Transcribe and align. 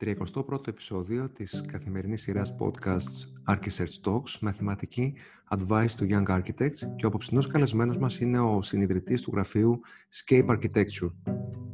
31ο 0.00 0.68
επεισόδιο 0.68 1.30
της 1.30 1.64
καθημερινής 1.66 2.22
σειράς 2.22 2.54
podcasts 2.58 3.54
Architects 3.54 4.00
Talks 4.04 4.38
με 4.40 4.52
θεματική 4.52 5.14
Advice 5.50 5.88
to 5.98 6.10
Young 6.10 6.26
Architects 6.26 6.78
και 6.96 7.04
ο 7.04 7.08
απόψινός 7.08 7.46
καλεσμένος 7.46 7.98
μας 7.98 8.20
είναι 8.20 8.38
ο 8.38 8.62
συνειδητής 8.62 9.22
του 9.22 9.30
γραφείου 9.34 9.80
Scape 10.24 10.46
Architecture. 10.46 11.10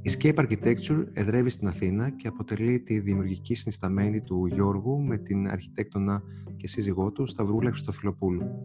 Η 0.03 0.11
Scape 0.19 0.35
Architecture 0.35 1.05
εδρεύει 1.13 1.51
στην 1.51 1.69
Αθήνα 1.69 2.11
και 2.11 2.29
αποτελεί 2.29 2.81
τη 2.81 3.01
δημιουργική 3.01 3.55
συνισταμένη 3.55 4.21
του 4.21 4.47
Γιώργου 4.47 5.03
με 5.03 5.19
την 5.19 5.49
αρχιτέκτονα 5.49 6.23
και 6.57 6.69
σύζυγό 6.69 7.13
του 7.13 7.27
Σταυρούλα 7.27 7.71
Χριστοφιλοπούλου. 7.71 8.63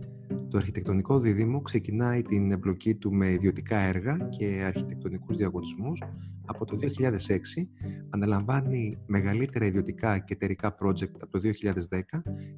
Το 0.49 0.57
αρχιτεκτονικό 0.57 1.19
δίδυμο 1.19 1.61
ξεκινάει 1.61 2.21
την 2.21 2.51
εμπλοκή 2.51 2.95
του 2.95 3.13
με 3.13 3.31
ιδιωτικά 3.31 3.77
έργα 3.77 4.17
και 4.29 4.45
αρχιτεκτονικούς 4.45 5.35
διαγωνισμούς 5.35 6.01
από 6.45 6.65
το 6.65 6.77
2006, 6.77 7.67
αναλαμβάνει 8.09 8.97
μεγαλύτερα 9.05 9.65
ιδιωτικά 9.65 10.19
και 10.19 10.33
εταιρικά 10.33 10.75
project 10.81 11.19
από 11.21 11.31
το 11.31 11.39
2010, 11.39 11.99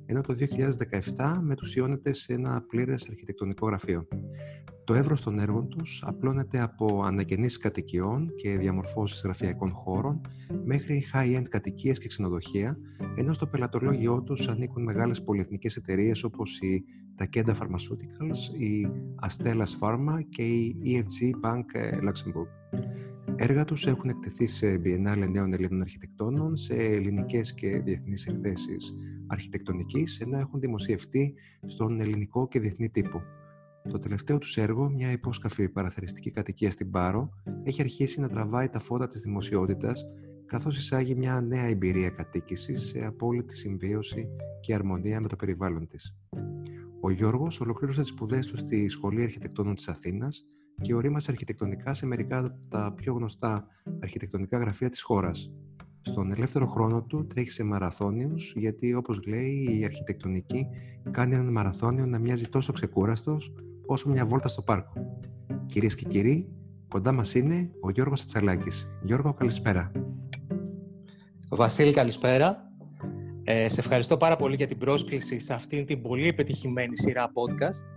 ενώ 0.05 0.21
το 0.21 0.33
2017 1.15 1.39
μετουσιώνεται 1.41 2.13
σε 2.13 2.33
ένα 2.33 2.61
πλήρες 2.67 3.09
αρχιτεκτονικό 3.09 3.67
γραφείο. 3.67 4.07
Το 4.89 4.95
εύρος 4.95 5.21
των 5.21 5.39
έργων 5.39 5.67
τους 5.69 6.03
απλώνεται 6.05 6.59
από 6.59 7.03
ανακαινήσεις 7.03 7.57
κατοικιών 7.57 8.35
και 8.35 8.57
διαμορφώσεις 8.57 9.21
γραφειακών 9.21 9.71
χώρων 9.71 10.21
μέχρι 10.63 11.03
high-end 11.13 11.45
κατοικίες 11.49 11.99
και 11.99 12.07
ξενοδοχεία, 12.07 12.77
ενώ 13.15 13.33
στο 13.33 13.47
πελατολόγιό 13.47 14.23
τους 14.23 14.47
ανήκουν 14.47 14.83
μεγάλες 14.83 15.23
πολυεθνικές 15.23 15.75
εταιρείες 15.75 16.23
όπως 16.23 16.59
η 16.59 16.83
Takeda 17.17 17.55
Pharmaceuticals, 17.55 17.78
η 18.57 18.87
Astellas 19.27 19.79
Pharma 19.79 20.19
και 20.29 20.41
η 20.41 20.75
EFG 20.85 21.47
Bank 21.49 21.63
ε, 21.73 21.97
Luxembourg. 22.03 22.59
Έργα 23.35 23.65
τους 23.65 23.85
έχουν 23.85 24.09
εκτεθεί 24.09 24.47
σε 24.47 24.81
Biennale 24.83 25.29
Νέων 25.31 25.53
Ελλήνων 25.53 25.81
Αρχιτεκτόνων, 25.81 26.57
σε 26.57 26.73
ελληνικές 26.73 27.53
και 27.53 27.79
διεθνείς 27.79 28.27
εκθέσεις 28.27 28.93
αρχιτεκτονικής, 29.27 30.19
ενώ 30.19 30.37
έχουν 30.37 30.59
δημοσιευτεί 30.59 31.33
στον 31.63 31.99
ελληνικό 31.99 32.47
και 32.47 32.59
διεθνή 32.59 32.89
τύπο. 32.89 33.21
Το 33.89 33.99
τελευταίο 33.99 34.37
τους 34.37 34.57
έργο, 34.57 34.89
μια 34.89 35.11
υπόσκαφη 35.11 35.69
παραθεριστική 35.69 36.31
κατοικία 36.31 36.71
στην 36.71 36.91
Πάρο, 36.91 37.29
έχει 37.63 37.81
αρχίσει 37.81 38.19
να 38.19 38.29
τραβάει 38.29 38.69
τα 38.69 38.79
φώτα 38.79 39.07
της 39.07 39.21
δημοσιότητας, 39.21 40.05
καθώς 40.45 40.77
εισάγει 40.77 41.15
μια 41.15 41.41
νέα 41.41 41.65
εμπειρία 41.65 42.09
κατοίκησης 42.09 42.81
σε 42.81 43.05
απόλυτη 43.05 43.57
συμβίωση 43.57 44.27
και 44.61 44.73
αρμονία 44.73 45.19
με 45.19 45.27
το 45.27 45.35
περιβάλλον 45.35 45.87
της. 45.87 46.15
Ο 47.01 47.09
Γιώργος 47.11 47.61
ολοκλήρωσε 47.61 48.01
τις 48.01 48.09
σπουδές 48.09 48.47
του 48.47 48.57
στη 48.57 48.89
Σχολή 48.89 49.23
Αρχιτεκτόνων 49.23 49.75
της 49.75 49.87
Αθήνας 49.87 50.45
και 50.81 50.93
ορίμασε 50.93 51.31
αρχιτεκτονικά 51.31 51.93
σε 51.93 52.05
μερικά 52.05 52.39
από 52.39 52.49
τα 52.69 52.93
πιο 52.95 53.13
γνωστά 53.13 53.65
αρχιτεκτονικά 54.01 54.57
γραφεία 54.57 54.89
της 54.89 55.01
χώρας. 55.01 55.51
Στον 56.01 56.31
ελεύθερο 56.31 56.65
χρόνο 56.65 57.03
του 57.03 57.27
τρέχει 57.27 57.49
σε 57.49 57.63
μαραθώνιους 57.63 58.53
γιατί 58.55 58.93
όπως 58.93 59.19
λέει 59.27 59.77
η 59.79 59.85
αρχιτεκτονική 59.85 60.67
κάνει 61.11 61.35
έναν 61.35 61.51
μαραθώνιο 61.51 62.05
να 62.05 62.19
μοιάζει 62.19 62.47
τόσο 62.47 62.73
ξεκούραστος 62.73 63.53
όσο 63.85 64.09
μια 64.09 64.25
βόλτα 64.25 64.47
στο 64.47 64.61
πάρκο. 64.61 65.19
Κυρίες 65.65 65.95
και 65.95 66.05
κύριοι, 66.05 66.49
κοντά 66.87 67.11
μας 67.11 67.35
είναι 67.35 67.71
ο 67.81 67.89
Γιώργος 67.89 68.21
Ατσαλάκης. 68.21 68.87
Γιώργο, 69.03 69.33
καλησπέρα. 69.33 69.91
Βασίλη, 71.49 71.93
καλησπέρα. 71.93 72.68
Ε, 73.51 73.69
σε 73.69 73.79
ευχαριστώ 73.79 74.17
πάρα 74.17 74.35
πολύ 74.35 74.55
για 74.55 74.67
την 74.67 74.77
πρόσκληση 74.77 75.39
σε 75.39 75.53
αυτήν 75.53 75.85
την 75.85 76.01
πολύ 76.01 76.27
επιτυχημένη 76.27 76.97
σειρά 76.97 77.31
podcast. 77.33 77.91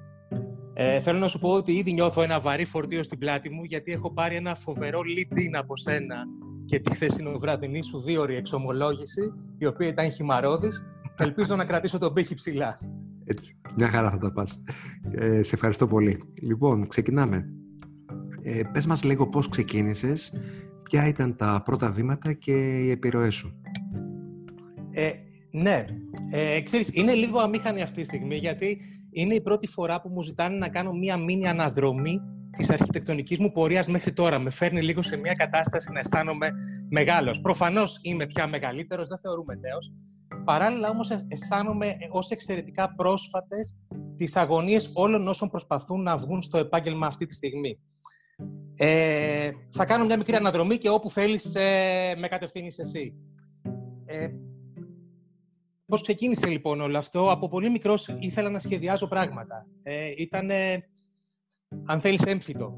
Ε, 0.72 1.00
θέλω 1.00 1.19
να 1.19 1.28
σου 1.28 1.39
πω 1.39 1.48
ότι 1.48 1.72
ήδη 1.72 1.92
νιώθω 1.92 2.22
ένα 2.22 2.41
βαρύ 2.41 2.64
φορτίο 2.64 3.03
στην 3.03 3.19
πλάτη 3.19 3.50
μου 3.50 3.64
γιατί 3.64 3.92
έχω 3.92 4.12
πάρει 4.12 4.36
ένα 4.36 4.55
φοβερό 4.55 5.00
lead-in 5.00 5.59
από 5.59 5.77
σένα 5.77 6.17
και 6.64 6.78
τη 6.78 6.94
χθεσινοβραδινή 6.94 7.84
σου 7.84 8.00
δίωρη 8.00 8.36
εξομολόγηση, 8.36 9.20
η 9.59 9.67
οποία 9.67 9.88
ήταν 9.88 10.10
χυμαρώδης. 10.10 10.84
Ελπίζω 11.19 11.56
να 11.56 11.65
κρατήσω 11.65 11.98
τον 11.98 12.12
πύχη 12.12 12.34
ψηλά. 12.34 12.78
Έτσι, 13.25 13.56
μια 13.77 13.88
χαρά 13.88 14.10
θα 14.10 14.19
τα 14.19 14.32
πας. 14.32 14.62
Ε, 15.10 15.43
σε 15.43 15.54
ευχαριστώ 15.54 15.87
πολύ. 15.87 16.22
Λοιπόν, 16.43 16.87
ξεκινάμε. 16.87 17.53
Ε, 18.43 18.62
πες 18.72 18.87
μας 18.87 19.04
λίγο 19.04 19.28
πώς 19.28 19.48
ξεκίνησες, 19.48 20.32
ποια 20.82 21.06
ήταν 21.06 21.37
τα 21.37 21.62
πρώτα 21.65 21.91
βήματα 21.91 22.32
και 22.32 22.78
οι 22.78 22.91
επιρροές 22.91 23.34
σου. 23.34 23.56
Ε, 24.91 25.10
ναι, 25.53 25.85
ε, 26.31 26.61
ξέρεις, 26.61 26.91
είναι 26.93 27.15
λίγο 27.15 27.39
αμήχανη 27.39 27.83
αυτή 27.83 28.01
τη 28.01 28.07
στιγμή, 28.07 28.37
γιατί 28.37 28.79
είναι 29.11 29.35
η 29.35 29.41
πρώτη 29.41 29.67
φορά 29.67 30.01
που 30.01 30.09
μου 30.09 30.23
ζητάνε 30.23 30.57
να 30.57 30.69
κάνω 30.69 30.93
μία 30.93 31.17
μήνυ 31.17 31.49
αναδρομή 31.49 32.21
της 32.57 32.71
αρχιτεκτονικής 32.71 33.39
μου 33.39 33.53
πορείας 33.53 33.89
μέχρι 33.89 34.13
τώρα. 34.13 34.39
Με 34.39 34.51
φέρνει 34.51 34.83
λίγο 34.83 35.03
σε 35.03 35.17
μια 35.17 35.35
κατάσταση 35.35 35.93
να 35.93 35.99
αισθάνομαι 35.99 36.51
μεγάλος. 36.91 37.41
Προφανώς 37.41 37.99
είμαι 38.03 38.27
πια 38.27 38.47
μεγαλύτερος, 38.47 39.09
δεν 39.09 39.19
θεωρούμε 39.19 39.55
νέος. 39.55 39.93
Παράλληλα 40.45 40.91
όμως 40.91 41.09
αισθάνομαι 41.29 41.97
ως 42.11 42.31
εξαιρετικά 42.31 42.95
πρόσφατες 42.95 43.77
τις 44.17 44.37
αγωνίες 44.37 44.91
όλων 44.95 45.29
όσων 45.29 45.49
προσπαθούν 45.49 46.03
να 46.03 46.17
βγουν 46.17 46.43
στο 46.43 46.59
επάγγελμα 46.59 47.07
αυτή 47.07 47.27
τη 47.27 47.34
στιγμή. 47.34 47.79
Ε, 48.77 49.51
θα 49.71 49.84
κάνω 49.84 50.05
μια 50.05 50.17
μικρή 50.17 50.34
αναδρομή 50.34 50.77
και 50.79 50.89
όπου 50.89 51.11
θέλεις 51.11 51.55
ε, 51.55 52.15
με 52.17 52.29
κατευθύνεις 52.29 52.79
εσύ. 52.79 53.15
Ε, 54.05 54.29
πώς 55.92 56.03
ξεκίνησε 56.03 56.47
λοιπόν 56.47 56.80
όλο 56.80 56.98
αυτό; 56.98 57.30
Από 57.30 57.48
πολύ 57.48 57.70
μικρός 57.70 58.16
ήθελα 58.19 58.50
να 58.50 58.58
σχεδιάζω 58.58 59.08
πράγματα. 59.08 59.66
Ε, 59.82 60.10
ήταν, 60.16 60.50
αν 61.84 62.00
θέλεις, 62.00 62.22
έμφυτο. 62.22 62.75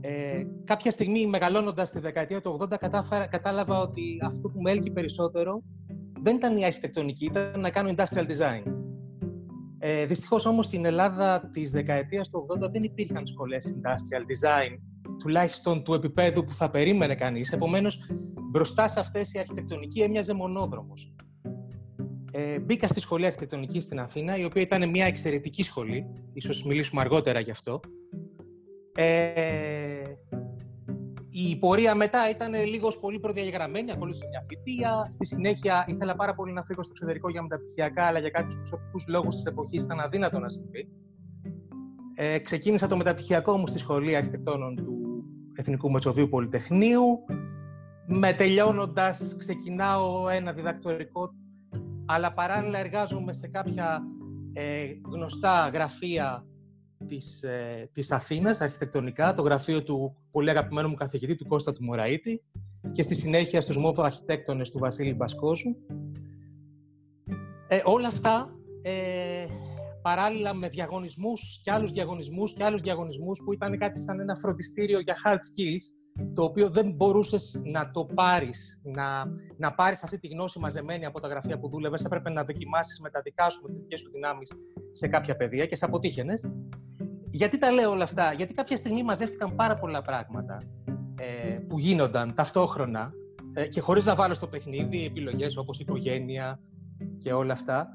Ε, 0.00 0.42
κάποια 0.64 0.90
στιγμή, 0.90 1.26
μεγαλώνοντας 1.26 1.90
τη 1.90 1.98
δεκαετία 1.98 2.40
του 2.40 2.56
80, 2.60 2.76
κατάλαβα 3.30 3.80
ότι 3.80 4.18
αυτό 4.24 4.48
που 4.48 4.60
με 4.60 4.70
έλκει 4.70 4.90
περισσότερο 4.90 5.62
δεν 6.22 6.36
ήταν 6.36 6.56
η 6.56 6.64
αρχιτεκτονική, 6.64 7.24
ήταν 7.24 7.60
να 7.60 7.70
κάνω 7.70 7.94
industrial 7.96 8.26
design. 8.26 8.62
Ε, 9.78 10.06
Δυστυχώς 10.06 10.46
όμως 10.46 10.66
στην 10.66 10.84
Ελλάδα 10.84 11.50
της 11.52 11.70
δεκαετίας 11.70 12.30
του 12.30 12.46
80 12.64 12.70
δεν 12.70 12.82
υπήρχαν 12.82 13.26
σχολές 13.26 13.76
industrial 13.76 14.20
design, 14.20 14.78
τουλάχιστον 15.18 15.82
του 15.82 15.94
επίπεδου 15.94 16.44
που 16.44 16.52
θα 16.52 16.70
περίμενε 16.70 17.14
κανείς. 17.14 17.52
Επομένως, 17.52 18.00
μπροστά 18.50 18.88
σε 18.88 19.00
αυτές 19.00 19.32
η 19.32 19.38
αρχιτεκτονική 19.38 20.00
έμοιαζε 20.00 20.34
μονόδρομος. 20.34 21.14
Ε, 22.30 22.58
μπήκα 22.58 22.88
στη 22.88 23.00
σχολή 23.00 23.26
αρχιτεκτονική 23.26 23.80
στην 23.80 24.00
Αθήνα, 24.00 24.36
η 24.38 24.44
οποία 24.44 24.62
ήταν 24.62 24.90
μια 24.90 25.06
εξαιρετική 25.06 25.62
σχολή. 25.62 26.12
Ίσως 26.32 26.64
μιλήσουμε 26.64 27.00
αργότερα 27.00 27.40
γι' 27.40 27.50
αυτό. 27.50 27.80
Ε, 28.94 30.02
η 31.30 31.56
πορεία 31.56 31.94
μετά 31.94 32.30
ήταν 32.30 32.54
λίγος 32.54 32.98
πολύ 32.98 33.20
προδιαγεγραμμένη, 33.20 33.90
ακολούθησε 33.92 34.26
μια 34.30 34.42
θητεία. 34.48 35.06
Στη 35.08 35.26
συνέχεια 35.26 35.84
ήθελα 35.88 36.16
πάρα 36.16 36.34
πολύ 36.34 36.52
να 36.52 36.62
φύγω 36.62 36.82
στο 36.82 36.92
εξωτερικό 36.94 37.30
για 37.30 37.42
μεταπτυχιακά, 37.42 38.04
αλλά 38.04 38.18
για 38.18 38.30
κάποιους 38.30 38.54
προσωπικούς 38.54 39.04
λόγους 39.08 39.34
της 39.34 39.44
εποχής 39.44 39.82
ήταν 39.82 40.00
αδύνατο 40.00 40.38
να 40.38 40.48
συμβεί. 40.48 40.88
Ε, 42.14 42.38
ξεκίνησα 42.38 42.86
το 42.86 42.96
μεταπτυχιακό 42.96 43.56
μου 43.56 43.66
στη 43.66 43.78
Σχολή 43.78 44.16
Αρχιτεκτόνων 44.16 44.76
του 44.76 45.24
Εθνικού 45.54 45.90
Μετσοβίου 45.90 46.28
Πολυτεχνείου. 46.28 47.24
Με 48.06 48.32
τελειώνοντας, 48.32 49.36
ξεκινάω 49.38 50.28
ένα 50.28 50.52
διδακτορικό, 50.52 51.30
αλλά 52.12 52.32
παράλληλα 52.32 52.78
εργάζομαι 52.78 53.32
σε 53.32 53.48
κάποια 53.48 54.02
ε, 54.52 54.84
γνωστά 55.12 55.70
γραφεία 55.74 56.46
της, 57.06 57.42
ε, 57.42 57.90
της 57.92 58.10
Αθήνας, 58.12 58.60
αρχιτεκτονικά, 58.60 59.34
το 59.34 59.42
γραφείο 59.42 59.82
του 59.82 60.16
πολύ 60.30 60.50
αγαπημένου 60.50 60.88
μου 60.88 60.94
καθηγητή, 60.94 61.34
του 61.34 61.46
Κώστα 61.46 61.72
του 61.72 61.84
Μωραήτη 61.84 62.42
και 62.92 63.02
στη 63.02 63.14
συνέχεια 63.14 63.60
στους 63.60 63.76
μόφο 63.76 64.02
αρχιτέκτονες 64.02 64.70
του 64.70 64.78
Βασίλη 64.78 65.14
Μπασκόζου. 65.14 65.76
Ε, 67.68 67.80
όλα 67.84 68.08
αυτά, 68.08 68.50
ε, 68.82 69.46
παράλληλα 70.02 70.54
με 70.54 70.68
διαγωνισμούς 70.68 71.60
και 71.62 71.70
άλλους 71.70 71.92
διαγωνισμούς 71.92 72.52
και 72.52 72.64
άλλους 72.64 72.82
διαγωνισμούς 72.82 73.42
που 73.44 73.52
ήταν 73.52 73.78
κάτι 73.78 74.00
σαν 74.00 74.20
ένα 74.20 74.36
φροντιστήριο 74.36 75.00
για 75.00 75.16
hard 75.24 75.38
skills, 75.38 75.99
το 76.34 76.42
οποίο 76.44 76.70
δεν 76.70 76.92
μπορούσες 76.92 77.62
να 77.64 77.90
το 77.90 78.04
πάρεις, 78.04 78.80
να, 78.84 79.24
να 79.56 79.72
πάρεις 79.72 80.02
αυτή 80.02 80.18
τη 80.18 80.28
γνώση 80.28 80.58
μαζεμένη 80.58 81.04
από 81.04 81.20
τα 81.20 81.28
γραφεία 81.28 81.58
που 81.58 81.68
δούλευες, 81.68 82.04
έπρεπε 82.04 82.30
να 82.30 82.44
δοκιμάσεις 82.44 83.00
με 83.00 83.10
τα 83.10 83.20
δικά 83.20 83.50
σου, 83.50 83.62
με 83.62 83.68
τις 83.68 83.78
δικές 83.78 84.00
σου 84.00 84.10
δυνάμεις 84.10 84.52
σε 84.92 85.08
κάποια 85.08 85.36
παιδεία 85.36 85.66
και 85.66 85.76
σε 85.76 85.84
αποτύχαινες. 85.84 86.52
Γιατί 87.30 87.58
τα 87.58 87.70
λέω 87.70 87.90
όλα 87.90 88.04
αυτά, 88.04 88.32
Γιατί 88.32 88.54
κάποια 88.54 88.76
στιγμή 88.76 89.02
μαζεύτηκαν 89.02 89.54
πάρα 89.54 89.74
πολλά 89.74 90.02
πράγματα 90.02 90.56
ε, 91.20 91.58
που 91.68 91.78
γίνονταν 91.78 92.34
ταυτόχρονα 92.34 93.12
ε, 93.52 93.66
και 93.66 93.80
χωρίς 93.80 94.04
να 94.04 94.14
βάλω 94.14 94.34
στο 94.34 94.46
παιχνίδι 94.46 95.04
επιλογές 95.04 95.56
όπως 95.56 95.78
οικογένεια 95.78 96.60
και 97.18 97.32
όλα 97.32 97.52
αυτά. 97.52 97.88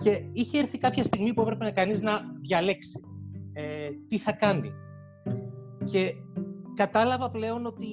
Και 0.00 0.22
είχε 0.32 0.58
έρθει 0.58 0.78
κάποια 0.78 1.04
στιγμή 1.04 1.34
που 1.34 1.40
έπρεπε 1.40 1.70
κανείς 1.70 2.00
να 2.00 2.20
διαλέξει 2.40 3.00
ε, 3.52 3.88
τι 4.08 4.18
θα 4.18 4.32
κάνει. 4.32 4.72
Και 5.84 6.14
κατάλαβα 6.80 7.30
πλέον 7.30 7.66
ότι 7.66 7.86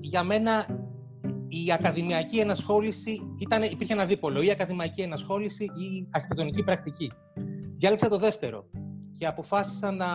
για 0.00 0.22
μένα 0.22 0.66
η 1.48 1.72
ακαδημιακή 1.72 2.38
ενασχόληση 2.38 3.20
ήταν, 3.38 3.62
υπήρχε 3.62 3.92
ένα 3.92 4.04
δίπολο, 4.06 4.42
η 4.42 4.50
ακαδημαϊκή 4.50 5.00
ενασχόληση 5.00 5.64
ή 5.64 5.96
η 5.96 6.08
αρχιτεκτονική 6.10 6.62
πρακτική. 6.62 7.10
Διάλεξα 7.76 8.08
το 8.08 8.18
δεύτερο 8.18 8.64
και 9.12 9.26
αποφάσισα 9.26 9.92
να 9.92 10.06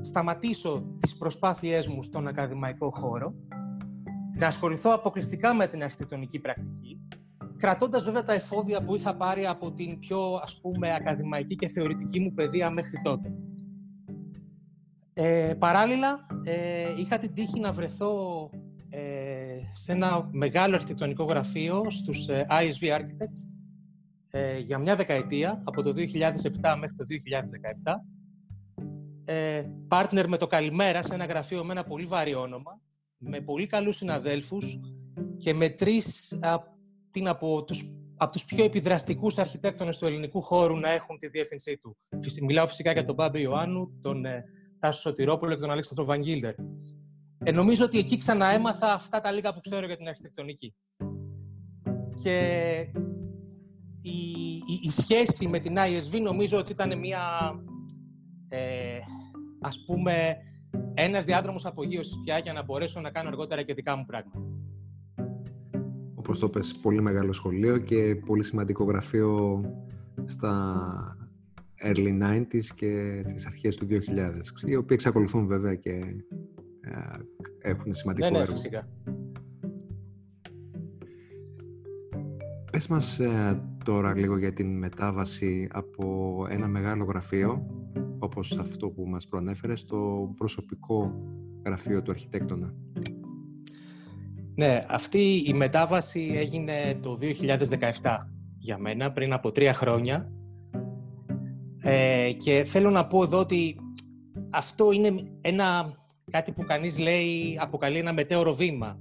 σταματήσω 0.00 0.84
τις 0.98 1.16
προσπάθειές 1.16 1.88
μου 1.88 2.02
στον 2.02 2.28
ακαδημαϊκό 2.28 2.90
χώρο, 2.90 3.34
να 4.38 4.46
ασχοληθώ 4.46 4.90
αποκλειστικά 4.92 5.54
με 5.54 5.66
την 5.66 5.82
αρχιτεκτονική 5.82 6.38
πρακτική 6.40 7.00
κρατώντας 7.62 8.04
βέβαια 8.04 8.24
τα 8.24 8.32
εφόδια 8.32 8.84
που 8.84 8.96
είχα 8.96 9.16
πάρει 9.16 9.46
από 9.46 9.72
την 9.72 9.98
πιο 9.98 10.40
ας 10.42 10.60
πούμε 10.60 10.94
ακαδημαϊκή 10.94 11.54
και 11.54 11.68
θεωρητική 11.68 12.20
μου 12.20 12.32
παιδεία 12.32 12.70
μέχρι 12.70 13.00
τότε. 13.02 13.32
Ε, 15.14 15.54
παράλληλα, 15.58 16.26
ε, 16.44 16.94
είχα 16.96 17.18
την 17.18 17.34
τύχη 17.34 17.60
να 17.60 17.72
βρεθώ 17.72 18.50
ε, 18.88 19.58
σε 19.72 19.92
ένα 19.92 20.28
μεγάλο 20.32 20.74
αρχιτεκτονικό 20.74 21.24
γραφείο 21.24 21.90
στους 21.90 22.28
ε, 22.28 22.46
ISV 22.50 22.98
Architects 22.98 23.56
ε, 24.30 24.58
για 24.58 24.78
μια 24.78 24.96
δεκαετία, 24.96 25.62
από 25.64 25.82
το 25.82 25.90
2007 25.90 26.76
μέχρι 26.78 26.96
το 26.96 27.04
2017. 27.84 27.92
Ε, 29.24 29.64
partner 29.88 30.24
με 30.28 30.36
το 30.36 30.46
Καλημέρα 30.46 31.02
σε 31.02 31.14
ένα 31.14 31.24
γραφείο 31.24 31.64
με 31.64 31.72
ένα 31.72 31.84
πολύ 31.84 32.04
βαρύ 32.04 32.34
όνομα, 32.34 32.80
με 33.16 33.40
πολύ 33.40 33.66
καλούς 33.66 33.96
συναδέλφους 33.96 34.80
και 35.36 35.54
με 35.54 35.68
τρεις 35.68 36.38
την 37.10 37.28
από 37.28 37.64
τους, 37.64 37.94
από 38.16 38.32
τους 38.32 38.44
πιο 38.44 38.64
επιδραστικούς 38.64 39.38
αρχιτέκτονες 39.38 39.98
του 39.98 40.06
ελληνικού 40.06 40.42
χώρου 40.42 40.76
να 40.76 40.90
έχουν 40.90 41.18
τη 41.18 41.28
διεύθυνσή 41.28 41.76
του. 41.76 41.96
Μιλάω 42.42 42.66
φυσικά 42.66 42.92
για 42.92 43.04
τον 43.04 43.14
Μπάμπη 43.14 43.40
Ιωάννου, 43.40 43.98
τον 44.00 44.24
ε, 44.24 44.44
Τάσο 44.82 45.00
Σωτηρόπουλο 45.00 45.54
και 45.54 45.60
τον 45.60 45.70
Αλέξανδρο 45.70 46.04
Βαγγίλτερ. 46.04 46.54
Ε, 47.44 47.52
νομίζω 47.52 47.84
ότι 47.84 47.98
εκεί 47.98 48.16
ξαναέμαθα 48.16 48.92
αυτά 48.92 49.20
τα 49.20 49.32
λίγα 49.32 49.54
που 49.54 49.60
ξέρω 49.60 49.86
για 49.86 49.96
την 49.96 50.08
αρχιτεκτονική. 50.08 50.74
Και 52.22 52.36
η, 54.00 54.20
η, 54.82 54.90
σχέση 54.90 55.48
με 55.48 55.58
την 55.58 55.74
ISV 55.76 56.20
νομίζω 56.22 56.58
ότι 56.58 56.72
ήταν 56.72 56.98
μια, 56.98 57.20
ε, 58.48 58.98
ας 59.60 59.84
πούμε, 59.86 60.36
ένας 60.94 61.24
διάδρομος 61.24 61.66
απογείωσης 61.66 62.20
πια 62.24 62.38
για 62.38 62.52
να 62.52 62.62
μπορέσω 62.62 63.00
να 63.00 63.10
κάνω 63.10 63.28
αργότερα 63.28 63.62
και 63.62 63.74
δικά 63.74 63.96
μου 63.96 64.04
πράγματα. 64.06 64.42
Όπως 66.14 66.38
το 66.38 66.48
πες, 66.48 66.78
πολύ 66.82 67.02
μεγάλο 67.02 67.32
σχολείο 67.32 67.78
και 67.78 68.16
πολύ 68.26 68.44
σημαντικό 68.44 68.84
γραφείο 68.84 69.60
στα 70.26 71.21
early 71.84 72.22
90s 72.22 72.64
και 72.74 73.22
τις 73.26 73.46
αρχές 73.46 73.76
του 73.76 73.86
2000, 73.86 73.98
οι 74.66 74.76
οποίοι 74.76 74.88
εξακολουθούν 74.90 75.46
βέβαια 75.46 75.74
και 75.74 75.90
ε, 76.80 77.00
έχουν 77.58 77.94
σημαντικό 77.94 78.26
ναι, 78.26 78.32
ναι, 78.32 78.38
έργο. 78.38 78.52
Φυσικά. 78.52 78.88
Πες 82.72 82.86
μας 82.86 83.18
ε, 83.18 83.62
τώρα 83.84 84.16
λίγο 84.16 84.38
για 84.38 84.52
την 84.52 84.78
μετάβαση 84.78 85.68
από 85.72 86.46
ένα 86.50 86.68
μεγάλο 86.68 87.04
γραφείο, 87.04 87.66
όπως 88.18 88.58
αυτό 88.58 88.90
που 88.90 89.06
μας 89.08 89.26
προανέφερες, 89.28 89.80
στο 89.80 90.32
προσωπικό 90.36 91.14
γραφείο 91.64 92.02
του 92.02 92.10
αρχιτέκτονα. 92.10 92.74
Ναι, 94.54 94.84
αυτή 94.88 95.42
η 95.46 95.52
μετάβαση 95.54 96.32
έγινε 96.34 96.98
το 97.02 97.16
2017 98.00 98.16
για 98.58 98.78
μένα, 98.78 99.12
πριν 99.12 99.32
από 99.32 99.52
τρία 99.52 99.72
χρόνια. 99.72 100.32
Ε, 101.82 102.32
και 102.32 102.64
θέλω 102.64 102.90
να 102.90 103.06
πω 103.06 103.22
εδώ 103.22 103.38
ότι 103.38 103.76
αυτό 104.50 104.92
είναι 104.92 105.14
ένα, 105.40 105.96
κάτι 106.30 106.52
που 106.52 106.64
κανείς 106.64 106.98
λέει, 106.98 107.58
αποκαλεί 107.60 107.98
ένα 107.98 108.12
μετέωρο 108.12 108.54
βήμα. 108.54 109.00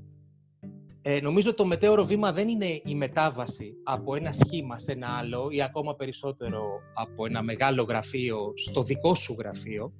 Ε, 1.01 1.19
νομίζω 1.21 1.53
το 1.53 1.65
μετέωρο 1.65 2.03
βήμα 2.03 2.31
δεν 2.31 2.47
είναι 2.47 2.81
η 2.85 2.95
μετάβαση 2.95 3.73
από 3.83 4.15
ένα 4.15 4.31
σχήμα 4.31 4.77
σε 4.79 4.91
ένα 4.91 5.07
άλλο 5.07 5.47
ή 5.51 5.61
ακόμα 5.61 5.95
περισσότερο 5.95 6.61
από 6.93 7.25
ένα 7.25 7.41
μεγάλο 7.41 7.83
γραφείο 7.83 8.53
στο 8.55 8.83
δικό 8.83 9.15
σου 9.15 9.35
γραφείο. 9.39 9.93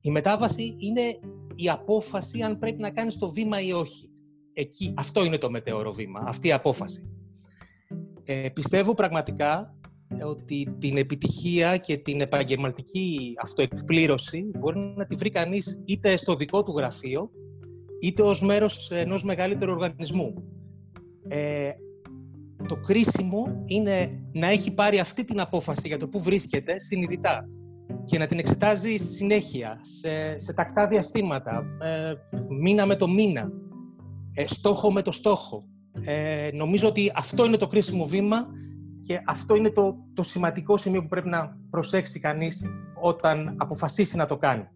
Η 0.00 0.10
μετάβαση 0.10 0.76
είναι 0.78 1.18
η 1.54 1.68
απόφαση 1.68 2.42
αν 2.42 2.58
πρέπει 2.58 2.80
να 2.80 2.90
κάνεις 2.90 3.16
το 3.16 3.30
βήμα 3.30 3.60
ή 3.60 3.72
όχι. 3.72 4.10
Εκεί, 4.52 4.94
αυτό 4.96 5.24
είναι 5.24 5.38
το 5.38 5.50
μετέωρο 5.50 5.92
βήμα, 5.92 6.24
αυτή 6.26 6.48
η 6.48 6.52
απόφαση. 6.52 7.10
Ε, 8.24 8.48
πιστεύω 8.48 8.94
πραγματικά 8.94 9.74
ότι 10.26 10.74
την 10.78 10.96
επιτυχία 10.96 11.76
και 11.76 11.96
την 11.96 12.20
επαγγελματική 12.20 13.34
αυτοεκπλήρωση 13.42 14.50
μπορεί 14.58 14.94
να 14.96 15.04
τη 15.04 15.14
βρει 15.14 15.30
κανείς 15.30 15.82
είτε 15.84 16.16
στο 16.16 16.34
δικό 16.34 16.62
του 16.62 16.76
γραφείο, 16.76 17.30
είτε 18.00 18.22
ως 18.22 18.42
μέρος 18.42 18.90
ενός 18.90 19.24
μεγαλύτερου 19.24 19.72
οργανισμού. 19.72 20.34
Ε, 21.28 21.70
το 22.68 22.76
κρίσιμο 22.76 23.62
είναι 23.64 24.22
να 24.32 24.46
έχει 24.46 24.74
πάρει 24.74 24.98
αυτή 24.98 25.24
την 25.24 25.40
απόφαση 25.40 25.88
για 25.88 25.98
το 25.98 26.08
που 26.08 26.20
βρίσκεται 26.20 26.80
συνειδητά 26.80 27.48
και 28.04 28.18
να 28.18 28.26
την 28.26 28.38
εξετάζει 28.38 28.96
συνέχεια, 28.96 29.78
σε, 29.82 30.38
σε 30.38 30.52
τακτά 30.52 30.86
διαστήματα, 30.86 31.64
ε, 31.82 32.12
μήνα 32.60 32.86
με 32.86 32.96
το 32.96 33.08
μήνα, 33.08 33.50
ε, 34.34 34.44
στόχο 34.46 34.92
με 34.92 35.02
το 35.02 35.12
στόχο. 35.12 35.62
Ε, 36.04 36.50
νομίζω 36.52 36.88
ότι 36.88 37.12
αυτό 37.14 37.44
είναι 37.44 37.56
το 37.56 37.66
κρίσιμο 37.66 38.04
βήμα 38.04 38.46
και 39.02 39.22
αυτό 39.26 39.54
είναι 39.54 39.70
το, 39.70 39.96
το 40.14 40.22
σημαντικό 40.22 40.76
σημείο 40.76 41.02
που 41.02 41.08
πρέπει 41.08 41.28
να 41.28 41.56
προσέξει 41.70 42.20
κανείς 42.20 42.64
όταν 43.00 43.54
αποφασίσει 43.58 44.16
να 44.16 44.26
το 44.26 44.36
κάνει. 44.36 44.68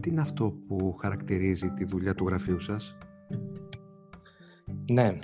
Τι 0.00 0.10
είναι 0.10 0.20
αυτό 0.20 0.54
που 0.66 0.96
χαρακτηρίζει 1.00 1.70
τη 1.70 1.84
δουλειά 1.84 2.14
του 2.14 2.26
γραφείου 2.26 2.60
σας; 2.60 2.96
Ναι. 4.90 5.18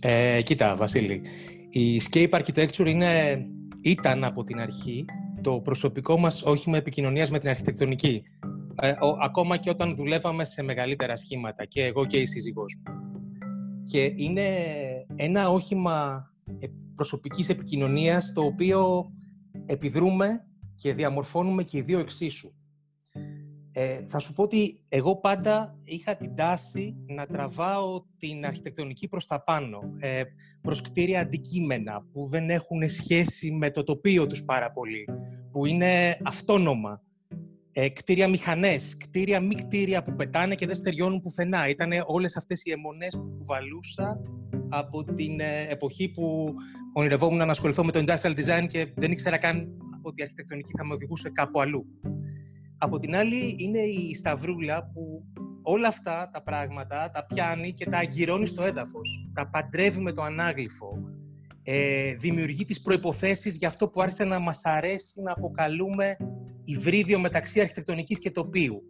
Ε, 0.00 0.42
κοίτα, 0.42 0.76
Βασίλη. 0.76 1.22
Η 1.70 2.00
Scape 2.10 2.30
Architecture 2.30 2.86
είναι, 2.86 3.44
ήταν 3.80 4.24
από 4.24 4.44
την 4.44 4.60
αρχή 4.60 5.04
το 5.40 5.60
προσωπικό 5.60 6.18
μας 6.18 6.42
όχημα 6.42 6.76
επικοινωνίας 6.76 7.30
με 7.30 7.38
την 7.38 7.48
αρχιτεκτονική. 7.48 8.22
Ε, 8.82 8.94
ακόμα 9.22 9.56
και 9.56 9.70
όταν 9.70 9.96
δουλεύαμε 9.96 10.44
σε 10.44 10.62
μεγαλύτερα 10.62 11.16
σχήματα, 11.16 11.64
και 11.64 11.84
εγώ 11.84 12.06
και 12.06 12.16
η 12.16 12.26
σύζυγός 12.26 12.76
μου. 12.76 13.07
Και 13.90 14.12
είναι 14.16 14.46
ένα 15.16 15.50
όχημα 15.50 16.26
ε, 16.58 16.66
προσωπικής 16.94 17.48
επικοινωνίας, 17.48 18.32
το 18.32 18.44
οποίο 18.44 19.10
επιδρούμε 19.66 20.46
και 20.74 20.94
διαμορφώνουμε 20.94 21.62
και 21.62 21.78
οι 21.78 21.80
δύο 21.80 21.98
εξίσου. 21.98 22.52
Ε, 23.72 24.04
θα 24.08 24.18
σου 24.18 24.32
πω 24.32 24.42
ότι 24.42 24.84
εγώ 24.88 25.16
πάντα 25.16 25.78
είχα 25.84 26.16
την 26.16 26.34
τάση 26.34 26.96
να 27.06 27.26
τραβάω 27.26 28.02
την 28.18 28.46
αρχιτεκτονική 28.46 29.08
προς 29.08 29.26
τα 29.26 29.42
πάνω, 29.42 29.78
ε, 29.98 30.22
προς 30.60 30.80
κτίρια 30.80 31.20
αντικείμενα 31.20 32.06
που 32.12 32.26
δεν 32.26 32.50
έχουν 32.50 32.88
σχέση 32.88 33.50
με 33.50 33.70
το 33.70 33.82
τοπίο 33.82 34.26
τους 34.26 34.44
πάρα 34.44 34.72
πολύ, 34.72 35.04
που 35.50 35.66
είναι 35.66 36.18
αυτόνομα. 36.24 37.02
Ε, 37.80 37.88
κτίρια 37.88 38.28
μηχανές, 38.28 38.96
κτίρια 38.96 39.40
μη 39.40 39.54
κτίρια 39.54 40.02
που 40.02 40.14
πετάνε 40.14 40.54
και 40.54 40.66
δεν 40.66 40.74
στεριώνουν 40.74 41.20
πουθενά. 41.20 41.68
Ήταν 41.68 41.90
όλες 42.06 42.36
αυτές 42.36 42.64
οι 42.64 42.70
αιμονές 42.70 43.16
που 43.16 43.34
κουβαλούσα 43.38 44.20
από 44.68 45.04
την 45.04 45.40
ε, 45.40 45.66
εποχή 45.68 46.08
που 46.08 46.54
ονειρευόμουν 46.92 47.36
να 47.36 47.50
ασχοληθώ 47.50 47.84
με 47.84 47.92
το 47.92 48.04
industrial 48.06 48.34
design 48.34 48.66
και 48.66 48.92
δεν 48.96 49.10
ήξερα 49.10 49.38
καν 49.38 49.68
ότι 50.02 50.20
η 50.20 50.22
αρχιτεκτονική 50.22 50.72
θα 50.76 50.84
με 50.84 50.94
οδηγούσε 50.94 51.30
κάπου 51.30 51.60
αλλού. 51.60 51.86
Από 52.78 52.98
την 52.98 53.16
άλλη 53.16 53.56
είναι 53.58 53.80
η 53.80 54.14
Σταυρούλα 54.14 54.90
που 54.92 55.24
όλα 55.62 55.88
αυτά 55.88 56.30
τα 56.32 56.42
πράγματα 56.42 57.10
τα 57.10 57.26
πιάνει 57.26 57.72
και 57.72 57.84
τα 57.90 57.98
αγκυρώνει 57.98 58.46
στο 58.46 58.62
έδαφος. 58.62 59.30
Τα 59.32 59.48
παντρεύει 59.48 60.00
με 60.00 60.12
το 60.12 60.22
ανάγλυφο. 60.22 60.98
Ε, 61.62 62.14
δημιουργεί 62.14 62.64
τις 62.64 62.82
προϋποθέσεις 62.82 63.56
για 63.56 63.68
αυτό 63.68 63.88
που 63.88 64.02
άρχισε 64.02 64.24
να 64.24 64.38
μας 64.38 64.60
αρέσει 64.64 65.20
να 65.20 65.32
αποκαλούμε 65.32 66.16
υβρίδιο 66.68 67.18
μεταξύ 67.18 67.60
αρχιτεκτονικής 67.60 68.18
και 68.18 68.30
τοπίου. 68.30 68.82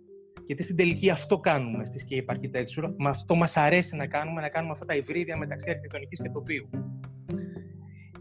Γιατί 0.46 0.62
στην 0.62 0.76
τελική 0.76 1.10
αυτό 1.10 1.38
κάνουμε 1.38 1.86
στη 1.86 2.06
Scape 2.08 2.34
Architecture. 2.34 2.94
Με 2.96 3.08
αυτό 3.08 3.34
μας 3.34 3.56
αρέσει 3.56 3.96
να 3.96 4.06
κάνουμε, 4.06 4.40
να 4.40 4.48
κάνουμε 4.48 4.72
αυτά 4.72 4.84
τα 4.84 4.94
υβρίδια 4.94 5.36
μεταξύ 5.36 5.70
αρχιτεκτονικής 5.70 6.20
και 6.22 6.30
τοπίου. 6.30 6.68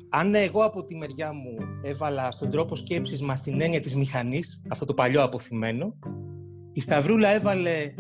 Αν 0.09 0.35
εγώ 0.35 0.63
από 0.63 0.83
τη 0.83 0.95
μεριά 0.95 1.33
μου 1.33 1.55
έβαλα 1.83 2.31
στον 2.31 2.49
τρόπο 2.49 2.75
σκέψης 2.75 3.21
μας 3.21 3.41
την 3.41 3.61
έννοια 3.61 3.79
της 3.79 3.95
μηχανής, 3.95 4.65
αυτό 4.69 4.85
το 4.85 4.93
παλιό 4.93 5.23
αποθυμένο, 5.23 5.95
η 6.71 6.81
Σταυρούλα 6.81 7.29
έβαλε 7.29 7.93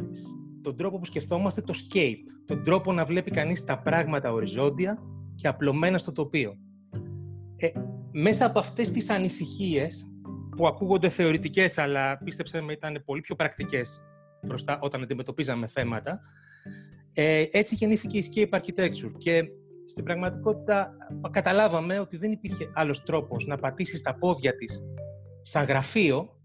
τον 0.61 0.77
τρόπο 0.77 0.99
που 0.99 1.05
σκεφτόμαστε 1.05 1.61
το 1.61 1.73
scape, 1.73 2.43
τον 2.45 2.63
τρόπο 2.63 2.93
να 2.93 3.05
βλέπει 3.05 3.31
κανείς 3.31 3.63
τα 3.63 3.81
πράγματα 3.81 4.31
οριζόντια 4.31 4.97
και 5.35 5.47
απλωμένα 5.47 5.97
στο 5.97 6.11
τοπίο. 6.11 6.57
Ε, 7.55 7.67
μέσα 8.11 8.45
από 8.45 8.59
αυτές 8.59 8.91
τις 8.91 9.09
ανησυχίες, 9.09 10.11
που 10.57 10.67
ακούγονται 10.67 11.09
θεωρητικές, 11.09 11.77
αλλά 11.77 12.17
πίστεψε 12.17 12.61
με 12.61 12.73
ήταν 12.73 13.01
πολύ 13.05 13.21
πιο 13.21 13.35
πρακτικές 13.35 14.01
μπροστά 14.41 14.79
όταν 14.81 15.01
αντιμετωπίζαμε 15.01 15.67
θέματα, 15.67 16.19
ε, 17.13 17.45
έτσι 17.51 17.75
γεννήθηκε 17.75 18.17
η 18.17 18.31
Scape 18.33 18.59
Architecture. 18.59 19.11
Και 19.17 19.43
στην 19.85 20.03
πραγματικότητα 20.03 20.93
καταλάβαμε 21.31 21.99
ότι 21.99 22.17
δεν 22.17 22.31
υπήρχε 22.31 22.71
άλλος 22.73 23.03
τρόπος 23.03 23.45
να 23.45 23.57
πατήσεις 23.57 23.99
στα 23.99 24.15
πόδια 24.17 24.55
της 24.55 24.83
σαν 25.41 25.65
γραφείο 25.65 26.39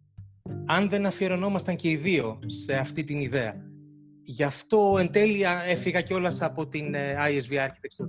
αν 0.66 0.88
δεν 0.88 1.06
αφιερωνόμασταν 1.06 1.76
και 1.76 1.90
οι 1.90 1.96
δύο 1.96 2.38
σε 2.46 2.74
αυτή 2.74 3.04
την 3.04 3.20
ιδέα. 3.20 3.54
Γι' 4.22 4.42
αυτό 4.42 4.96
εν 4.98 5.10
τέλει 5.10 5.42
έφυγα 5.66 6.00
κιόλας 6.00 6.42
από 6.42 6.68
την 6.68 6.94
ε, 6.94 7.14
ISV 7.18 7.52
Architects 7.52 7.96
το 7.96 8.04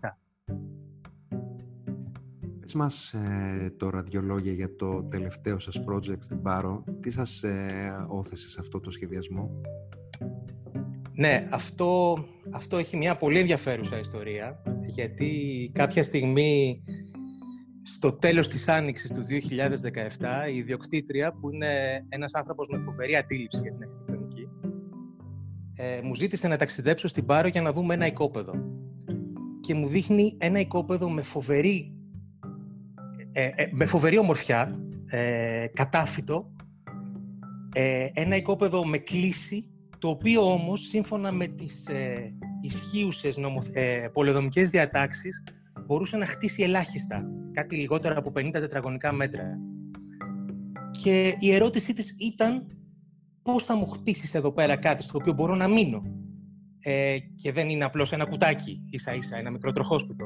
2017. 0.00 0.08
Πες 2.74 2.82
μας 2.82 3.12
ε, 3.12 3.70
τώρα 3.76 4.02
δύο 4.02 4.20
λόγια 4.20 4.52
για 4.52 4.76
το 4.76 5.02
τελευταίο 5.02 5.58
σας 5.58 5.80
project 5.88 6.22
στην 6.22 6.42
Πάρο. 6.42 6.84
Τι 7.00 7.10
σας 7.10 7.42
ε, 7.42 8.06
όθεσε 8.08 8.50
σε 8.50 8.60
αυτό 8.60 8.80
το 8.80 8.90
σχεδιασμό; 8.90 9.60
Ναι, 11.12 11.48
αυτό, 11.50 12.18
αυτό 12.50 12.76
έχει 12.76 12.96
μια 12.96 13.16
πολύ 13.16 13.38
ενδιαφέρουσα 13.38 13.98
ιστορία, 13.98 14.62
γιατί 14.86 15.30
κάποια 15.74 16.02
στιγμή 16.02 16.84
στο 17.82 18.12
τέλος 18.12 18.48
της 18.48 18.68
Άνοιξης 18.68 19.10
του 19.10 19.22
2017 20.46 20.50
η 20.52 20.56
ιδιοκτήτρια, 20.56 21.32
που 21.32 21.50
είναι 21.50 22.04
ένας 22.08 22.34
άνθρωπος 22.34 22.68
με 22.68 22.80
φοβερή 22.80 23.16
αντίληψη 23.16 23.60
για 23.62 23.72
την 23.72 23.82
αρχιτεκτονική, 23.82 24.48
ε, 25.76 26.00
μου 26.02 26.14
ζήτησε 26.14 26.48
να 26.48 26.56
ταξιδέψω 26.56 27.08
στην 27.08 27.26
Πάρο 27.26 27.48
για 27.48 27.62
να 27.62 27.72
δούμε 27.72 27.94
ένα 27.94 28.06
οικόπεδο. 28.06 28.52
Και 29.60 29.74
μου 29.74 29.86
δείχνει 29.86 30.36
ένα 30.38 30.60
οικόπεδο 30.60 31.10
με 31.10 31.22
φοβερή, 31.22 31.93
ε, 33.36 33.50
ε, 33.54 33.68
με 33.70 33.86
φοβερή 33.86 34.18
ομορφιά, 34.18 34.78
ε, 35.06 35.66
κατάφυτο, 35.72 36.52
ε, 37.74 38.08
ένα 38.12 38.36
οικόπεδο 38.36 38.86
με 38.86 38.98
κλίση, 38.98 39.68
το 39.98 40.08
οποίο 40.08 40.52
όμως, 40.52 40.80
σύμφωνα 40.80 41.32
με 41.32 41.46
τις 41.46 41.88
ε, 41.88 42.34
ισχύουσες 42.60 43.36
νομο, 43.36 43.62
ε, 43.72 44.06
πολεοδομικές 44.12 44.70
διατάξεις, 44.70 45.44
μπορούσε 45.86 46.16
να 46.16 46.26
χτίσει 46.26 46.62
ελάχιστα, 46.62 47.24
κάτι 47.52 47.76
λιγότερο 47.76 48.14
από 48.16 48.32
50 48.34 48.50
τετραγωνικά 48.52 49.12
μέτρα. 49.12 49.58
Και 51.02 51.36
η 51.38 51.52
ερώτησή 51.54 51.92
της 51.92 52.16
ήταν 52.18 52.66
πώς 53.42 53.64
θα 53.64 53.76
μου 53.76 53.86
χτίσεις 53.86 54.34
εδώ 54.34 54.52
πέρα 54.52 54.76
κάτι 54.76 55.02
στο 55.02 55.18
οποίο 55.20 55.32
μπορώ 55.32 55.54
να 55.54 55.68
μείνω; 55.68 56.02
Ε, 56.86 57.16
και 57.36 57.52
δεν 57.52 57.68
είναι 57.68 57.84
απλώς 57.84 58.12
ένα 58.12 58.26
κουτάκι, 58.26 58.82
ίσα 58.90 59.14
ίσα, 59.14 59.36
ένα 59.36 59.50
μικρό 59.50 59.72
τροχόσπιτο. 59.72 60.24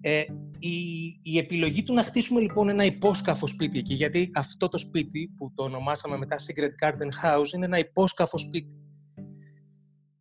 Ε, 0.00 0.22
η, 0.60 1.18
η 1.22 1.38
επιλογή 1.38 1.82
του 1.82 1.94
να 1.94 2.02
χτίσουμε 2.02 2.40
λοιπόν 2.40 2.68
ένα 2.68 2.84
υπόσκαφο 2.84 3.46
σπίτι 3.46 3.78
εκεί, 3.78 3.94
γιατί 3.94 4.30
αυτό 4.34 4.68
το 4.68 4.78
σπίτι 4.78 5.30
που 5.36 5.52
το 5.54 5.62
ονομάσαμε 5.62 6.16
μετά 6.16 6.36
Secret 6.36 6.86
Garden 6.86 7.24
House 7.24 7.52
είναι 7.54 7.64
ένα 7.64 7.78
υπόσκαφο 7.78 8.38
σπίτι. 8.38 8.74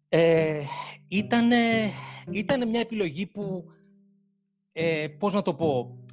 Ε, 0.08 0.62
ήταν 2.32 2.68
μια 2.70 2.80
επιλογή 2.80 3.28
που 3.28 3.64
ε, 4.72 5.08
πώς 5.08 5.34
να 5.34 5.42
το 5.42 5.54
πω, 5.54 6.04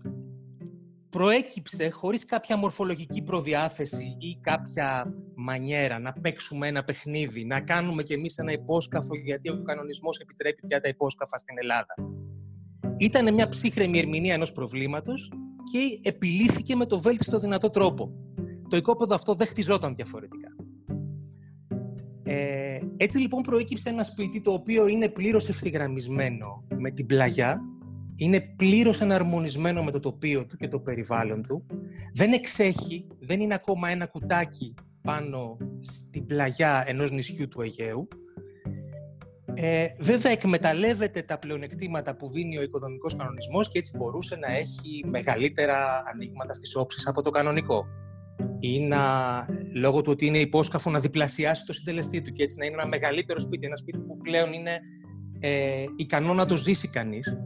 προέκυψε 1.10 1.90
χωρίς 1.90 2.24
κάποια 2.24 2.56
μορφολογική 2.56 3.22
προδιάθεση 3.22 4.16
ή 4.18 4.38
κάποια 4.40 5.14
μανιέρα 5.34 5.98
να 5.98 6.12
παίξουμε 6.12 6.68
ένα 6.68 6.84
παιχνίδι, 6.84 7.44
να 7.44 7.60
κάνουμε 7.60 8.02
κι 8.02 8.12
εμείς 8.12 8.38
ένα 8.38 8.52
υπόσκαφο 8.52 9.14
γιατί 9.16 9.48
ο 9.48 9.62
κανονισμός 9.62 10.18
επιτρέπει 10.18 10.66
πια 10.66 10.80
τα 10.80 10.88
υπόσκαφα 10.88 11.38
στην 11.38 11.58
Ελλάδα. 11.58 11.94
Ήταν 12.98 13.34
μια 13.34 13.48
ψύχρεμη 13.48 13.98
ερμηνεία 13.98 14.34
ενός 14.34 14.52
προβλήματος 14.52 15.32
και 15.72 16.08
επιλύθηκε 16.08 16.76
με 16.76 16.86
το 16.86 17.00
βέλτιστο 17.00 17.38
δυνατό 17.38 17.68
τρόπο. 17.68 18.12
Το 18.68 18.76
οικόπεδο 18.76 19.14
αυτό 19.14 19.34
δεν 19.34 19.46
χτιζόταν 19.46 19.94
διαφορετικά. 19.94 20.48
Ε, 22.22 22.78
έτσι 22.96 23.18
λοιπόν 23.18 23.42
προέκυψε 23.42 23.88
ένα 23.88 24.04
σπίτι 24.04 24.40
το 24.40 24.52
οποίο 24.52 24.86
είναι 24.86 25.08
πλήρως 25.08 25.48
ευθυγραμμισμένο 25.48 26.64
με 26.78 26.90
την 26.90 27.06
πλαγιά 27.06 27.60
είναι 28.16 28.40
πλήρως 28.40 29.00
εναρμονισμένο 29.00 29.82
με 29.84 29.90
το 29.90 30.00
τοπίο 30.00 30.46
του 30.46 30.56
και 30.56 30.68
το 30.68 30.78
περιβάλλον 30.78 31.42
του. 31.42 31.66
Δεν 32.14 32.32
εξέχει, 32.32 33.06
δεν 33.18 33.40
είναι 33.40 33.54
ακόμα 33.54 33.88
ένα 33.88 34.06
κουτάκι 34.06 34.74
πάνω 35.02 35.56
στην 35.80 36.26
πλαγιά 36.26 36.84
ενός 36.86 37.10
νησιού 37.10 37.48
του 37.48 37.60
Αιγαίου. 37.60 38.08
Ε, 39.54 39.86
βέβαια 39.98 40.32
εκμεταλλεύεται 40.32 41.22
τα 41.22 41.38
πλεονεκτήματα 41.38 42.16
που 42.16 42.30
δίνει 42.30 42.58
ο 42.58 42.62
οικοδομικός 42.62 43.16
κανονισμός 43.16 43.68
και 43.68 43.78
έτσι 43.78 43.96
μπορούσε 43.96 44.36
να 44.36 44.52
έχει 44.56 45.04
μεγαλύτερα 45.06 46.02
ανοίγματα 46.12 46.54
στις 46.54 46.76
όψεις 46.76 47.06
από 47.06 47.22
το 47.22 47.30
κανονικό. 47.30 47.86
Ή 48.60 48.80
να, 48.80 48.98
λόγω 49.72 50.02
του 50.02 50.10
ότι 50.12 50.26
είναι 50.26 50.38
υπόσκαφο, 50.38 50.90
να 50.90 51.00
διπλασιάσει 51.00 51.64
το 51.64 51.72
συντελεστή 51.72 52.22
του 52.22 52.32
και 52.32 52.42
έτσι 52.42 52.58
να 52.58 52.66
είναι 52.66 52.74
ένα 52.74 52.86
μεγαλύτερο 52.86 53.40
σπίτι, 53.40 53.66
ένα 53.66 53.76
σπίτι 53.76 53.98
που 53.98 54.16
πλέον 54.16 54.52
είναι 54.52 54.80
ε, 55.40 55.84
ικανό 55.96 56.34
να 56.34 56.46
το 56.46 56.56
ζήσει 56.56 56.88
κανείς. 56.88 57.36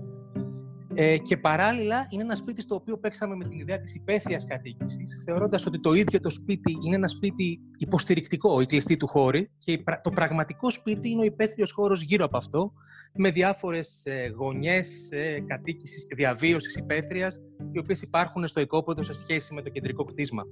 Ε, 1.03 1.19
και 1.19 1.37
παράλληλα 1.37 2.07
είναι 2.11 2.23
ένα 2.23 2.37
σπίτι 2.37 2.63
στο 2.63 2.75
οποίο 2.75 2.99
παίξαμε 2.99 3.37
με 3.37 3.45
την 3.45 3.59
ιδέα 3.59 3.79
της 3.79 3.95
υπαίθριας 3.95 4.47
κατοίκησης, 4.47 5.23
θεωρώντας 5.25 5.67
ότι 5.67 5.81
το 5.81 5.93
ίδιο 5.93 6.21
το 6.21 6.31
σπίτι 6.31 6.77
είναι 6.85 6.95
ένα 6.95 7.09
σπίτι 7.09 7.61
υποστηρικτικό, 7.79 8.61
η 8.61 8.65
κλειστή 8.65 8.97
του 8.97 9.07
χώρη, 9.07 9.51
και 9.59 9.83
το 10.03 10.11
πραγματικό 10.11 10.71
σπίτι 10.71 11.11
είναι 11.11 11.21
ο 11.21 11.25
υπαίθριος 11.25 11.73
χώρος 11.73 12.03
γύρω 12.03 12.25
από 12.25 12.37
αυτό, 12.37 12.73
με 13.15 13.31
διάφορες 13.31 14.07
ε, 14.07 14.33
γωνιές 14.37 15.09
ε, 15.11 15.41
κατοίκησης 15.47 16.07
και 16.07 16.15
διαβίωσης 16.15 16.77
υπαίθριας, 16.77 17.41
οι 17.73 17.79
οποίες 17.79 18.03
υπάρχουν 18.03 18.47
στο 18.49 18.61
οικόπεδο 18.61 19.03
σε 19.03 19.13
σχέση 19.13 19.55
με 19.55 19.63
το 19.63 19.71
κεντρικό 19.71 20.05
κτίσμα. 20.05 20.43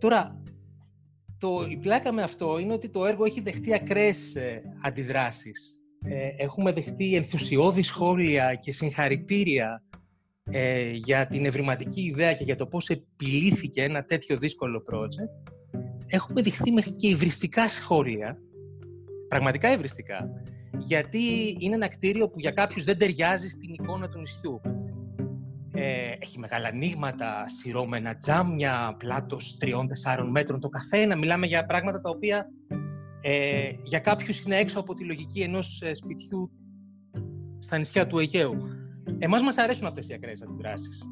Τώρα, 0.00 0.42
το, 1.38 1.66
η 1.70 1.76
πλάκα 1.76 2.12
με 2.12 2.22
αυτό 2.22 2.58
είναι 2.58 2.72
ότι 2.72 2.88
το 2.88 3.04
έργο 3.04 3.24
έχει 3.24 3.40
δεχτεί 3.40 3.74
ακραίες 3.74 4.34
ε, 4.34 4.62
αντιδράσεις 4.82 5.80
ε, 6.08 6.28
έχουμε 6.36 6.72
δεχτεί 6.72 7.14
ενθουσιώδη 7.14 7.82
σχόλια 7.82 8.54
και 8.54 8.72
συγχαρητήρια 8.72 9.82
ε, 10.44 10.90
για 10.90 11.26
την 11.26 11.44
ευρηματική 11.44 12.00
ιδέα 12.00 12.34
και 12.34 12.44
για 12.44 12.56
το 12.56 12.66
πώς 12.66 12.88
επιλύθηκε 12.88 13.82
ένα 13.82 14.04
τέτοιο 14.04 14.38
δύσκολο 14.38 14.82
project. 14.92 15.52
Έχουμε 16.06 16.42
δεχτεί 16.42 16.72
μέχρι 16.72 16.92
και 16.92 17.08
υβριστικά 17.08 17.68
σχόλια, 17.68 18.38
πραγματικά 19.28 19.72
υβριστικά, 19.72 20.30
γιατί 20.78 21.56
είναι 21.58 21.74
ένα 21.74 21.88
κτίριο 21.88 22.28
που 22.28 22.40
για 22.40 22.50
κάποιους 22.50 22.84
δεν 22.84 22.98
ταιριάζει 22.98 23.48
στην 23.48 23.72
εικόνα 23.72 24.08
του 24.08 24.18
νησιού. 24.18 24.60
Ε, 25.72 26.12
έχει 26.18 26.38
μεγάλα 26.38 26.68
ανοίγματα, 26.68 27.44
σειρώμενα 27.48 28.16
τζάμια, 28.16 28.94
πλάτος 28.98 29.56
τριών-τεσσάρων 29.56 30.30
μέτρων 30.30 30.60
το 30.60 30.68
καθένα. 30.68 31.16
Μιλάμε 31.16 31.46
για 31.46 31.66
πράγματα 31.66 32.00
τα 32.00 32.10
οποία 32.10 32.46
ε, 33.28 33.70
για 33.82 33.98
κάποιους 33.98 34.40
είναι 34.40 34.56
έξω 34.56 34.80
από 34.80 34.94
τη 34.94 35.04
λογική 35.04 35.40
ενός 35.40 35.82
ε, 35.82 35.94
σπιτιού 35.94 36.50
στα 37.58 37.78
νησιά 37.78 38.06
του 38.06 38.18
Αιγαίου. 38.18 38.56
Εμάς 39.18 39.42
μας 39.42 39.58
αρέσουν 39.58 39.86
αυτές 39.86 40.08
οι 40.08 40.14
ακραίες 40.14 40.42
αντιδράσεις. 40.42 41.02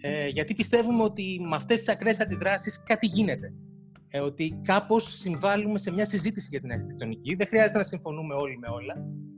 Ε, 0.00 0.28
γιατί 0.28 0.54
πιστεύουμε 0.54 1.02
ότι 1.02 1.40
με 1.48 1.56
αυτές 1.56 1.78
τις 1.78 1.88
ακραίες 1.88 2.20
αντιδράσεις 2.20 2.82
κάτι 2.82 3.06
γίνεται. 3.06 3.52
Ε, 4.08 4.20
ότι 4.20 4.60
κάπως 4.62 5.18
συμβάλλουμε 5.18 5.78
σε 5.78 5.90
μια 5.90 6.04
συζήτηση 6.04 6.48
για 6.50 6.60
την 6.60 6.72
αρχιτεκτονική. 6.72 7.34
Δεν 7.34 7.46
χρειάζεται 7.46 7.78
να 7.78 7.84
συμφωνούμε 7.84 8.34
όλοι 8.34 8.58
με 8.58 8.68
όλα. 8.68 8.94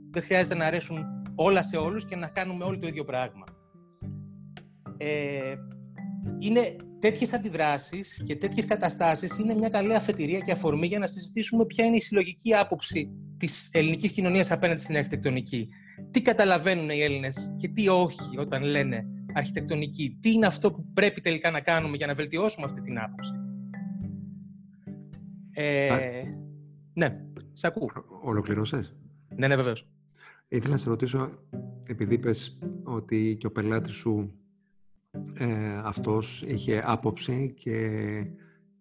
Δεν 0.09 0.23
χρειάζεται 0.23 0.55
να 0.55 0.65
αρέσουν 0.65 1.05
όλα 1.35 1.63
σε 1.63 1.77
όλους 1.77 2.05
και 2.05 2.15
να 2.15 2.27
κάνουμε 2.27 2.63
όλοι 2.63 2.77
το 2.77 2.87
ίδιο 2.87 3.03
πράγμα. 3.03 3.45
Ε, 4.97 5.53
είναι 6.39 6.75
τέτοιες 6.99 7.33
αντιδράσεις 7.33 8.23
και 8.25 8.35
τέτοιες 8.35 8.65
καταστάσεις 8.65 9.37
είναι 9.37 9.53
μια 9.53 9.69
καλή 9.69 9.95
αφετηρία 9.95 10.39
και 10.39 10.51
αφορμή 10.51 10.87
για 10.87 10.99
να 10.99 11.07
συζητήσουμε 11.07 11.65
ποια 11.65 11.85
είναι 11.85 11.97
η 11.97 12.01
συλλογική 12.01 12.53
άποψη 12.53 13.09
της 13.37 13.69
ελληνικής 13.71 14.11
κοινωνίας 14.11 14.51
απέναντι 14.51 14.81
στην 14.81 14.95
αρχιτεκτονική. 14.95 15.69
Τι 16.11 16.21
καταλαβαίνουν 16.21 16.89
οι 16.89 17.01
Έλληνες 17.01 17.55
και 17.57 17.67
τι 17.67 17.87
όχι 17.87 18.37
όταν 18.37 18.63
λένε 18.63 19.05
αρχιτεκτονική. 19.33 20.17
Τι 20.21 20.31
είναι 20.31 20.45
αυτό 20.45 20.71
που 20.71 20.85
πρέπει 20.93 21.21
τελικά 21.21 21.51
να 21.51 21.59
κάνουμε 21.59 21.97
για 21.97 22.07
να 22.07 22.13
βελτιώσουμε 22.13 22.65
αυτή 22.65 22.81
την 22.81 22.99
άποψη. 22.99 23.31
Ε, 25.53 26.23
ναι, 26.93 27.19
σε 27.51 27.67
ακούω. 27.67 27.89
Ολοκληρώσες; 28.21 28.95
Ναι, 29.35 29.47
ναι, 29.47 29.55
βεβαίως. 29.55 29.87
Ήθελα 30.47 30.73
να 30.73 30.77
σε 30.77 30.89
ρωτήσω, 30.89 31.29
επειδή 31.87 32.13
είπες 32.13 32.57
ότι 32.83 33.35
και 33.39 33.47
ο 33.47 33.51
πελάτης 33.51 33.93
σου 33.93 34.33
ε, 35.33 35.79
αυτός 35.83 36.43
είχε 36.47 36.83
άποψη 36.85 37.53
και 37.57 37.75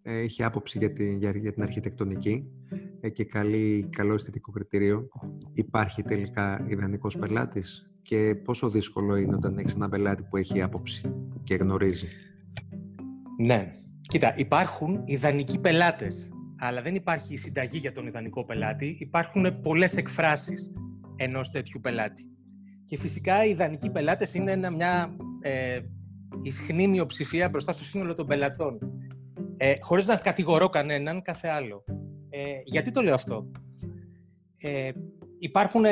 ε, 0.03 0.23
είχε 0.23 0.45
άποψη 0.45 0.79
για 0.79 0.93
την, 0.93 1.19
για, 1.19 1.33
την 1.33 1.63
αρχιτεκτονική 1.63 2.45
ε, 3.01 3.09
και 3.09 3.25
καλή, 3.25 3.89
καλό 3.91 4.15
αισθητικό 4.15 4.51
κριτήριο. 4.51 5.09
Υπάρχει 5.53 6.03
τελικά 6.03 6.67
ιδανικός 6.69 7.17
πελάτης 7.17 7.91
και 8.03 8.35
πόσο 8.45 8.71
δύσκολο 8.71 9.17
είναι 9.17 9.35
όταν 9.35 9.59
έχεις 9.59 9.75
ένα 9.75 9.89
πελάτη 9.89 10.23
που 10.23 10.37
έχει 10.37 10.63
άποψη 10.63 11.15
και 11.45 11.55
γνωρίζει; 11.55 12.07
Ναι. 13.39 13.71
Κοίτα, 14.01 14.35
υπάρχουν 14.37 15.03
ιδανικοί 15.05 15.61
πελάτες, 15.61 16.31
αλλά 16.59 16.83
δεν 16.83 16.95
υπάρχει 16.95 17.37
συνταγή 17.37 17.79
για 17.79 17.93
τον 17.93 18.07
ιδανικό 18.07 18.45
πελάτη. 18.45 18.97
Υπάρχουν 19.01 19.61
πολλές 19.61 19.97
εκφράσεις 19.97 20.73
ενός 21.17 21.51
τέτοιου 21.51 21.81
πελάτη. 21.81 22.23
Και 22.85 22.99
φυσικά 22.99 23.45
οι 23.45 23.51
ιδανικοί 23.51 23.91
πελάτες 23.91 24.35
είναι 24.35 24.71
μια 24.71 25.17
ε, 25.41 25.81
ισχνή 26.43 26.89
μειοψηφία 26.89 27.49
μπροστά 27.49 27.73
στο 27.73 27.85
σύνολο 27.85 28.15
των 28.15 28.27
πελατών. 28.27 28.79
Ε, 29.57 29.75
χωρίς 29.81 30.07
να 30.07 30.17
κατηγορώ 30.17 30.69
κανέναν, 30.69 31.23
κάθε 31.23 31.49
άλλο. 31.49 31.85
Ε, 32.31 32.41
γιατί 32.65 32.91
το 32.91 33.03
λέω 33.03 33.15
αυτό; 33.15 33.51
Ε, 34.59 34.91
υπάρχουν, 35.39 35.85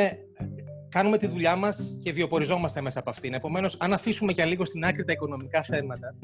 κάνουμε 0.88 1.18
τη 1.18 1.26
δουλειά 1.26 1.56
μας 1.56 1.98
και 2.02 2.12
βιοποριζόμαστε 2.12 2.80
μέσα 2.80 2.98
από 2.98 3.10
αυτήν. 3.10 3.34
Επομένως, 3.34 3.76
αν 3.80 3.92
αφήσουμε 3.92 4.32
για 4.32 4.44
λίγο 4.44 4.64
στην 4.64 4.84
άκρη 4.84 5.04
τα 5.04 5.12
οικονομικά 5.12 5.62
θέματα, 5.62 6.14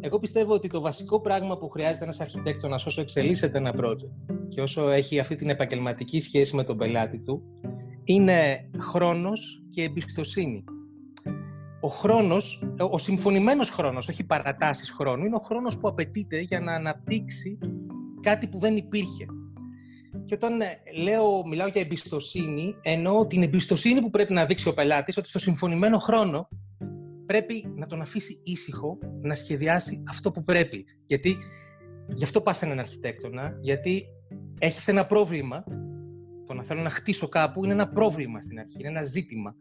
εγώ 0.00 0.18
πιστεύω 0.18 0.52
ότι 0.54 0.68
το 0.68 0.80
βασικό 0.80 1.20
πράγμα 1.20 1.58
που 1.58 1.68
χρειάζεται 1.68 2.04
ένας 2.04 2.20
αρχιτέκτονας 2.20 2.86
όσο 2.86 3.00
εξελίσσεται 3.00 3.58
ένα 3.58 3.74
project 3.76 4.34
και 4.48 4.60
όσο 4.60 4.90
έχει 4.90 5.18
αυτή 5.18 5.36
την 5.36 5.50
επαγγελματική 5.50 6.20
σχέση 6.20 6.56
με 6.56 6.64
τον 6.64 6.76
πελάτη 6.76 7.18
του, 7.18 7.42
είναι 8.04 8.70
χρόνος 8.78 9.62
και 9.70 9.82
εμπιστοσύνη 9.82 10.64
ο 11.80 11.88
χρόνος, 11.88 12.62
ο 12.90 12.98
συμφωνημένος 12.98 13.70
χρόνος, 13.70 14.08
όχι 14.08 14.24
παρατάσεις 14.24 14.90
χρόνου, 14.90 15.24
είναι 15.24 15.36
ο 15.36 15.40
χρόνος 15.40 15.78
που 15.78 15.88
απαιτείται 15.88 16.40
για 16.40 16.60
να 16.60 16.74
αναπτύξει 16.74 17.58
κάτι 18.20 18.48
που 18.48 18.58
δεν 18.58 18.76
υπήρχε. 18.76 19.26
Και 20.24 20.34
όταν 20.34 20.60
ε, 20.60 20.66
λέω, 21.02 21.46
μιλάω 21.46 21.68
για 21.68 21.80
εμπιστοσύνη, 21.80 22.74
εννοώ 22.82 23.26
την 23.26 23.42
εμπιστοσύνη 23.42 24.00
που 24.00 24.10
πρέπει 24.10 24.32
να 24.32 24.46
δείξει 24.46 24.68
ο 24.68 24.74
πελάτης 24.74 25.16
ότι 25.16 25.28
στο 25.28 25.38
συμφωνημένο 25.38 25.98
χρόνο 25.98 26.48
πρέπει 27.26 27.72
να 27.76 27.86
τον 27.86 28.00
αφήσει 28.00 28.40
ήσυχο 28.44 28.98
να 29.22 29.34
σχεδιάσει 29.34 30.02
αυτό 30.08 30.30
που 30.30 30.44
πρέπει. 30.44 30.84
Γιατί 31.06 31.36
γι' 32.08 32.24
αυτό 32.24 32.40
πας 32.40 32.56
σε 32.56 32.64
έναν 32.64 32.78
αρχιτέκτονα, 32.78 33.58
γιατί 33.60 34.06
έχεις 34.58 34.88
ένα 34.88 35.06
πρόβλημα, 35.06 35.64
το 36.46 36.54
να 36.54 36.62
θέλω 36.62 36.82
να 36.82 36.90
χτίσω 36.90 37.28
κάπου 37.28 37.64
είναι 37.64 37.72
ένα 37.72 37.88
πρόβλημα 37.88 38.40
στην 38.40 38.58
αρχή, 38.58 38.76
είναι 38.78 38.88
ένα 38.88 39.02
ζήτημα. 39.02 39.54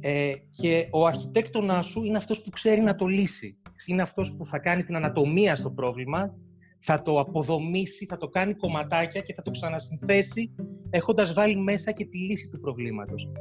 Ε, 0.00 0.32
και 0.50 0.88
ο 0.90 1.06
αρχιτέκτονάς 1.06 1.86
σου 1.86 2.04
είναι 2.04 2.16
αυτός 2.16 2.42
που 2.42 2.50
ξέρει 2.50 2.80
να 2.80 2.94
το 2.94 3.06
λύσει. 3.06 3.56
Είναι 3.86 4.02
αυτός 4.02 4.36
που 4.36 4.46
θα 4.46 4.58
κάνει 4.58 4.84
την 4.84 4.96
ανατομία 4.96 5.56
στο 5.56 5.70
πρόβλημα, 5.70 6.34
θα 6.78 7.02
το 7.02 7.20
αποδομήσει, 7.20 8.06
θα 8.06 8.16
το 8.16 8.28
κάνει 8.28 8.54
κομματάκια 8.54 9.20
και 9.20 9.34
θα 9.34 9.42
το 9.42 9.50
ξανασυνθέσει 9.50 10.54
έχοντας 10.90 11.32
βάλει 11.32 11.56
μέσα 11.56 11.92
και 11.92 12.04
τη 12.04 12.18
λύση 12.18 12.48
του 12.48 12.60
προβλήματος. 12.60 13.32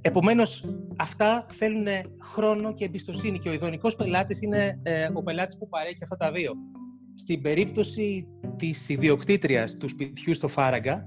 Επομένως, 0.00 0.64
αυτά 0.96 1.46
θέλουν 1.50 1.86
χρόνο 2.20 2.74
και 2.74 2.84
εμπιστοσύνη 2.84 3.38
και 3.38 3.48
ο 3.48 3.52
ειδονικός 3.52 3.96
πελάτης 3.96 4.42
είναι 4.42 4.80
ε, 4.82 5.08
ο 5.12 5.22
πελάτης 5.22 5.58
που 5.58 5.68
παρέχει 5.68 6.02
αυτά 6.02 6.16
τα 6.16 6.32
δύο. 6.32 6.52
Στην 7.14 7.42
περίπτωση 7.42 8.28
της 8.56 8.88
ιδιοκτήτριας 8.88 9.76
του 9.76 9.88
σπιτιού 9.88 10.34
στο 10.34 10.48
Φάραγκα, 10.48 11.06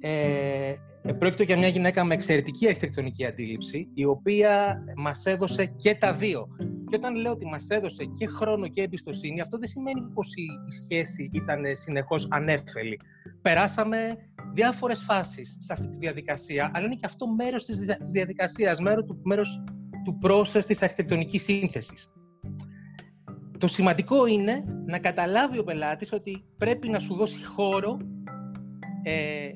ε, 0.00 0.74
πρόκειται 1.18 1.44
για 1.44 1.58
μια 1.58 1.68
γυναίκα 1.68 2.04
με 2.04 2.14
εξαιρετική 2.14 2.66
αρχιτεκτονική 2.66 3.26
αντίληψη, 3.26 3.88
η 3.94 4.04
οποία 4.04 4.84
μας 4.96 5.26
έδωσε 5.26 5.64
και 5.64 5.94
τα 5.94 6.12
δύο. 6.12 6.48
Και 6.88 6.96
όταν 6.96 7.14
λέω 7.14 7.32
ότι 7.32 7.46
μας 7.46 7.68
έδωσε 7.68 8.04
και 8.04 8.26
χρόνο 8.26 8.68
και 8.68 8.82
εμπιστοσύνη, 8.82 9.40
αυτό 9.40 9.58
δεν 9.58 9.68
σημαίνει 9.68 10.00
πως 10.14 10.34
η 10.36 10.72
σχέση 10.72 11.30
ήταν 11.32 11.62
συνεχώς 11.72 12.28
ανέφελη. 12.30 13.00
Περάσαμε 13.42 14.16
διάφορες 14.54 15.02
φάσεις 15.02 15.56
σε 15.58 15.72
αυτή 15.72 15.88
τη 15.88 15.96
διαδικασία, 15.96 16.70
αλλά 16.74 16.86
είναι 16.86 16.94
και 16.94 17.06
αυτό 17.06 17.26
μέρος 17.28 17.64
της 17.64 17.78
διαδικασίας, 18.12 18.80
μέρος 18.80 19.04
του, 19.04 19.20
μέρος 19.24 19.64
του 20.04 20.18
process 20.22 20.64
της 20.66 20.82
αρχιτεκτονικής 20.82 21.42
σύνθεσης. 21.42 22.12
Το 23.58 23.66
σημαντικό 23.66 24.26
είναι 24.26 24.64
να 24.86 24.98
καταλάβει 24.98 25.58
ο 25.58 25.64
πελάτης 25.64 26.12
ότι 26.12 26.44
πρέπει 26.58 26.88
να 26.88 26.98
σου 26.98 27.14
δώσει 27.14 27.44
χώρο 27.44 27.98
ε, 29.02 29.48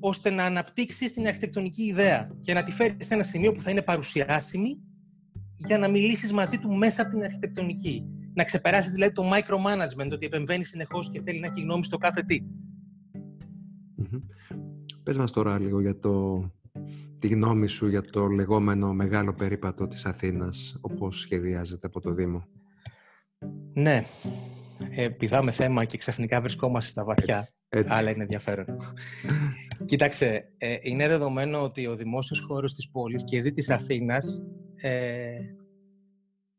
ώστε 0.00 0.30
να 0.30 0.44
αναπτύξεις 0.44 1.12
την 1.12 1.26
αρχιτεκτονική 1.26 1.82
ιδέα 1.82 2.30
και 2.40 2.52
να 2.54 2.62
τη 2.62 2.72
φέρεις 2.72 3.06
σε 3.06 3.14
ένα 3.14 3.22
σημείο 3.22 3.52
που 3.52 3.62
θα 3.62 3.70
είναι 3.70 3.82
παρουσιάσιμη 3.82 4.80
για 5.54 5.78
να 5.78 5.88
μιλήσεις 5.88 6.32
μαζί 6.32 6.58
του 6.58 6.74
μέσα 6.74 7.02
από 7.02 7.10
την 7.10 7.22
αρχιτεκτονική. 7.22 8.04
Να 8.34 8.44
ξεπεράσεις 8.44 8.92
δηλαδή 8.92 9.12
το 9.12 9.30
micromanagement, 9.32 10.10
ότι 10.12 10.26
επεμβαίνει 10.26 10.64
συνεχώς 10.64 11.10
και 11.10 11.20
θέλει 11.20 11.40
να 11.40 11.46
έχει 11.46 11.60
γνώμη 11.60 11.84
στο 11.84 11.96
κάθε 11.96 12.22
τι. 12.22 12.40
Πες 15.02 15.16
μας 15.16 15.32
τώρα 15.32 15.58
λίγο 15.58 15.80
για 15.80 15.98
το, 15.98 16.44
τη 17.18 17.28
γνώμη 17.28 17.66
σου 17.66 17.88
για 17.88 18.02
το 18.02 18.26
λεγόμενο 18.26 18.92
μεγάλο 18.92 19.34
περίπατο 19.34 19.86
της 19.86 20.06
Αθήνας, 20.06 20.78
όπως 20.80 21.18
σχεδιάζεται 21.20 21.86
από 21.86 22.00
το 22.00 22.12
Δήμο. 22.12 22.44
Ναι, 23.72 24.04
ε, 24.90 25.08
πηδάμε 25.08 25.50
θέμα 25.50 25.84
και 25.84 25.96
ξαφνικά 25.96 26.40
βρισκόμαστε 26.40 26.90
στα 26.90 27.04
βαθιά. 27.04 27.38
Έτσι, 27.38 27.52
Αλλά 27.86 28.10
είναι 28.10 28.22
ενδιαφέρον. 28.22 28.66
Κοίταξε, 29.84 30.48
ε, 30.58 30.76
είναι 30.80 31.08
δεδομένο 31.08 31.62
ότι 31.62 31.86
ο 31.86 31.96
δημόσιος 31.96 32.44
χώρος 32.48 32.72
της 32.72 32.90
πόλης 32.90 33.24
και 33.24 33.42
δι 33.42 33.52
της 33.52 33.70
Αθήνας 33.70 34.46
ε, 34.76 35.38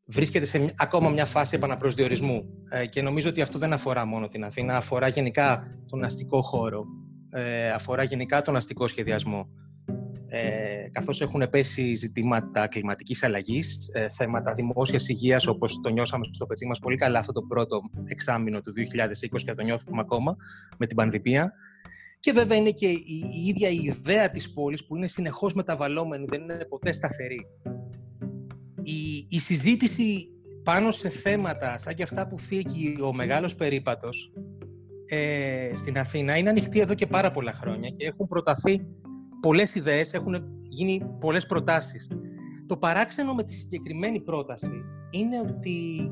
βρίσκεται 0.04 0.44
σε 0.44 0.74
ακόμα 0.76 1.08
μια 1.08 1.24
φάση 1.24 1.56
επαναπροσδιορισμού. 1.56 2.44
Ε, 2.70 2.86
και 2.86 3.02
νομίζω 3.02 3.28
ότι 3.28 3.40
αυτό 3.40 3.58
δεν 3.58 3.72
αφορά 3.72 4.04
μόνο 4.04 4.28
την 4.28 4.44
Αθήνα, 4.44 4.76
αφορά 4.76 5.08
γενικά 5.08 5.66
τον 5.86 6.04
αστικό 6.04 6.42
χώρο, 6.42 6.84
ε, 7.30 7.70
αφορά 7.70 8.02
γενικά 8.02 8.42
τον 8.42 8.56
αστικό 8.56 8.86
σχεδιασμό. 8.86 9.48
Ε, 10.32 10.88
καθώς 10.92 11.20
έχουν 11.20 11.50
πέσει 11.50 11.94
ζητήματα 11.94 12.66
κλιματικής 12.66 13.22
αλλαγής, 13.22 13.90
ε, 13.92 14.08
θέματα 14.08 14.52
δημόσιας 14.52 15.08
υγείας, 15.08 15.46
όπως 15.46 15.80
το 15.82 15.88
νιώσαμε 15.88 16.24
στο 16.32 16.46
πετσί 16.46 16.66
μας 16.66 16.78
πολύ 16.78 16.96
καλά 16.96 17.18
αυτό 17.18 17.32
το 17.32 17.42
πρώτο 17.42 17.80
εξάμεινο 18.04 18.60
του 18.60 18.72
2020 18.72 19.44
και 19.44 19.52
το 19.52 19.62
νιώθουμε 19.62 20.00
ακόμα 20.00 20.36
με 20.78 20.86
την 20.86 20.96
πανδημία. 20.96 21.52
Και 22.20 22.32
βέβαια 22.32 22.56
είναι 22.56 22.70
και 22.70 22.86
η, 22.86 23.04
η 23.34 23.48
ίδια 23.48 23.68
η 23.68 23.82
ιδέα 23.82 24.30
της 24.30 24.52
πόλης 24.52 24.86
που 24.86 24.96
είναι 24.96 25.06
συνεχώς 25.06 25.54
μεταβαλλόμενη, 25.54 26.24
δεν 26.28 26.42
είναι 26.42 26.64
ποτέ 26.68 26.92
σταθερή 26.92 27.46
η, 28.82 29.26
η 29.28 29.40
συζήτηση 29.40 30.28
πάνω 30.64 30.92
σε 30.92 31.08
θέματα 31.08 31.78
σαν 31.78 31.94
και 31.94 32.02
αυτά 32.02 32.26
που 32.26 32.38
θίγει 32.38 32.98
ο 33.02 33.12
μεγάλος 33.14 33.54
περίπατος 33.54 34.32
ε, 35.06 35.70
στην 35.74 35.98
Αθήνα 35.98 36.36
είναι 36.36 36.48
ανοιχτή 36.48 36.80
εδώ 36.80 36.94
και 36.94 37.06
πάρα 37.06 37.30
πολλά 37.30 37.52
χρόνια 37.52 37.88
και 37.88 38.06
έχουν 38.06 38.28
προταθεί 38.28 38.86
πολλές 39.40 39.74
ιδέες, 39.74 40.12
έχουν 40.12 40.44
γίνει 40.62 41.02
πολλές 41.20 41.46
προτάσεις. 41.46 42.10
Το 42.66 42.76
παράξενο 42.76 43.34
με 43.34 43.44
τη 43.44 43.54
συγκεκριμένη 43.54 44.20
πρόταση 44.20 44.84
είναι 45.10 45.40
ότι 45.40 46.10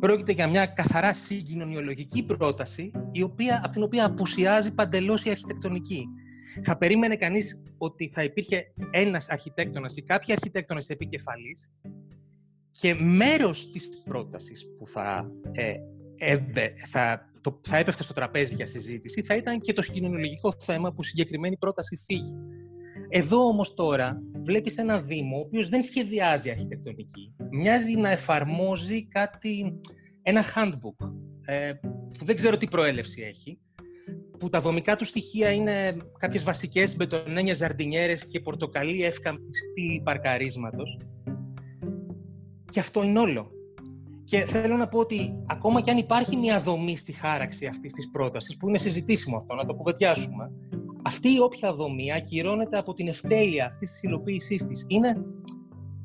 πρόκειται 0.00 0.32
για 0.32 0.48
μια 0.48 0.66
καθαρά 0.66 1.12
συγκοινωνιολογική 1.12 2.24
πρόταση 2.24 2.90
η 3.10 3.22
οποία, 3.22 3.60
από 3.64 3.72
την 3.72 3.82
οποία 3.82 4.04
απουσιάζει 4.04 4.74
παντελώς 4.74 5.24
η 5.24 5.30
αρχιτεκτονική. 5.30 6.06
Θα 6.62 6.76
περίμενε 6.76 7.16
κανείς 7.16 7.62
ότι 7.78 8.10
θα 8.12 8.22
υπήρχε 8.22 8.72
ένας 8.90 9.28
αρχιτέκτονας 9.28 9.96
ή 9.96 10.02
κάποιοι 10.02 10.32
αρχιτέκτονες 10.32 10.88
επικεφαλής 10.88 11.70
και 12.70 12.94
μέρος 12.94 13.70
της 13.70 13.88
πρότασης 14.04 14.66
που 14.78 14.86
θα, 14.86 15.30
ε, 16.18 16.38
θα, 16.88 17.30
το, 17.46 17.60
θα 17.68 17.76
έπεφτε 17.76 18.02
στο 18.02 18.12
τραπέζι 18.12 18.54
για 18.54 18.66
συζήτηση 18.66 19.22
θα 19.22 19.36
ήταν 19.36 19.60
και 19.60 19.72
το 19.72 19.82
κοινωνιολογικό 19.82 20.54
θέμα 20.58 20.92
που 20.92 21.04
συγκεκριμένη 21.04 21.56
πρόταση 21.56 21.96
φύγει. 21.96 22.32
Εδώ 23.08 23.46
όμως 23.46 23.74
τώρα 23.74 24.22
βλέπεις 24.44 24.78
ένα 24.78 25.00
Δήμο 25.00 25.36
ο 25.36 25.40
οποίος 25.40 25.68
δεν 25.68 25.82
σχεδιάζει 25.82 26.50
αρχιτεκτονική. 26.50 27.34
Μοιάζει 27.50 27.96
να 27.96 28.08
εφαρμόζει 28.08 29.06
κάτι, 29.06 29.80
ένα 30.22 30.44
handbook 30.54 31.10
ε, 31.44 31.72
που 32.18 32.24
δεν 32.24 32.34
ξέρω 32.34 32.56
τι 32.56 32.66
προέλευση 32.66 33.22
έχει 33.22 33.58
που 34.38 34.48
τα 34.48 34.60
δομικά 34.60 34.96
του 34.96 35.04
στοιχεία 35.04 35.50
είναι 35.50 35.96
κάποιες 36.18 36.42
βασικές 36.42 36.96
μπετονένιες 36.96 37.56
ζαρντινιέρες 37.56 38.26
και 38.26 38.40
πορτοκαλί 38.40 39.04
ευκαμπιστή 39.04 40.00
παρκαρίσματος. 40.04 40.96
Και 42.70 42.80
αυτό 42.80 43.02
είναι 43.02 43.18
όλο. 43.18 43.55
Και 44.26 44.44
θέλω 44.44 44.76
να 44.76 44.88
πω 44.88 44.98
ότι 44.98 45.44
ακόμα 45.46 45.80
και 45.80 45.90
αν 45.90 45.96
υπάρχει 45.96 46.36
μια 46.36 46.60
δομή 46.60 46.96
στη 46.96 47.12
χάραξη 47.12 47.66
αυτής 47.66 47.92
της 47.92 48.10
πρότασης, 48.10 48.56
που 48.56 48.68
είναι 48.68 48.78
συζητήσιμο 48.78 49.36
αυτό, 49.36 49.54
να 49.54 49.66
το 49.66 49.74
κουβεντιάσουμε, 49.74 50.50
αυτή 51.02 51.28
η 51.28 51.40
όποια 51.40 51.74
δομή 51.74 52.12
ακυρώνεται 52.12 52.78
από 52.78 52.94
την 52.94 53.08
ευτέλεια 53.08 53.66
αυτής 53.66 53.90
της 53.90 54.02
υλοποίησής 54.02 54.66
της. 54.66 54.84
Είναι, 54.86 55.16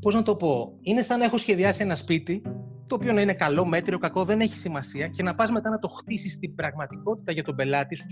πώς 0.01 0.15
να 0.15 0.23
το 0.23 0.36
πω, 0.36 0.73
είναι 0.81 1.01
σαν 1.01 1.19
να 1.19 1.25
έχω 1.25 1.38
σχεδιάσει 1.38 1.84
ένα 1.84 1.95
σπίτι 1.95 2.41
το 2.88 2.95
οποίο 2.95 3.13
να 3.13 3.21
είναι 3.21 3.34
καλό, 3.34 3.65
μέτριο, 3.65 3.97
κακό, 3.97 4.25
δεν 4.25 4.39
έχει 4.39 4.55
σημασία 4.55 5.07
και 5.07 5.23
να 5.23 5.36
πας 5.36 5.51
μετά 5.51 5.69
να 5.69 5.79
το 5.79 5.88
χτίσεις 5.88 6.34
στην 6.34 6.55
πραγματικότητα 6.55 7.31
για 7.31 7.43
τον 7.43 7.55
πελάτη 7.55 7.95
σου 7.95 8.05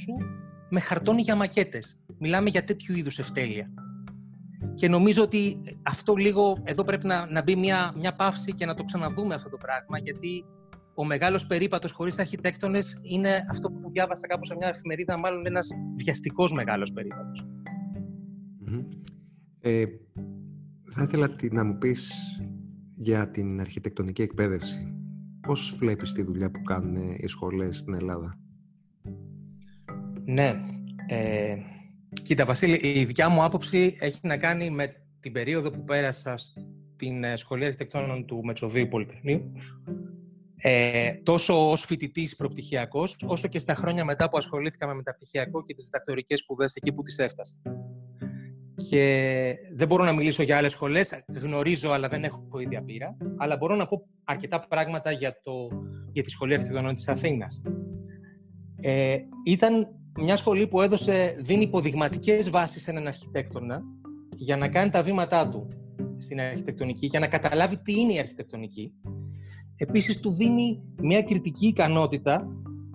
με 0.69 0.79
χαρτόνι 0.79 1.21
για 1.21 1.35
μακέτες. 1.35 2.03
Μιλάμε 2.19 2.49
για 2.49 2.63
τέτοιου 2.63 2.97
είδους 2.97 3.19
ευτέλεια. 3.19 3.69
Και 4.73 4.89
νομίζω 4.89 5.23
ότι 5.23 5.61
αυτό 5.83 6.15
λίγο, 6.15 6.57
εδώ 6.63 6.83
πρέπει 6.83 7.07
να, 7.07 7.31
να 7.31 7.43
μπει 7.43 7.55
μια, 7.55 7.93
μια 7.97 8.15
παύση 8.15 8.53
και 8.53 8.65
να 8.65 8.73
το 8.73 8.83
ξαναδούμε 8.83 9.33
αυτό 9.33 9.49
το 9.49 9.57
πράγμα, 9.57 9.97
γιατί 9.99 10.45
ο 10.95 11.05
μεγάλος 11.05 11.47
περίπατος 11.47 11.91
χωρίς 11.91 12.19
αρχιτέκτονες 12.19 12.99
είναι 13.03 13.45
αυτό 13.49 13.71
που 13.71 13.89
διάβασα 13.91 14.27
κάπου 14.27 14.45
σε 14.45 14.55
μια 14.55 14.67
εφημερίδα, 14.67 15.17
μάλλον 15.17 15.45
ένας 15.45 15.69
βιαστικός 15.95 16.53
μεγάλος 16.53 16.93
Ε, 19.61 19.85
θα 20.91 21.03
ήθελα 21.03 21.35
να 21.51 21.63
μου 21.63 21.77
πεις 21.77 22.13
για 22.95 23.29
την 23.29 23.59
αρχιτεκτονική 23.59 24.21
εκπαίδευση. 24.21 24.93
Πώς 25.41 25.75
βλέπεις 25.79 26.13
τη 26.13 26.23
δουλειά 26.23 26.51
που 26.51 26.61
κάνουν 26.61 26.95
οι 27.17 27.27
σχολές 27.27 27.77
στην 27.77 27.93
Ελλάδα; 27.93 28.39
Ναι. 30.25 30.63
Ε, 31.07 31.55
κοίτα, 32.23 32.45
Βασίλη, 32.45 32.79
η 32.99 33.05
δικιά 33.05 33.29
μου 33.29 33.43
άποψη 33.43 33.97
έχει 33.99 34.19
να 34.21 34.37
κάνει 34.37 34.69
με 34.69 34.95
την 35.19 35.31
περίοδο 35.31 35.69
που 35.69 35.83
πέρασα 35.83 36.37
στην 36.37 37.23
ε, 37.23 37.35
Σχολή 37.35 37.65
Αρχιτεκτόνων 37.65 38.25
του 38.25 38.43
Μετσοβίου 38.43 38.87
Πολυτεχνείου. 38.87 39.51
Ε, 40.61 41.13
τόσο 41.13 41.71
ως 41.71 41.85
φοιτητής 41.85 42.35
προπτυχιακός, 42.35 43.17
όσο 43.25 43.47
και 43.47 43.59
στα 43.59 43.75
χρόνια 43.75 44.05
μετά 44.05 44.29
που 44.29 44.37
ασχολήθηκα 44.37 44.87
με 44.87 44.93
μεταπτυχιακό 44.93 45.63
και 45.63 45.73
τις 45.73 45.83
διδακτορικές 45.83 46.39
σπουδές 46.39 46.73
εκεί 46.75 46.93
που 46.93 47.01
τις 47.01 47.17
έφτασα 47.17 47.61
και 48.89 49.55
δεν 49.73 49.87
μπορώ 49.87 50.03
να 50.03 50.13
μιλήσω 50.13 50.43
για 50.43 50.57
άλλες 50.57 50.71
σχολές, 50.71 51.23
γνωρίζω 51.41 51.91
αλλά 51.91 52.07
δεν 52.07 52.23
έχω 52.23 52.59
ίδια 52.59 52.83
πείρα, 52.83 53.17
αλλά 53.37 53.57
μπορώ 53.57 53.75
να 53.75 53.87
πω 53.87 54.07
αρκετά 54.23 54.59
πράγματα 54.59 55.11
για, 55.11 55.39
το, 55.41 55.51
για 56.11 56.23
τη 56.23 56.29
Σχολή 56.29 56.53
Αρχιτεκτονών 56.53 56.95
της 56.95 57.07
Αθήνας. 57.07 57.61
Ε, 58.81 59.17
ήταν 59.45 59.87
μιας 60.21 60.39
σχολή 60.39 60.67
που 60.67 60.81
έδωσε, 60.81 61.35
δίνει 61.39 61.63
υποδειγματικές 61.63 62.49
βάσεις 62.49 62.81
σε 62.81 62.91
έναν 62.91 63.07
αρχιτέκτονα 63.07 63.83
για 64.35 64.57
να 64.57 64.67
κάνει 64.67 64.89
τα 64.89 65.03
βήματά 65.03 65.49
του 65.49 65.67
στην 66.17 66.39
αρχιτεκτονική, 66.39 67.05
για 67.05 67.19
να 67.19 67.27
καταλάβει 67.27 67.77
τι 67.77 67.99
είναι 67.99 68.13
η 68.13 68.19
αρχιτεκτονική. 68.19 68.91
Επίσης, 69.75 70.19
του 70.19 70.31
δίνει 70.31 70.83
μια 71.01 71.21
κριτική 71.21 71.67
ικανότητα 71.67 72.47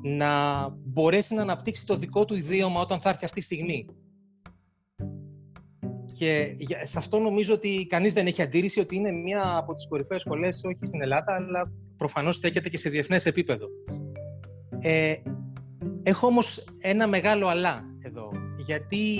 να 0.02 0.68
μπορέσει 0.68 1.34
να 1.34 1.42
αναπτύξει 1.42 1.86
το 1.86 1.96
δικό 1.96 2.24
του 2.24 2.34
ιδίωμα 2.34 2.80
όταν 2.80 3.00
θα 3.00 3.08
έρθει 3.08 3.24
αυτή 3.24 3.38
η 3.38 3.42
στιγμή. 3.42 3.86
Και 6.18 6.56
σε 6.84 6.98
αυτό 6.98 7.18
νομίζω 7.18 7.54
ότι 7.54 7.86
κανείς 7.86 8.12
δεν 8.12 8.26
έχει 8.26 8.42
αντίρρηση 8.42 8.80
ότι 8.80 8.96
είναι 8.96 9.10
μία 9.10 9.56
από 9.56 9.74
τις 9.74 9.88
κορυφαίες 9.88 10.20
σχολές 10.20 10.62
όχι 10.64 10.84
στην 10.84 11.02
Ελλάδα, 11.02 11.34
αλλά 11.34 11.72
προφανώς 11.96 12.36
στέκεται 12.36 12.68
και 12.68 12.78
σε 12.78 12.90
διεθνές 12.90 13.26
επίπεδο. 13.26 13.66
Ε, 14.78 15.14
έχω 16.04 16.26
όμως 16.26 16.64
ένα 16.78 17.08
μεγάλο 17.08 17.46
αλλά 17.46 17.84
εδώ, 18.00 18.30
γιατί 18.56 19.18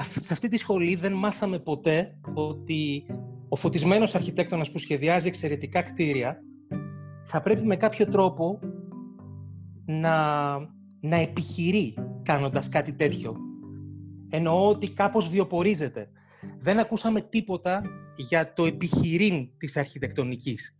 σε 0.00 0.32
αυτή 0.32 0.48
τη 0.48 0.56
σχολή 0.56 0.94
δεν 0.94 1.12
μάθαμε 1.12 1.58
ποτέ 1.58 2.18
ότι 2.34 3.06
ο 3.48 3.56
φωτισμένος 3.56 4.14
αρχιτέκτονας 4.14 4.70
που 4.70 4.78
σχεδιάζει 4.78 5.26
εξαιρετικά 5.26 5.82
κτίρια 5.82 6.42
θα 7.24 7.42
πρέπει 7.42 7.66
με 7.66 7.76
κάποιο 7.76 8.06
τρόπο 8.06 8.58
να, 9.84 10.56
να 11.00 11.16
επιχειρεί 11.16 11.94
κάνοντας 12.22 12.68
κάτι 12.68 12.94
τέτοιο. 12.94 13.36
Εννοώ 14.30 14.68
ότι 14.68 14.92
κάπως 14.92 15.28
βιοπορίζεται. 15.28 16.08
Δεν 16.58 16.78
ακούσαμε 16.78 17.20
τίποτα 17.20 17.82
για 18.16 18.52
το 18.52 18.64
επιχειρήν 18.64 19.48
της 19.56 19.76
αρχιτεκτονικής. 19.76 20.78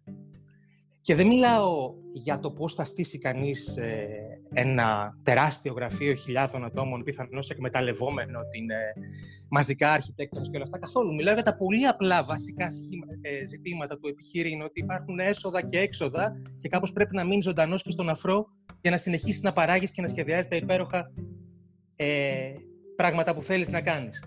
Και 1.01 1.15
δεν 1.15 1.27
μιλάω 1.27 1.95
για 2.13 2.39
το 2.39 2.51
πώς 2.51 2.75
θα 2.75 2.85
στήσει 2.85 3.19
κανείς 3.19 3.77
ε, 3.77 4.32
ένα 4.53 5.17
τεράστιο 5.23 5.73
γραφείο 5.73 6.15
χιλιάδων 6.15 6.65
ατόμων, 6.65 7.03
πιθανώς 7.03 7.51
εκμεταλλευόμενο 7.51 8.41
την 8.51 8.71
ε, 8.71 8.77
μαζικά 9.51 9.93
αρχιτέκτονες 9.93 10.49
και 10.51 10.57
όλα 10.57 10.65
αυτά. 10.65 10.79
Καθόλου. 10.79 11.15
Μιλάω 11.15 11.35
για 11.35 11.43
τα 11.43 11.55
πολύ 11.55 11.87
απλά 11.87 12.25
βασικά 12.25 12.67
ε, 13.21 13.45
ζητήματα 13.47 13.99
του 13.99 14.09
επιχειρήν, 14.09 14.63
ότι 14.63 14.81
υπάρχουν 14.81 15.19
έσοδα 15.19 15.67
και 15.67 15.79
έξοδα 15.79 16.33
και 16.57 16.69
κάπως 16.69 16.93
πρέπει 16.93 17.15
να 17.15 17.25
μείνει 17.25 17.43
ζωντανός 17.43 17.83
και 17.83 17.91
στον 17.91 18.09
αφρό 18.09 18.47
για 18.81 18.91
να 18.91 18.97
συνεχίσεις 18.97 19.43
να 19.43 19.53
παράγεις 19.53 19.91
και 19.91 20.03
να 20.03 20.09
σχεδιάζεις 20.09 20.49
τα 20.49 20.57
υπέροχα 20.57 21.13
ε, 21.97 22.53
πράγματα 22.97 23.35
που 23.35 23.43
θέλεις 23.43 23.71
να 23.71 23.81
κάνεις. 23.81 24.23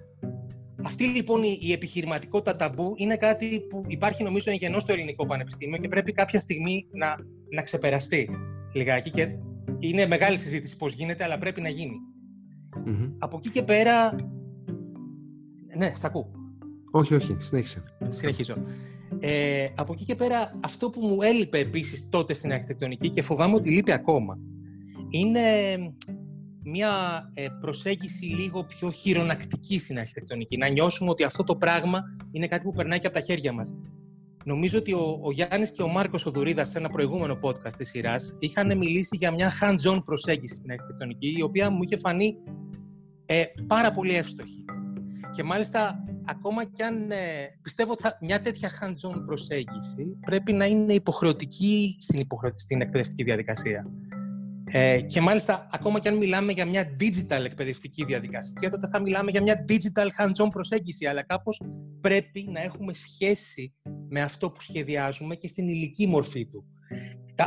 Αυτή 0.83 1.05
λοιπόν 1.05 1.43
η 1.43 1.71
επιχειρηματικότητα 1.71 2.55
ταμπού 2.55 2.93
είναι 2.95 3.17
κάτι 3.17 3.59
που 3.69 3.83
υπάρχει 3.88 4.23
νομίζω 4.23 4.51
εγγενώς 4.51 4.81
στο 4.81 4.93
ελληνικό 4.93 5.25
πανεπιστήμιο 5.25 5.77
και 5.77 5.88
πρέπει 5.88 6.11
κάποια 6.11 6.39
στιγμή 6.39 6.88
να, 6.91 7.15
να 7.49 7.61
ξεπεραστεί 7.61 8.29
λιγάκι 8.73 9.09
και 9.09 9.27
είναι 9.89 10.05
μεγάλη 10.05 10.37
συζήτηση 10.37 10.77
πώς 10.77 10.93
γίνεται, 10.93 11.23
αλλά 11.23 11.37
πρέπει 11.37 11.61
να 11.61 11.69
γινει 11.69 11.95
Από 13.19 13.37
εκεί 13.37 13.49
και 13.49 13.63
πέρα... 13.63 14.15
Ναι, 15.77 15.91
σ' 15.95 16.03
ακούω. 16.03 16.31
Όχι, 16.91 17.13
όχι, 17.15 17.35
συνέχισε. 17.39 17.83
Συνεχίζω. 18.09 18.55
Ε, 19.19 19.67
από 19.75 19.93
εκεί 19.93 20.05
και 20.05 20.15
πέρα, 20.15 20.59
αυτό 20.63 20.89
που 20.89 21.05
μου 21.05 21.21
έλειπε 21.21 21.59
επίσης 21.59 22.09
τότε 22.09 22.33
στην 22.33 22.51
αρχιτεκτονική 22.51 23.09
και 23.09 23.21
φοβάμαι 23.21 23.55
ότι 23.55 23.69
λείπει 23.69 23.91
ακόμα, 23.91 24.37
είναι 25.09 25.41
μια 26.63 26.91
ε, 27.33 27.47
προσέγγιση 27.61 28.25
λίγο 28.25 28.63
πιο 28.63 28.91
χειρονακτική 28.91 29.79
στην 29.79 29.99
αρχιτεκτονική. 29.99 30.57
Να 30.57 30.67
νιώσουμε 30.67 31.09
ότι 31.09 31.23
αυτό 31.23 31.43
το 31.43 31.55
πράγμα 31.55 32.01
είναι 32.31 32.47
κάτι 32.47 32.63
που 32.63 32.71
περνάει 32.71 32.99
και 32.99 33.07
από 33.07 33.15
τα 33.15 33.21
χέρια 33.21 33.53
μας. 33.53 33.73
Νομίζω 34.45 34.77
ότι 34.77 34.93
ο, 34.93 35.19
ο 35.23 35.31
Γιάννης 35.31 35.71
και 35.71 35.81
ο 35.81 35.88
Μάρκος 35.88 36.25
Οδουρίδας 36.25 36.69
σε 36.69 36.77
ένα 36.77 36.89
προηγούμενο 36.89 37.39
podcast 37.41 37.73
της 37.77 37.89
σειράς 37.89 38.38
είχαν 38.39 38.77
μιλήσει 38.77 39.15
για 39.17 39.31
μια 39.31 39.51
hands-on 39.62 40.01
προσέγγιση 40.05 40.55
στην 40.55 40.71
αρχιτεκτονική, 40.71 41.36
η 41.38 41.41
οποία 41.41 41.69
μου 41.69 41.84
είχε 41.84 41.97
φανεί 41.97 42.38
ε, 43.25 43.43
πάρα 43.67 43.91
πολύ 43.91 44.15
εύστοχη. 44.15 44.65
Και 45.31 45.43
μάλιστα, 45.43 46.03
ακόμα 46.25 46.63
κι 46.63 46.84
αν 46.84 47.12
ε, 47.12 47.15
πιστεύω 47.62 47.91
ότι 47.91 48.03
μια 48.21 48.41
τέτοια 48.41 48.69
hands-on 48.81 49.25
προσέγγιση 49.25 50.17
πρέπει 50.25 50.53
να 50.53 50.65
είναι 50.65 50.93
υποχρεωτική 50.93 51.97
στην, 51.99 52.19
υποχρεω... 52.19 52.53
στην 52.55 52.81
εκπαιδευτική 52.81 53.23
διαδικασία. 53.23 53.88
Ε, 54.71 55.01
και 55.01 55.21
μάλιστα, 55.21 55.67
ακόμα 55.71 55.99
και 55.99 56.10
αν 56.10 56.17
μιλάμε 56.17 56.51
για 56.51 56.65
μια 56.65 56.95
digital 56.99 57.43
εκπαιδευτική 57.45 58.06
διαδικασία, 58.06 58.69
τότε 58.69 58.88
θα 58.88 59.01
μιλάμε 59.01 59.32
για 59.32 59.41
μια 59.41 59.65
digital 59.69 60.08
hands-on 60.19 60.47
προσέγγιση, 60.49 61.06
αλλά 61.06 61.23
κάπως 61.23 61.62
πρέπει 62.01 62.49
να 62.51 62.62
έχουμε 62.62 62.93
σχέση 62.93 63.73
με 64.10 64.21
αυτό 64.21 64.51
που 64.51 64.62
σχεδιάζουμε 64.62 65.36
και 65.36 65.47
στην 65.47 65.67
υλική 65.67 66.08
μορφή 66.08 66.45
του. 66.45 66.65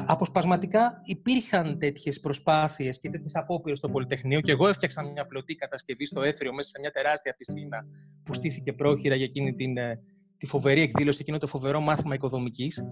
Αποσπασματικά 0.07 0.99
υπήρχαν 1.05 1.79
τέτοιες 1.79 2.21
προσπάθειες 2.21 2.99
και 2.99 3.11
τέτοιες 3.11 3.35
απόπειρες 3.35 3.79
στο 3.79 3.89
Πολυτεχνείο 3.89 4.41
και 4.41 4.53
εγώ 4.53 4.69
έφτιαξα 4.69 5.03
μια 5.03 5.27
πλωτή 5.27 5.55
κατασκευή 5.55 6.07
στο 6.07 6.23
Έθριο 6.23 6.55
μέσα 6.55 6.69
σε 6.69 6.81
μια 6.81 6.91
τεράστια 6.91 7.35
πισίνα 7.39 7.87
που 8.23 8.35
στήθηκε 8.35 8.73
πρόχειρα 8.73 9.15
για 9.15 9.25
εκείνη 9.25 9.55
την, 9.55 9.77
ε, 9.77 10.01
τη 10.37 10.47
φοβερή 10.47 10.81
εκδήλωση, 10.81 11.19
εκείνο 11.21 11.39
το 11.39 11.47
φοβερό 11.47 11.81
μάθημα 11.81 12.15
οικοδομικής. 12.15 12.85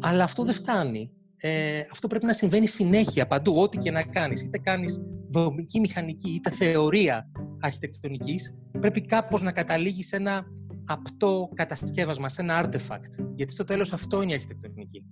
Αλλά 0.00 0.24
αυτό 0.24 0.44
δεν 0.44 0.54
φτάνει 0.54 1.10
ε, 1.44 1.82
αυτό 1.90 2.06
πρέπει 2.06 2.26
να 2.26 2.32
συμβαίνει 2.32 2.66
συνέχεια 2.66 3.26
παντού, 3.26 3.54
ό,τι 3.56 3.78
και 3.78 3.90
να 3.90 4.02
κάνεις. 4.02 4.42
Είτε 4.42 4.58
κάνεις 4.58 5.00
δομική 5.28 5.80
μηχανική, 5.80 6.30
είτε 6.30 6.50
θεωρία 6.50 7.30
αρχιτεκτονικής, 7.60 8.58
πρέπει 8.80 9.00
κάπως 9.00 9.42
να 9.42 9.52
καταλήγεις 9.52 10.06
σε 10.06 10.16
ένα 10.16 10.44
απτό 10.84 11.48
κατασκεύασμα, 11.54 12.28
σε 12.28 12.42
ένα 12.42 12.64
artifact. 12.64 13.24
Γιατί 13.34 13.52
στο 13.52 13.64
τέλος 13.64 13.92
αυτό 13.92 14.22
είναι 14.22 14.30
η 14.30 14.34
αρχιτεκτονική. 14.34 15.04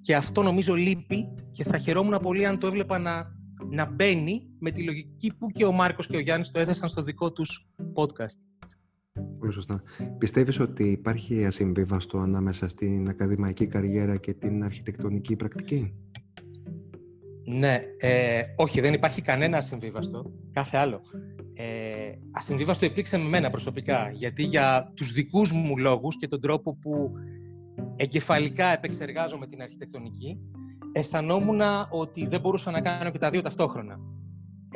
Και 0.00 0.16
αυτό 0.16 0.42
νομίζω 0.42 0.74
λείπει 0.74 1.34
και 1.52 1.64
θα 1.64 1.78
χαιρόμουν 1.78 2.18
πολύ 2.22 2.46
αν 2.46 2.58
το 2.58 2.66
έβλεπα 2.66 2.98
να, 2.98 3.26
να 3.70 3.84
μπαίνει 3.84 4.48
με 4.58 4.70
τη 4.70 4.82
λογική 4.82 5.34
που 5.38 5.50
και 5.50 5.64
ο 5.64 5.72
Μάρκος 5.72 6.06
και 6.06 6.16
ο 6.16 6.20
Γιάννης 6.20 6.50
το 6.50 6.60
έθεσαν 6.60 6.88
στο 6.88 7.02
δικό 7.02 7.32
τους 7.32 7.68
podcast. 7.94 8.38
Πολύ 9.38 9.52
σωστά. 9.52 9.82
Πιστεύεις 10.18 10.60
ότι 10.60 10.84
υπάρχει 10.84 11.44
ασυμβίβαστο 11.44 12.18
ανάμεσα 12.18 12.68
στην 12.68 13.08
ακαδημαϊκή 13.08 13.66
καριέρα 13.66 14.16
και 14.16 14.32
την 14.32 14.64
αρχιτεκτονική 14.64 15.36
πρακτική; 15.36 15.94
Ναι, 17.44 17.80
ε, 17.98 18.42
όχι, 18.56 18.80
δεν 18.80 18.92
υπάρχει 18.92 19.22
κανένα 19.22 19.56
ασυμβίβαστο. 19.56 20.32
Κάθε 20.52 20.76
άλλο. 20.76 21.00
Ε, 21.54 21.64
ασυμβίβαστο 22.30 22.86
υπήρξε 22.86 23.18
με 23.18 23.28
μένα 23.28 23.50
προσωπικά, 23.50 24.10
γιατί 24.12 24.42
για 24.42 24.92
τους 24.94 25.12
δικούς 25.12 25.52
μου 25.52 25.78
λόγους 25.78 26.16
και 26.16 26.26
τον 26.26 26.40
τρόπο 26.40 26.76
που 26.76 27.12
εγκεφαλικά 27.96 28.66
επεξεργάζομαι 28.66 29.46
την 29.46 29.62
αρχιτεκτονική, 29.62 30.38
αισθανόμουν 30.92 31.60
ότι 31.90 32.26
δεν 32.26 32.40
μπορούσα 32.40 32.70
να 32.70 32.80
κάνω 32.80 33.10
και 33.10 33.18
τα 33.18 33.30
δύο 33.30 33.42
ταυτόχρονα. 33.42 34.13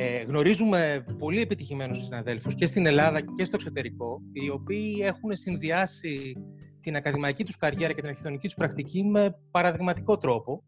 Ε, 0.00 0.22
γνωρίζουμε 0.22 1.04
πολύ 1.18 1.40
επιτυχημένους 1.40 1.98
συναδέλφους 1.98 2.54
και 2.54 2.66
στην 2.66 2.86
Ελλάδα 2.86 3.20
και 3.20 3.44
στο 3.44 3.56
εξωτερικό, 3.56 4.22
οι 4.32 4.50
οποίοι 4.50 4.98
έχουν 5.02 5.36
συνδυάσει 5.36 6.36
την 6.80 6.96
ακαδημαϊκή 6.96 7.44
τους 7.44 7.56
καριέρα 7.56 7.92
και 7.92 8.00
την 8.00 8.08
αρχιτεκτονική 8.08 8.46
τους 8.46 8.56
πρακτική 8.56 9.04
με 9.04 9.38
παραδειγματικό 9.50 10.16
τρόπο. 10.16 10.64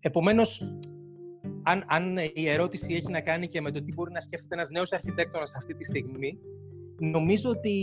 Επομένως, 0.00 0.76
αν, 1.62 1.84
αν 1.86 2.16
η 2.34 2.48
ερώτηση 2.48 2.94
έχει 2.94 3.10
να 3.10 3.20
κάνει 3.20 3.48
και 3.48 3.60
με 3.60 3.70
το 3.70 3.82
τι 3.82 3.92
μπορεί 3.94 4.12
να 4.12 4.20
σκέφτεται 4.20 4.54
ένας 4.54 4.70
νέος 4.70 4.92
αρχιτέκτονας 4.92 5.54
αυτή 5.54 5.74
τη 5.74 5.84
στιγμή, 5.84 6.38
νομίζω 6.98 7.50
ότι 7.50 7.74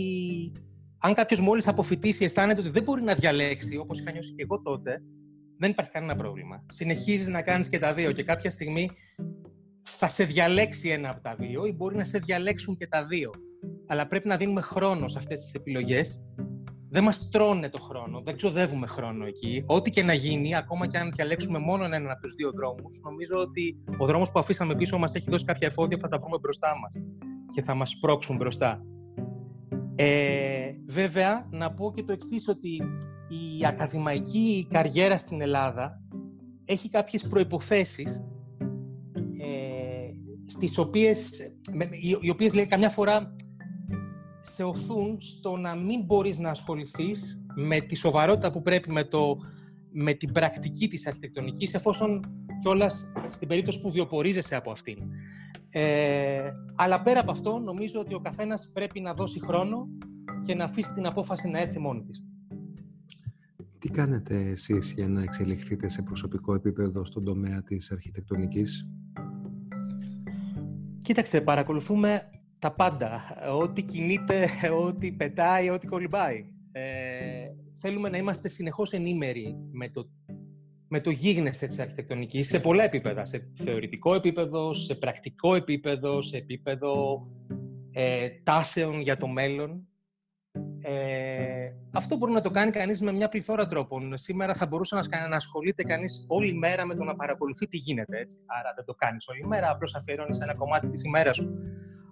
αν 0.98 1.14
κάποιος 1.14 1.40
μόλις 1.40 1.68
αποφυτίσει 1.68 2.24
αισθάνεται 2.24 2.60
ότι 2.60 2.70
δεν 2.70 2.82
μπορεί 2.82 3.02
να 3.02 3.14
διαλέξει, 3.14 3.76
όπως 3.76 4.00
είχα 4.00 4.12
νιώσει 4.12 4.34
και 4.34 4.42
εγώ 4.42 4.62
τότε, 4.62 5.02
δεν 5.58 5.70
υπάρχει 5.70 5.90
κανένα 5.90 6.16
πρόβλημα. 6.16 6.64
Συνεχίζεις 6.68 7.28
να 7.28 7.42
κάνεις 7.42 7.68
και 7.68 7.78
τα 7.78 7.94
δύο 7.94 8.12
και 8.12 8.22
κάποια 8.22 8.50
στιγμή 8.50 8.90
θα 9.96 10.08
σε 10.08 10.24
διαλέξει 10.24 10.88
ένα 10.88 11.10
από 11.10 11.20
τα 11.20 11.34
δύο 11.38 11.64
ή 11.64 11.72
μπορεί 11.72 11.96
να 11.96 12.04
σε 12.04 12.18
διαλέξουν 12.18 12.76
και 12.76 12.86
τα 12.86 13.06
δύο. 13.06 13.30
Αλλά 13.86 14.06
πρέπει 14.06 14.28
να 14.28 14.36
δίνουμε 14.36 14.60
χρόνο 14.60 15.08
σε 15.08 15.18
αυτές 15.18 15.40
τις 15.40 15.52
επιλογές. 15.52 16.20
Δεν 16.90 17.04
μας 17.04 17.28
τρώνε 17.28 17.68
το 17.68 17.80
χρόνο, 17.80 18.20
δεν 18.24 18.36
ξοδεύουμε 18.36 18.86
χρόνο 18.86 19.26
εκεί. 19.26 19.62
Ό,τι 19.66 19.90
και 19.90 20.02
να 20.02 20.12
γίνει, 20.12 20.56
ακόμα 20.56 20.86
και 20.86 20.98
αν 20.98 21.10
διαλέξουμε 21.14 21.58
μόνο 21.58 21.84
έναν 21.84 22.10
από 22.10 22.20
τους 22.20 22.34
δύο 22.34 22.50
δρόμους, 22.50 23.00
νομίζω 23.02 23.36
ότι 23.36 23.76
ο 23.98 24.06
δρόμος 24.06 24.30
που 24.30 24.38
αφήσαμε 24.38 24.74
πίσω 24.74 24.98
μας 24.98 25.14
έχει 25.14 25.30
δώσει 25.30 25.44
κάποια 25.44 25.66
εφόδια 25.66 25.96
που 25.96 26.02
θα 26.02 26.08
τα 26.08 26.18
βρούμε 26.18 26.38
μπροστά 26.38 26.78
μας 26.78 26.94
και 27.52 27.62
θα 27.62 27.74
μας 27.74 27.98
πρόξουν 28.00 28.36
μπροστά. 28.36 28.82
Ε, 29.94 30.70
βέβαια, 30.86 31.48
να 31.50 31.74
πω 31.74 31.92
και 31.94 32.02
το 32.02 32.12
εξής 32.12 32.48
ότι 32.48 32.82
η 33.28 33.66
ακαδημαϊκή 33.66 34.66
καριέρα 34.70 35.18
στην 35.18 35.40
Ελλάδα 35.40 36.02
έχει 36.64 36.88
κάποιες 36.88 37.26
προϋποθέσεις 37.26 38.22
στις 40.48 40.78
οποίες, 40.78 41.30
οι 42.20 42.30
οποίες 42.30 42.54
λέει 42.54 42.66
καμιά 42.66 42.88
φορά 42.88 43.34
σε 44.40 44.62
οθούν 44.62 45.20
στο 45.20 45.56
να 45.56 45.74
μην 45.74 46.04
μπορείς 46.04 46.38
να 46.38 46.50
ασχοληθείς 46.50 47.44
με 47.54 47.80
τη 47.80 47.94
σοβαρότητα 47.94 48.50
που 48.50 48.62
πρέπει 48.62 48.92
με, 48.92 49.04
το, 49.04 49.36
με 49.90 50.12
την 50.12 50.32
πρακτική 50.32 50.88
της 50.88 51.06
αρχιτεκτονικής 51.06 51.74
εφόσον 51.74 52.20
κιόλας 52.60 53.12
στην 53.30 53.48
περίπτωση 53.48 53.80
που 53.80 53.90
βιοπορίζεσαι 53.90 54.56
από 54.56 54.70
αυτήν. 54.70 54.98
Ε, 55.70 56.50
αλλά 56.74 57.02
πέρα 57.02 57.20
από 57.20 57.30
αυτό 57.30 57.58
νομίζω 57.58 58.00
ότι 58.00 58.14
ο 58.14 58.20
καθένας 58.20 58.70
πρέπει 58.72 59.00
να 59.00 59.14
δώσει 59.14 59.40
χρόνο 59.40 59.88
και 60.46 60.54
να 60.54 60.64
αφήσει 60.64 60.92
την 60.92 61.06
απόφαση 61.06 61.48
να 61.48 61.58
έρθει 61.58 61.78
μόνη 61.78 62.02
της. 62.02 62.28
Τι 63.78 63.88
κάνετε 63.88 64.36
εσείς 64.36 64.92
για 64.92 65.08
να 65.08 65.22
εξελιχθείτε 65.22 65.88
σε 65.88 66.02
προσωπικό 66.02 66.54
επίπεδο 66.54 67.04
στον 67.04 67.24
τομέα 67.24 67.62
της 67.62 67.90
αρχιτεκτονικής; 67.90 68.86
Κοίταξε, 71.08 71.40
παρακολουθούμε 71.40 72.30
τα 72.58 72.72
πάντα. 72.74 73.36
Ό,τι 73.60 73.82
κινείται, 73.82 74.48
ό,τι 74.84 75.12
πετάει, 75.12 75.70
ό,τι 75.70 75.86
κολυμπάει. 75.86 76.44
Ε, 76.72 76.82
θέλουμε 77.74 78.08
να 78.08 78.16
είμαστε 78.16 78.48
συνεχώς 78.48 78.92
ενήμεροι 78.92 79.56
με 79.72 79.88
το 79.88 80.08
με 80.88 81.00
το 81.00 81.10
γίγνεσθε 81.10 81.66
της 81.66 81.78
αρχιτεκτονικής 81.78 82.48
σε 82.48 82.60
πολλά 82.60 82.84
επίπεδα. 82.84 83.24
Σε 83.24 83.52
θεωρητικό 83.54 84.14
επίπεδο, 84.14 84.74
σε 84.74 84.94
πρακτικό 84.94 85.54
επίπεδο, 85.54 86.22
σε 86.22 86.36
επίπεδο 86.36 87.22
ε, 87.92 88.28
τάσεων 88.42 89.00
για 89.00 89.16
το 89.16 89.26
μέλλον. 89.26 89.88
Ε, 90.80 91.72
αυτό 91.92 92.16
μπορεί 92.16 92.32
να 92.32 92.40
το 92.40 92.50
κάνει 92.50 92.70
κανείς 92.70 93.00
με 93.00 93.12
μια 93.12 93.28
πληθώρα 93.28 93.66
τρόπων. 93.66 94.18
Σήμερα 94.18 94.54
θα 94.54 94.66
μπορούσε 94.66 94.94
να, 94.94 95.28
να 95.28 95.36
ασχολείται 95.36 95.82
κανείς 95.82 96.24
όλη 96.28 96.54
μέρα 96.54 96.86
με 96.86 96.94
το 96.94 97.04
να 97.04 97.14
παρακολουθεί 97.14 97.66
τι 97.66 97.76
γίνεται. 97.76 98.18
Έτσι. 98.18 98.38
Άρα 98.46 98.72
δεν 98.76 98.84
το 98.84 98.94
κάνεις 98.94 99.28
όλη 99.28 99.46
μέρα, 99.46 99.70
απλώς 99.70 99.94
αφιερώνεις 99.94 100.40
ένα 100.40 100.56
κομμάτι 100.56 100.86
της 100.86 101.04
ημέρας 101.04 101.36
σου. 101.36 101.50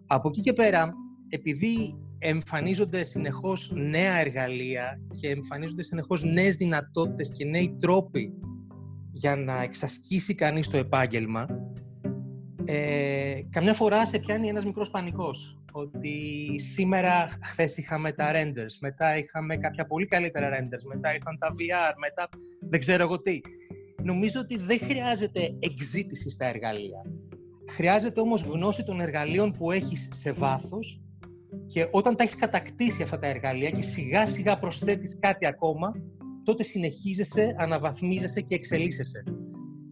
Από 0.06 0.28
εκεί 0.28 0.40
και 0.40 0.52
πέρα, 0.52 0.92
επειδή 1.28 1.98
εμφανίζονται 2.18 3.04
συνεχώς 3.04 3.72
νέα 3.74 4.14
εργαλεία 4.14 5.00
και 5.20 5.28
εμφανίζονται 5.28 5.82
συνεχώς 5.82 6.22
νέες 6.22 6.56
δυνατότητες 6.56 7.28
και 7.28 7.44
νέοι 7.44 7.76
τρόποι 7.78 8.32
για 9.12 9.36
να 9.36 9.62
εξασκήσει 9.62 10.34
κανείς 10.34 10.68
το 10.68 10.76
επάγγελμα, 10.76 11.46
ε, 12.64 13.40
καμιά 13.50 13.74
φορά 13.74 14.06
σε 14.06 14.18
πιάνει 14.18 14.48
ένας 14.48 14.64
μικρός 14.64 14.90
πανικός. 14.90 15.58
Ότι 15.78 16.10
σήμερα, 16.58 17.28
χθες 17.42 17.76
είχαμε 17.76 18.12
τα 18.12 18.30
renders, 18.34 18.76
μετά 18.80 19.18
είχαμε 19.18 19.56
κάποια 19.56 19.86
πολύ 19.86 20.06
καλύτερα 20.06 20.48
renders, 20.48 20.84
μετά 20.94 21.14
ήρθαν 21.14 21.38
τα 21.38 21.48
VR, 21.48 21.94
μετά 22.00 22.28
δεν 22.60 22.80
ξέρω 22.80 23.02
εγώ 23.02 23.16
τι. 23.16 23.40
Νομίζω 24.02 24.40
ότι 24.40 24.58
δεν 24.58 24.78
χρειάζεται 24.78 25.56
εξήτηση 25.58 26.30
στα 26.30 26.46
εργαλεία. 26.46 27.02
Χρειάζεται 27.68 28.20
όμως 28.20 28.42
γνώση 28.42 28.82
των 28.84 29.00
εργαλείων 29.00 29.50
που 29.50 29.70
έχεις 29.70 30.08
σε 30.12 30.32
βάθος 30.32 31.00
και 31.66 31.88
όταν 31.90 32.16
τα 32.16 32.22
έχεις 32.22 32.36
κατακτήσει 32.36 33.02
αυτά 33.02 33.18
τα 33.18 33.26
εργαλεία 33.26 33.70
και 33.70 33.82
σιγά 33.82 34.26
σιγά 34.26 34.58
προσθέτεις 34.58 35.18
κάτι 35.20 35.46
ακόμα, 35.46 35.92
τότε 36.44 36.62
συνεχίζεσαι, 36.62 37.54
αναβαθμίζεσαι 37.58 38.40
και 38.40 38.54
εξελίσσεσαι. 38.54 39.24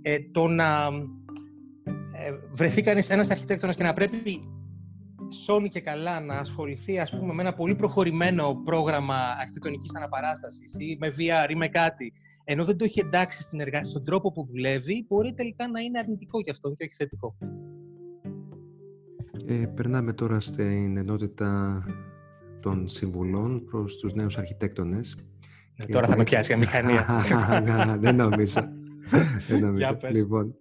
Ε, 0.03 0.16
το 0.33 0.47
να 0.47 0.87
ε, 2.12 2.31
βρεθεί 2.53 2.83
κανείς 2.83 3.11
ένας 3.11 3.31
αρχιτέκτονας 3.31 3.77
και 3.77 3.83
να 3.83 3.92
πρέπει 3.92 4.40
σώνει 5.35 5.68
και 5.68 5.81
καλά 5.81 6.20
να 6.20 6.35
ασχοληθεί 6.35 6.99
ας 6.99 7.11
πούμε 7.11 7.35
με 7.35 7.42
ένα 7.42 7.55
πολύ 7.55 7.75
προχωρημένο 7.75 8.61
πρόγραμμα 8.64 9.16
αρχιτεκτονικής 9.40 9.97
αναπαράστασης 9.97 10.75
ή 10.79 10.97
με 11.01 11.09
VR 11.09 11.51
ή 11.51 11.55
με 11.55 11.68
κάτι 11.68 12.12
ενώ 12.44 12.64
δεν 12.64 12.77
το 12.77 12.85
έχει 12.85 13.01
εντάξει 13.01 13.42
στην 13.42 13.61
εργασία, 13.61 13.85
στον 13.85 14.05
τρόπο 14.05 14.33
που 14.33 14.47
δουλεύει, 14.47 15.07
μπορεί 15.09 15.35
τελικά 15.35 15.68
να 15.68 15.81
είναι 15.81 15.99
αρνητικό 15.99 16.40
για 16.40 16.53
αυτόν 16.53 16.75
και 16.75 16.85
όχι 16.85 16.94
θετικό. 16.94 17.37
Ε, 19.47 19.66
περνάμε 19.66 20.12
τώρα 20.12 20.40
στην 20.40 20.97
ενότητα 20.97 21.83
των 22.61 22.88
συμβουλών 22.88 23.64
προς 23.64 23.97
τους 23.97 24.14
νέους 24.14 24.38
αρχιτέκτονες. 24.38 25.16
Ε, 25.77 25.85
τώρα 25.85 26.07
θα 26.07 26.16
με 26.16 26.25
πιάσει 26.25 26.47
για 26.47 26.57
μηχανία. 26.57 27.07
Δεν 28.05 28.16
νομίζω. 28.16 28.61
Δεν 29.49 29.61
νομίζω. 29.67 29.99
λοιπόν, 30.11 30.55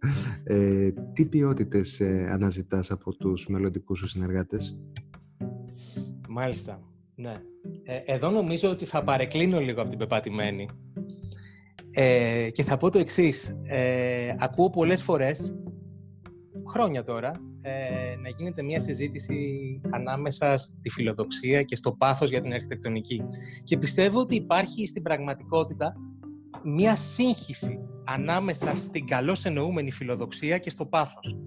ε, 0.44 0.92
τι 1.14 1.26
ποιότητες 1.28 2.00
ε, 2.00 2.28
αναζητάς 2.32 2.92
από 2.92 3.16
τους 3.16 3.48
μελλοντικούς 3.48 4.00
σου 4.00 4.08
συνεργάτες; 4.08 4.78
Μάλιστα. 6.30 6.80
Ναι. 7.16 7.34
Ε, 7.84 7.98
εδώ 8.06 8.30
νομίζω 8.30 8.70
ότι 8.70 8.86
θα 8.86 9.04
παρεκκλίνω 9.04 9.60
λίγο 9.60 9.82
από 9.82 9.90
την 9.90 10.00
πεπατημένη. 10.00 10.70
Ε, 11.92 12.50
και 12.52 12.64
θα 12.64 12.78
πω 12.78 12.90
το 12.90 13.00
εξής. 13.00 13.58
Ε, 13.64 14.36
ακούω 14.38 14.70
πολλές 14.70 15.02
φορές, 15.02 15.56
χρόνια 16.72 17.04
τώρα, 17.04 17.32
ε, 17.62 18.16
να 18.22 18.30
γίνεται 18.30 18.64
μια 18.64 18.80
συζήτηση 18.80 19.36
ανάμεσα 19.90 20.58
στη 20.58 20.90
φιλοδοξία 20.90 21.64
και 21.64 21.76
στο 21.76 21.92
πάθος 21.92 22.30
για 22.30 22.42
την 22.42 22.54
αρχιτεκτονική. 22.54 23.24
Και 23.64 23.78
πιστεύω 23.78 24.20
ότι 24.20 24.36
υπάρχει 24.36 24.88
στην 24.88 25.02
πραγματικότητα 25.02 25.94
μια 26.64 26.96
σύγχυση 26.96 27.80
ανάμεσα 28.06 28.76
στην 28.76 29.08
καλώς 29.08 29.46
εννοούμενη 29.46 29.92
φιλοδοξία 29.92 30.58
και 30.58 30.70
στο 30.70 30.86
πάθος. 30.86 31.38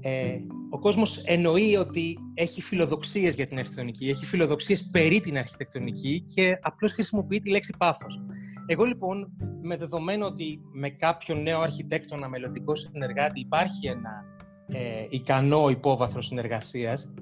Ε, 0.00 0.38
ο 0.70 0.78
κόσμος 0.78 1.18
εννοεί 1.24 1.76
ότι 1.76 2.18
έχει 2.34 2.62
φιλοδοξίες 2.62 3.34
για 3.34 3.46
την 3.46 3.58
αρχιτεκτονική, 3.58 4.08
έχει 4.08 4.24
φιλοδοξίες 4.26 4.88
περί 4.90 5.20
την 5.20 5.38
αρχιτεκτονική 5.38 6.24
και 6.34 6.58
απλώς 6.62 6.92
χρησιμοποιεί 6.92 7.38
τη 7.38 7.50
λέξη 7.50 7.74
πάθος. 7.78 8.20
Εγώ 8.66 8.84
λοιπόν, 8.84 9.32
με 9.62 9.76
δεδομένο 9.76 10.26
ότι 10.26 10.60
με 10.72 10.88
κάποιον 10.90 11.42
νέο 11.42 11.60
αρχιτέκτονα 11.60 12.28
μελλοντικό 12.28 12.76
συνεργάτη 12.76 13.40
υπάρχει 13.40 13.86
ένα 13.86 14.24
ε, 14.66 15.06
ικανό 15.08 15.68
υπόβαθρο 15.68 16.22
συνεργασίας, 16.22 17.12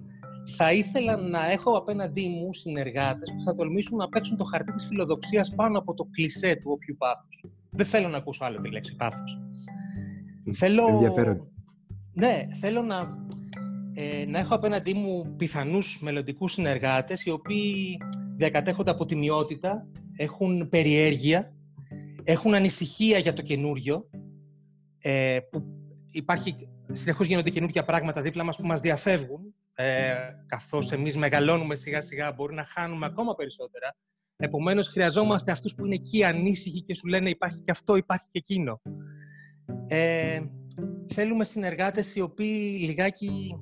θα 0.57 0.73
ήθελα 0.73 1.17
να 1.17 1.51
έχω 1.51 1.77
απέναντί 1.77 2.29
μου 2.29 2.55
συνεργάτες 2.55 3.33
που 3.37 3.43
θα 3.43 3.53
τολμήσουν 3.53 3.97
να 3.99 4.09
παίξουν 4.09 4.37
το 4.37 4.45
χαρτί 4.45 4.73
της 4.73 4.87
φιλοδοξίας 4.87 5.55
πάνω 5.55 5.79
από 5.79 5.95
το 5.95 6.09
κλισέ 6.11 6.57
του 6.57 6.71
όποιου 6.71 6.97
πάθους. 6.99 7.45
Δεν 7.71 7.87
θέλω 7.87 8.09
να 8.09 8.17
ακούσω 8.17 8.45
άλλο 8.45 8.61
τη 8.61 8.71
λέξη 8.71 8.97
πάθος. 8.97 9.39
Θέλω... 10.53 10.89
Ενδιαφέρον. 10.89 11.51
Ναι, 12.13 12.47
θέλω 12.61 12.83
να, 12.83 13.17
ε, 13.95 14.25
να 14.27 14.39
έχω 14.39 14.55
απέναντί 14.55 14.95
μου 14.95 15.35
πιθανούς 15.37 16.01
μελλοντικούς 16.03 16.53
συνεργάτες 16.53 17.25
οι 17.25 17.31
οποίοι 17.31 17.99
διακατέχονται 18.37 18.91
από 18.91 19.05
τιμιότητα, 19.05 19.87
έχουν 20.17 20.69
περιέργεια, 20.69 21.53
έχουν 22.25 22.55
ανησυχία 22.55 23.19
για 23.19 23.33
το 23.33 23.43
καινούριο, 23.43 24.11
ε, 24.99 25.39
που 25.51 25.63
υπάρχει, 26.11 26.69
συνεχώς 26.93 27.27
γίνονται 27.27 27.51
καινούργια 27.51 27.85
πράγματα 27.85 28.23
δίπλα 28.23 28.45
μας 28.45 28.57
που 28.57 28.67
μας 28.67 28.81
διαφεύγουν, 28.81 29.55
ε, 29.79 30.15
καθώς 30.47 30.93
εμείς 30.93 31.17
μεγαλώνουμε 31.17 31.75
σιγά 31.75 32.01
σιγά, 32.01 32.33
μπορεί 32.33 32.55
να 32.55 32.65
χάνουμε 32.65 33.07
ακόμα 33.07 33.35
περισσότερα. 33.35 33.97
Επομένως, 34.37 34.89
χρειαζόμαστε 34.89 35.53
αυτούς 35.53 35.75
που 35.75 35.85
είναι 35.85 35.95
εκεί 35.95 36.25
ανήσυχοι 36.25 36.83
και 36.83 36.95
σου 36.95 37.07
λένε 37.07 37.31
υπάρχει 37.31 37.61
και 37.61 37.71
αυτό, 37.71 37.97
υπάρχει 37.97 38.27
και 38.31 38.39
εκείνο. 38.39 38.81
Ε, 39.87 40.41
θέλουμε 41.15 41.45
συνεργάτες 41.45 42.15
οι 42.15 42.21
οποίοι 42.21 42.79
λιγάκι 42.81 43.57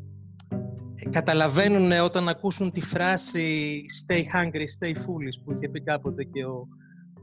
ε, 0.94 1.10
καταλαβαίνουν 1.10 1.92
όταν 1.92 2.28
ακούσουν 2.28 2.72
τη 2.72 2.80
φράση 2.80 3.80
«stay 4.06 4.20
hungry, 4.20 4.66
stay 4.78 4.92
foolish» 4.92 5.42
που 5.44 5.52
είχε 5.52 5.68
πει 5.68 5.82
κάποτε 5.82 6.24
και 6.24 6.44
ο, 6.44 6.68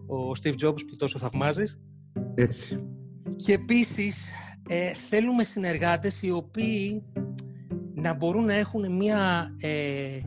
ο 0.07 0.31
Steve 0.43 0.55
Jobs 0.65 0.79
που 0.87 0.95
τόσο 0.97 1.19
θαυμάζεις. 1.19 1.79
Έτσι. 2.35 2.87
Και 3.35 3.53
επίσης 3.53 4.31
ε, 4.69 4.93
θέλουμε 4.93 5.43
συνεργάτες 5.43 6.21
οι 6.21 6.31
οποίοι 6.31 7.03
να 7.95 8.13
μπορούν 8.13 8.45
να 8.45 8.53
έχουν 8.53 8.95
μια 8.95 9.51
ε, 9.59 10.19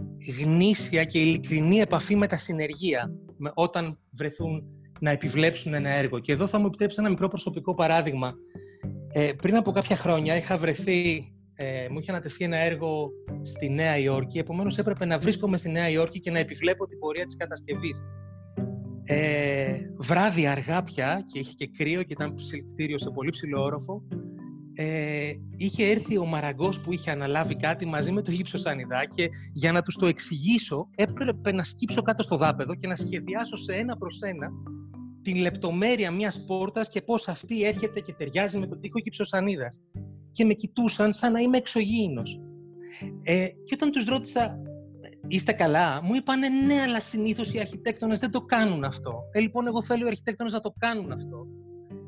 γνήσια 0.42 1.04
και 1.04 1.18
ειλικρινή 1.18 1.78
επαφή 1.78 2.16
με 2.16 2.26
τα 2.26 2.38
συνεργεία 2.38 3.12
με, 3.36 3.50
όταν 3.54 3.98
βρεθούν 4.10 4.62
να 5.00 5.10
επιβλέψουν 5.10 5.74
ένα 5.74 5.90
έργο. 5.90 6.18
Και 6.18 6.32
εδώ 6.32 6.46
θα 6.46 6.58
μου 6.58 6.66
επιτρέψει 6.66 6.96
ένα 7.00 7.08
μικρό 7.08 7.28
προσωπικό 7.28 7.74
παράδειγμα. 7.74 8.32
Ε, 9.12 9.32
πριν 9.32 9.56
από 9.56 9.70
κάποια 9.70 9.96
χρόνια 9.96 10.36
είχα 10.36 10.56
βρεθεί, 10.56 11.32
ε, 11.54 11.88
μου 11.90 11.98
είχε 11.98 12.10
ανατεθεί 12.10 12.44
ένα 12.44 12.56
έργο 12.56 13.10
στη 13.42 13.68
Νέα 13.68 13.98
Υόρκη, 13.98 14.38
επομένως 14.38 14.78
έπρεπε 14.78 15.04
να 15.04 15.18
βρίσκομαι 15.18 15.56
στη 15.56 15.70
Νέα 15.70 15.88
Υόρκη 15.88 16.20
και 16.20 16.30
να 16.30 16.38
επιβλέπω 16.38 16.86
την 16.86 16.98
πορεία 16.98 17.24
της 17.24 17.36
κατασκευής. 17.36 18.04
Ε, 19.04 19.78
βράδυ 19.96 20.46
αργά 20.46 20.82
πια 20.82 21.24
και 21.32 21.38
είχε 21.38 21.52
και 21.52 21.70
κρύο 21.76 22.02
και 22.02 22.12
ήταν 22.12 22.34
κτίριο 22.72 22.98
σε 22.98 23.10
πολύ 23.10 23.30
ψηλό 23.30 23.62
όροφο 23.62 24.02
ε, 24.74 25.32
είχε 25.56 25.84
έρθει 25.90 26.18
ο 26.18 26.24
Μαραγκός 26.24 26.80
που 26.80 26.92
είχε 26.92 27.10
αναλάβει 27.10 27.56
κάτι 27.56 27.86
μαζί 27.86 28.10
με 28.10 28.22
το 28.22 28.30
γύψο 28.30 28.58
Σανιδά 28.58 29.04
και 29.14 29.28
για 29.52 29.72
να 29.72 29.82
τους 29.82 29.96
το 29.96 30.06
εξηγήσω 30.06 30.88
έπρεπε 30.94 31.52
να 31.52 31.64
σκύψω 31.64 32.02
κάτω 32.02 32.22
στο 32.22 32.36
δάπεδο 32.36 32.74
και 32.74 32.86
να 32.86 32.96
σχεδιάσω 32.96 33.56
σε 33.56 33.72
ένα 33.72 33.96
προς 33.96 34.20
ένα 34.20 34.50
την 35.24 35.36
λεπτομέρεια 35.36 36.10
μιας 36.10 36.44
πόρτας 36.44 36.88
και 36.88 37.02
πώς 37.02 37.28
αυτή 37.28 37.64
έρχεται 37.64 38.00
και 38.00 38.12
ταιριάζει 38.12 38.58
με 38.58 38.66
τον 38.66 38.80
τοίχο 38.80 38.98
γυψοσανίδας. 38.98 39.82
Και 40.32 40.44
με 40.44 40.54
κοιτούσαν 40.54 41.12
σαν 41.12 41.32
να 41.32 41.40
είμαι 41.40 41.56
εξωγήινος. 41.56 42.40
Ε, 43.22 43.46
και 43.64 43.74
όταν 43.74 43.90
τους 43.90 44.04
ρώτησα, 44.04 44.58
είστε 45.28 45.52
καλά, 45.52 46.02
μου 46.02 46.14
είπαν 46.14 46.40
ναι, 46.66 46.80
αλλά 46.80 47.00
συνήθως 47.00 47.52
οι 47.52 47.58
αρχιτέκτονες 47.58 48.20
δεν 48.20 48.30
το 48.30 48.40
κάνουν 48.40 48.84
αυτό. 48.84 49.22
Ε, 49.32 49.40
λοιπόν, 49.40 49.66
εγώ 49.66 49.82
θέλω 49.82 50.04
οι 50.04 50.08
αρχιτέκτονες 50.08 50.52
να 50.52 50.60
το 50.60 50.74
κάνουν 50.78 51.12
αυτό. 51.12 51.46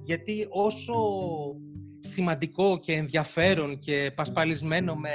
Γιατί 0.04 0.46
όσο 0.50 0.94
σημαντικό 2.06 2.78
και 2.78 2.92
ενδιαφέρον 2.92 3.78
και 3.78 4.12
πασπαλισμένο 4.14 4.94
με 4.94 5.10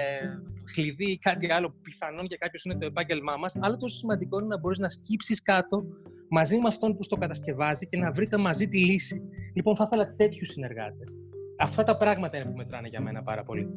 κλειδί 0.74 1.12
ή 1.12 1.18
κάτι 1.18 1.52
άλλο 1.52 1.70
που 1.70 1.80
πιθανόν 1.82 2.26
για 2.26 2.38
κάποιος 2.38 2.64
είναι 2.64 2.76
το 2.76 2.86
επάγγελμά 2.86 3.36
μας, 3.38 3.56
άλλο 3.60 3.78
τόσο 3.78 3.98
σημαντικό 3.98 4.40
είναι 4.40 4.48
να 4.48 4.60
μπορείς 4.60 4.80
να 4.80 4.90
σκύψεις 4.90 5.42
κάτω 5.42 5.84
μαζί 6.30 6.56
με 6.56 6.68
αυτόν 6.68 6.96
που 6.96 7.04
στο 7.04 7.16
κατασκευάζει 7.16 7.88
και 7.88 7.98
να 7.98 8.12
βρείτε 8.12 8.38
μαζί 8.38 8.68
τη 8.68 8.78
λύση. 8.78 9.22
Λοιπόν, 9.54 9.76
θα 9.76 9.84
ήθελα 9.88 10.16
τέτοιους 10.16 10.48
συνεργάτες. 10.50 11.18
Αυτά 11.58 11.84
τα 11.84 11.98
πράγματα 11.98 12.38
είναι 12.38 12.46
που 12.46 12.58
μετράνε 12.58 12.88
για 12.88 13.02
μένα 13.02 13.24
πάρα 13.24 13.44
πολύ. 13.44 13.68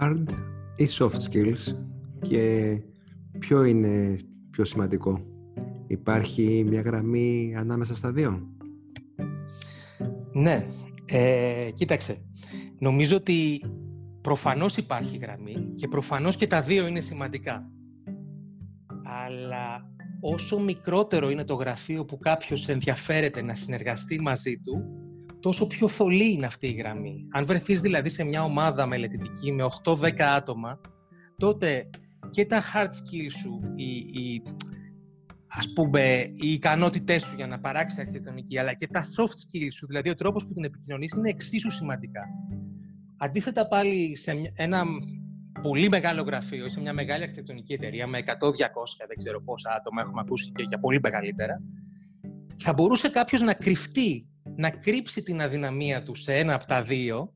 Hard 0.00 0.28
ή 0.76 0.86
soft 0.98 1.20
skills 1.30 1.76
και 2.20 2.76
ποιο 3.38 3.64
είναι 3.64 4.16
πιο 4.50 4.64
σημαντικό; 4.64 5.24
Υπάρχει 5.86 6.64
μια 6.66 6.80
γραμμή 6.80 7.54
ανάμεσα 7.56 7.94
στα 7.94 8.12
δύο; 8.12 8.48
Ναι, 10.32 10.66
ε, 11.06 11.70
κοίταξε, 11.74 12.24
νομίζω 12.78 13.16
ότι 13.16 13.62
προφανώς 14.20 14.76
υπάρχει 14.76 15.16
γραμμή 15.16 15.72
και 15.74 15.88
προφανώς 15.88 16.36
και 16.36 16.46
τα 16.46 16.62
δύο 16.62 16.86
είναι 16.86 17.00
σημαντικά. 17.00 17.70
Αλλά 19.04 19.90
όσο 20.20 20.60
μικρότερο 20.60 21.30
είναι 21.30 21.44
το 21.44 21.54
γραφείο 21.54 22.04
που 22.04 22.18
κάποιος 22.18 22.68
ενδιαφέρεται 22.68 23.42
να 23.42 23.54
συνεργαστεί 23.54 24.20
μαζί 24.20 24.58
του, 24.58 24.84
τόσο 25.40 25.66
πιο 25.66 25.88
θολή 25.88 26.32
είναι 26.32 26.46
αυτή 26.46 26.66
η 26.66 26.72
γραμμή. 26.72 27.26
Αν 27.32 27.46
βρεθείς 27.46 27.80
δηλαδή 27.80 28.08
σε 28.08 28.24
μια 28.24 28.42
ομάδα 28.42 28.86
μελετητική 28.86 29.52
με 29.52 29.66
8-10 29.84 30.20
άτομα, 30.20 30.80
τότε 31.36 31.90
και 32.30 32.46
τα 32.46 32.62
hard 32.62 32.86
skills 32.86 33.32
σου, 33.40 33.60
οι, 33.74 33.96
οι, 33.96 34.42
ας 35.56 35.72
πούμε, 35.72 36.30
οι 36.32 36.52
ικανότητές 36.52 37.22
σου 37.22 37.34
για 37.36 37.46
να 37.46 37.60
παράξεις 37.60 37.98
αρχιτεκτονική, 37.98 38.58
αλλά 38.58 38.72
και 38.72 38.86
τα 38.86 39.02
soft 39.02 39.24
skills 39.24 39.72
σου, 39.72 39.86
δηλαδή 39.86 40.10
ο 40.10 40.14
τρόπος 40.14 40.46
που 40.46 40.52
την 40.52 40.64
επικοινωνείς, 40.64 41.12
είναι 41.12 41.28
εξίσου 41.28 41.70
σημαντικά. 41.70 42.22
Αντίθετα 43.16 43.68
πάλι 43.68 44.16
σε 44.16 44.52
ένα 44.54 44.84
πολύ 45.62 45.88
μεγάλο 45.88 46.22
γραφείο, 46.22 46.68
σε 46.68 46.80
μια 46.80 46.92
μεγάλη 46.92 47.22
αρχιτεκτονική 47.22 47.72
εταιρεία 47.72 48.06
με 48.06 48.18
100-200, 48.18 48.24
δεν 49.08 49.16
ξέρω 49.16 49.42
πόσα 49.42 49.74
άτομα 49.76 50.02
έχουμε 50.02 50.20
ακούσει 50.20 50.52
και 50.52 50.62
για 50.62 50.78
πολύ 50.78 50.98
μεγαλύτερα, 51.02 51.62
θα 52.56 52.72
μπορούσε 52.72 53.08
κάποιος 53.08 53.40
να 53.40 53.54
κρυφτεί, 53.54 54.26
να 54.56 54.70
κρύψει 54.70 55.22
την 55.22 55.40
αδυναμία 55.40 56.02
του 56.02 56.14
σε 56.14 56.34
ένα 56.34 56.54
από 56.54 56.66
τα 56.66 56.82
δύο, 56.82 57.32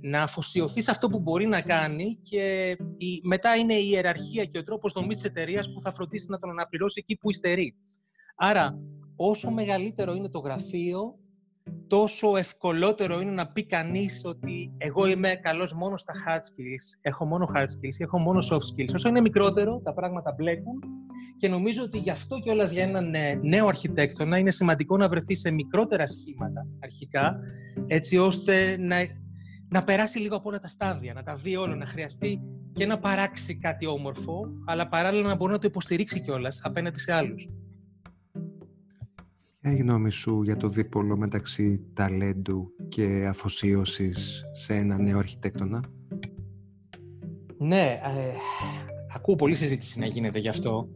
να 0.00 0.22
αφοσιωθείς 0.22 0.84
σε 0.84 0.90
αυτό 0.90 1.08
που 1.08 1.20
μπορεί 1.20 1.46
να 1.46 1.60
κάνει 1.60 2.18
και 2.22 2.76
η, 2.96 3.20
μετά 3.22 3.56
είναι 3.56 3.74
η 3.74 3.88
ιεραρχία 3.92 4.44
και 4.44 4.58
ο 4.58 4.62
τρόπος 4.62 4.92
δομής 4.92 5.16
της 5.16 5.24
εταιρείας 5.24 5.72
που 5.72 5.80
θα 5.80 5.92
φροντίσει 5.92 6.26
να 6.28 6.38
τον 6.38 6.50
αναπληρώσει 6.50 6.98
εκεί 7.02 7.16
που 7.16 7.30
υστερεί. 7.30 7.74
Άρα, 8.36 8.78
όσο 9.16 9.50
μεγαλύτερο 9.50 10.14
είναι 10.14 10.28
το 10.28 10.38
γραφείο, 10.38 11.18
τόσο 11.86 12.36
ευκολότερο 12.36 13.20
είναι 13.20 13.30
να 13.30 13.46
πει 13.46 13.66
κανείς 13.66 14.22
ότι 14.24 14.72
εγώ 14.78 15.06
είμαι 15.06 15.34
καλός 15.34 15.74
μόνος 15.74 16.00
στα 16.00 16.12
hard 16.26 16.38
skills, 16.38 16.98
έχω 17.00 17.24
μόνο 17.24 17.50
hard 17.54 17.60
skills, 17.62 17.98
έχω 17.98 18.18
μόνο 18.18 18.38
soft 18.50 18.54
skills. 18.54 18.94
Όσο 18.94 19.08
είναι 19.08 19.20
μικρότερο, 19.20 19.80
τα 19.84 19.94
πράγματα 19.94 20.34
μπλέκουν 20.38 20.82
και 21.36 21.48
νομίζω 21.48 21.82
ότι 21.82 21.98
γι' 21.98 22.10
αυτό 22.10 22.38
κιόλας 22.38 22.72
για 22.72 22.82
έναν 22.82 23.14
ε, 23.14 23.34
νέο 23.42 23.66
αρχιτέκτονα 23.66 24.38
είναι 24.38 24.50
σημαντικό 24.50 24.96
να 24.96 25.08
βρεθεί 25.08 25.34
σε 25.34 25.50
μικρότερα 25.50 26.06
σχήματα 26.06 26.66
αρχικά, 26.82 27.36
έτσι 27.86 28.16
ώστε 28.16 28.76
να, 28.76 28.96
να 29.70 29.84
περάσει 29.84 30.18
λίγο 30.18 30.36
από 30.36 30.48
όλα 30.48 30.58
τα 30.58 30.68
στάδια, 30.68 31.12
να 31.12 31.22
τα 31.22 31.34
δει 31.34 31.56
όλα, 31.56 31.74
να 31.74 31.86
χρειαστεί 31.86 32.40
και 32.72 32.86
να 32.86 32.98
παράξει 32.98 33.58
κάτι 33.58 33.86
όμορφο, 33.86 34.48
αλλά 34.66 34.88
παράλληλα 34.88 35.28
να 35.28 35.34
μπορεί 35.34 35.52
να 35.52 35.58
το 35.58 35.66
υποστηρίξει 35.66 36.20
κιόλας 36.20 36.60
απέναντι 36.64 36.98
σε 36.98 37.12
άλλους. 37.12 37.48
Ποια 39.60 39.70
είναι 39.70 39.80
η 39.80 39.82
γνώμη 39.82 40.10
σου 40.10 40.42
για 40.42 40.56
το 40.56 40.68
δίπολο 40.68 41.16
μεταξύ 41.16 41.90
ταλέντου 41.94 42.70
και 42.88 43.26
αφοσίωσης 43.28 44.44
σε 44.52 44.74
ένα 44.74 44.98
νέο 44.98 45.18
αρχιτέκτονα; 45.18 45.82
Ναι, 47.58 48.00
ε, 48.02 48.34
ακούω 49.14 49.34
πολύ 49.34 49.54
συζήτηση 49.54 49.98
να 49.98 50.06
γίνεται 50.06 50.38
γι' 50.38 50.48
αυτό. 50.48 50.88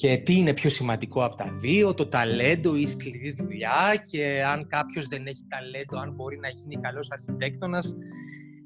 Και 0.00 0.16
τι 0.16 0.38
είναι 0.38 0.54
πιο 0.54 0.70
σημαντικό 0.70 1.24
από 1.24 1.36
τα 1.36 1.56
δύο, 1.60 1.94
το 1.94 2.08
ταλέντο 2.08 2.76
ή 2.76 2.80
η 2.80 2.86
σκληρή 2.86 3.32
δουλειά 3.32 4.00
και 4.10 4.42
αν 4.46 4.66
κάποιος 4.66 5.06
δεν 5.06 5.26
έχει 5.26 5.46
ταλέντο, 5.48 5.98
αν 5.98 6.12
μπορεί 6.14 6.38
να 6.38 6.48
γίνει 6.48 6.76
καλός 6.76 7.10
αρχιτέκτονας. 7.10 7.94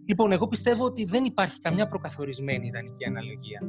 Λοιπόν, 0.06 0.32
εγώ 0.32 0.48
πιστεύω 0.48 0.84
ότι 0.84 1.04
δεν 1.04 1.24
υπάρχει 1.24 1.60
καμιά 1.60 1.88
προκαθορισμένη 1.88 2.66
ιδανική 2.66 3.04
αναλογία. 3.04 3.60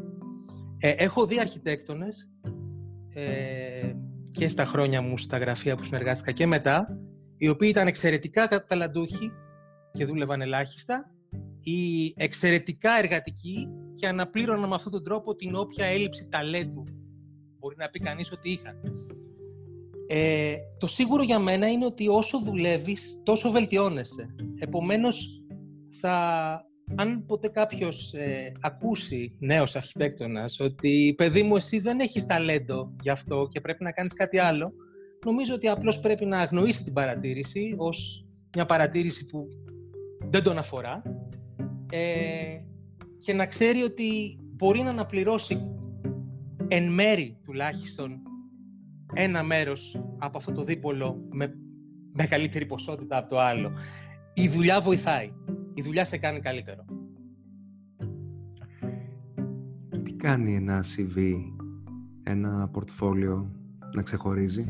Ε, 0.78 0.90
έχω 0.90 1.26
δει 1.26 1.40
αρχιτέκτονες 1.40 2.32
ε, 3.14 3.94
και 4.32 4.48
στα 4.48 4.66
χρόνια 4.66 5.02
μου 5.02 5.18
στα 5.18 5.38
γραφεία 5.38 5.76
που 5.76 5.84
συνεργάστηκα 5.84 6.32
και 6.32 6.46
μετά, 6.46 7.00
οι 7.38 7.50
οποίοι 7.50 7.70
ήταν 7.72 7.88
εξαιρετικά 7.88 8.66
ταλαντούχοι 8.68 9.32
και 9.92 10.06
δούλευαν 10.06 10.42
ελάχιστα, 10.42 11.12
ή 11.62 12.14
εξαιρετικά 12.16 12.98
εργατικοί 12.98 13.68
και 13.96 14.08
αναπλήρωναν 14.08 14.70
με 14.70 14.76
αυτόν 14.76 14.92
τον 14.92 15.04
τρόπο 15.04 15.36
την 15.36 15.56
όποια 15.56 15.86
έλλειψη 15.86 16.28
ταλέντου 16.30 16.84
μπορεί 17.66 17.78
να 17.78 17.90
πει 17.90 18.00
κανείς 18.00 18.32
ότι 18.32 18.50
είχαν. 18.52 18.82
Ε, 20.08 20.56
το 20.78 20.88
σίγουρο 20.88 21.24
για 21.24 21.40
μένα 21.40 21.72
είναι 21.72 21.86
ότι 21.86 22.08
όσο 22.08 22.42
δουλεύεις, 22.44 23.22
τόσο 23.24 23.52
βελτιώνεσαι. 23.52 24.36
Επομένως, 24.60 25.44
θα 26.02 26.16
αν 26.96 27.26
ποτέ 27.26 27.48
κάποιος 27.48 28.14
ε, 28.14 28.52
ακούσει 28.60 29.36
νέος 29.40 29.76
αρχιτέκτονας 29.76 30.60
ότι 30.60 31.14
παιδί 31.18 31.44
μου 31.44 31.56
εσύ 31.56 31.80
δεν 31.80 32.00
έχεις 32.00 32.26
ταλέντο 32.26 32.96
γι' 33.02 33.10
αυτό 33.10 33.48
και 33.50 33.62
πρέπει 33.62 33.84
να 33.84 33.92
κάνεις 33.92 34.14
κάτι 34.14 34.38
άλλο, 34.38 34.74
νομίζω 35.26 35.54
ότι 35.54 35.68
απλώς 35.68 36.00
πρέπει 36.00 36.26
να 36.26 36.40
αγνοήσει 36.40 36.84
την 36.84 36.94
παρατήρηση 36.94 37.76
ως 37.78 38.26
μια 38.56 38.66
παρατήρηση 38.66 39.26
που 39.26 39.48
δεν 40.30 40.44
τον 40.44 40.58
αφορά 40.58 41.02
ε, 41.92 42.58
και 43.18 43.34
να 43.34 43.46
ξέρει 43.46 43.82
ότι 43.82 44.40
μπορεί 44.40 44.82
να 44.82 44.90
αναπληρώσει 44.90 45.76
εν 46.68 46.92
μέρη 46.92 47.38
τουλάχιστον 47.56 48.22
ένα 49.14 49.44
μέρος 49.44 50.02
από 50.18 50.38
αυτό 50.38 50.52
το 50.52 50.64
δίπολο 50.64 51.26
με 51.30 51.54
μεγαλύτερη 52.14 52.66
ποσότητα 52.66 53.18
από 53.18 53.30
το 53.30 53.40
άλλο. 53.40 53.72
Η 54.34 54.48
δουλειά 54.48 54.82
βοηθάει 54.82 55.32
η 55.74 55.82
δουλειά 55.82 56.06
σε 56.06 56.18
κάνει 56.18 56.40
καλύτερο. 56.40 56.86
Τι 60.04 60.14
κάνει 60.14 60.56
ένα 60.56 60.84
CV, 60.84 61.36
ένα 62.24 62.70
πορτφόλιο 62.72 63.52
να 63.96 64.02
ξεχωρίζει; 64.02 64.66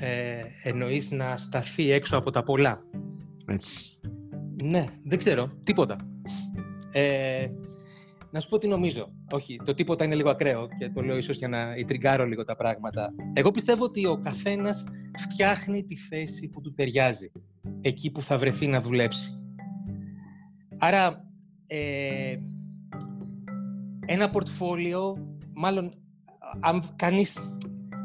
Ε, 0.00 0.42
εννοείς 0.62 1.10
να 1.10 1.36
σταθεί 1.36 1.90
έξω 1.90 2.16
από 2.16 2.30
τα 2.30 2.42
πολλά; 2.42 2.82
Έτσι. 3.46 4.00
Ναι, 4.62 4.84
δεν 5.04 5.18
ξέρω. 5.18 5.50
Τίποτα. 5.64 5.96
Ε, 6.92 7.46
να 8.34 8.40
σου 8.40 8.48
πω 8.48 8.58
τι 8.58 8.66
νομίζω. 8.66 9.12
Όχι, 9.32 9.60
το 9.64 9.74
τίποτα 9.74 10.04
είναι 10.04 10.14
λίγο 10.14 10.30
ακραίο 10.30 10.68
και 10.78 10.88
το 10.88 11.02
λέω 11.02 11.16
ίσως 11.16 11.36
για 11.36 11.48
να 11.48 11.76
ιτριγκάρω 11.76 12.26
λίγο 12.26 12.44
τα 12.44 12.56
πράγματα. 12.56 13.14
Εγώ 13.32 13.50
πιστεύω 13.50 13.84
ότι 13.84 14.06
ο 14.06 14.20
καθένας 14.24 14.84
φτιάχνει 15.18 15.84
τη 15.84 15.96
θέση 15.96 16.48
που 16.48 16.60
του 16.60 16.72
ταιριάζει 16.74 17.32
εκεί 17.80 18.10
που 18.10 18.22
θα 18.22 18.38
βρεθεί 18.38 18.66
να 18.66 18.80
δουλέψει. 18.80 19.30
Άρα, 20.78 21.24
ε, 21.66 22.36
ένα 24.06 24.30
πορτφόλιο, 24.30 25.36
μάλλον 25.52 25.94
αν 26.60 26.92
κανείς 26.96 27.58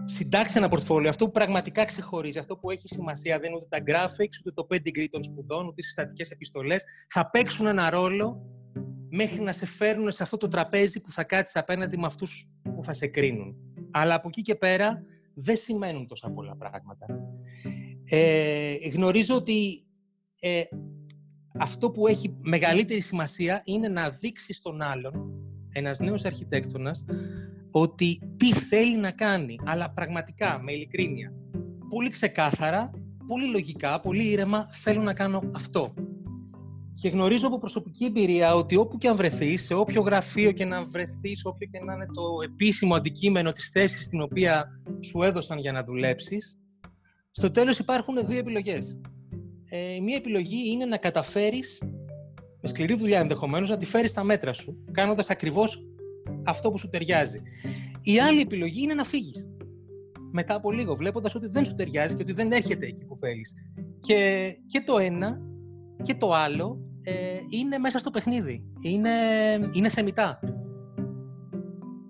συντάξει 0.06 0.58
ένα 0.58 0.70
πορτφόλιο, 0.70 1.10
αυτό 1.10 1.26
που 1.26 1.32
πραγματικά 1.32 1.86
ξεχωρίζει, 1.86 2.40
αυτό 2.40 2.58
που 2.58 2.72
έχει 2.72 2.88
σημασία, 2.88 3.40
δεν 3.40 3.50
είναι 3.50 3.60
ούτε 3.62 3.78
τα 3.78 3.84
graphics, 3.88 4.40
ούτε 4.40 4.52
το 4.52 4.68
pedigree 4.72 5.08
των 5.10 5.24
σπουδών, 5.24 5.68
ούτε 5.68 5.76
οι 5.76 5.84
συστατικές 5.84 6.30
επιστολές, 6.30 6.86
θα 7.10 7.30
παίξουν 7.30 7.66
ένα 7.66 7.90
ρόλο 7.90 8.58
μέχρι 9.10 9.42
να 9.42 9.54
σε 9.54 9.66
φέρουν 9.66 10.12
σε 10.12 10.24
αυτό 10.24 10.38
το 10.38 10.48
τραπέζι 10.48 11.02
που 11.02 11.12
θα 11.12 11.24
κάτσεις 11.24 11.56
απέναντι 11.56 11.98
με 11.98 12.06
αυτούς 12.06 12.50
που 12.64 12.84
θα 12.84 12.94
σε 12.94 13.08
κρίνουν. 13.08 13.56
Αλλά 13.92 14.14
από 14.14 14.28
εκεί 14.28 14.42
και 14.42 14.56
πέρα 14.56 15.04
δεν 15.34 15.58
σημαίνουν 15.58 16.08
τόσα 16.08 16.30
πολλά 16.30 16.56
πράγματα. 16.56 17.06
Ε, 18.10 18.74
γνωρίζω 18.94 19.36
ότι 19.36 19.86
ε, 20.40 20.62
αυτό 21.60 21.92
που 21.92 22.08
έχει 22.08 22.36
μεγαλύτερη 22.42 23.02
σημασία 23.02 23.62
είναι 23.66 23.88
να 23.88 24.10
δείξεις 24.10 24.58
στον 24.58 24.82
άλλον, 24.82 25.32
ένας 25.72 26.00
νέος 26.00 26.26
αρχιτέκτονας, 26.26 27.06
ότι 27.72 28.34
τι 28.38 28.54
θέλει 28.54 28.98
να 28.98 29.12
κάνει, 29.12 29.56
αλλά 29.66 29.90
πραγματικά, 29.92 30.60
με 30.64 30.72
ειλικρίνεια. 30.72 31.34
Πολύ 31.90 32.10
ξεκάθαρα, 32.10 32.92
πολύ 33.28 33.46
λογικά, 33.46 34.00
πολύ 34.00 34.24
ήρεμα, 34.24 34.68
θέλω 34.72 35.02
να 35.02 35.14
κάνω 35.14 35.52
αυτό. 35.56 35.94
Και 37.02 37.10
γνωρίζω 37.10 37.48
από 37.48 37.60
προσωπική 37.60 38.06
εμπειρία 38.06 38.56
ότι 38.56 38.76
όπου 38.76 38.98
και 38.98 39.08
αν 39.08 39.16
βρεθείς, 39.16 39.66
σε 39.66 39.74
όποιο 39.74 40.02
γραφείο 40.02 40.52
και 40.52 40.66
να 40.66 40.86
βρεθείς, 40.86 41.46
όποιο 41.46 41.68
και 41.72 41.80
να 41.80 41.94
είναι 41.94 42.06
το 42.06 42.24
επίσημο 42.44 42.96
αντικείμενο 42.96 43.52
της 43.52 43.70
θέσης 43.70 44.04
στην 44.04 44.22
οποία 44.22 44.82
σου 45.00 45.22
έδωσαν 45.22 45.60
για 45.60 45.72
να 45.72 45.84
δουλέψεις, 45.84 46.60
στο 47.32 47.52
τέλος 47.52 47.80
υπάρχουν 47.80 48.28
δύο 48.28 48.38
επιλογές. 48.38 49.02
Ε, 49.70 50.00
μία 50.00 50.16
επιλογή 50.16 50.72
είναι 50.72 50.86
να 50.86 50.98
καταφέρεις, 50.98 51.82
με 52.62 52.70
σκληρή 52.70 52.96
δουλειά 52.96 53.20
ενδεχομένως, 53.20 53.70
να 53.70 53.78
τη 53.78 53.86
φέρεις 53.86 54.10
στα 54.10 54.24
μέτρα 54.24 54.54
σου, 54.54 54.84
κάνοντας 54.92 55.30
ακριβώς 55.30 55.84
αυτό 56.44 56.72
που 56.72 56.78
σου 56.78 56.88
ταιριάζει. 56.88 57.38
Η 58.02 58.20
άλλη 58.20 58.42
επιλογή 58.42 58.82
είναι 58.82 58.94
να 58.94 59.04
φύγεις. 59.04 59.50
Μετά 60.32 60.56
από 60.56 60.72
λίγο, 60.72 60.96
βλέποντας 60.96 61.36
ότι 61.36 61.48
δεν 61.48 61.66
σου 61.66 61.76
ταιριάζει 61.76 62.16
και 62.16 62.22
ότι 62.22 62.34
δεν 62.34 62.52
έρχεται 62.52 62.86
εκεί 62.86 63.06
που 63.06 63.18
θέλεις. 63.18 63.54
Και, 64.00 64.52
και 64.66 64.82
το 64.86 64.98
ένα 64.98 65.42
και 66.04 66.16
το 66.16 66.34
άλλο 66.34 66.80
ε, 66.82 66.89
είναι 67.50 67.78
μέσα 67.78 67.98
στο 67.98 68.10
παιχνίδι. 68.10 68.64
Είναι, 68.82 69.10
είναι 69.72 69.90
θεμητά. 69.90 70.40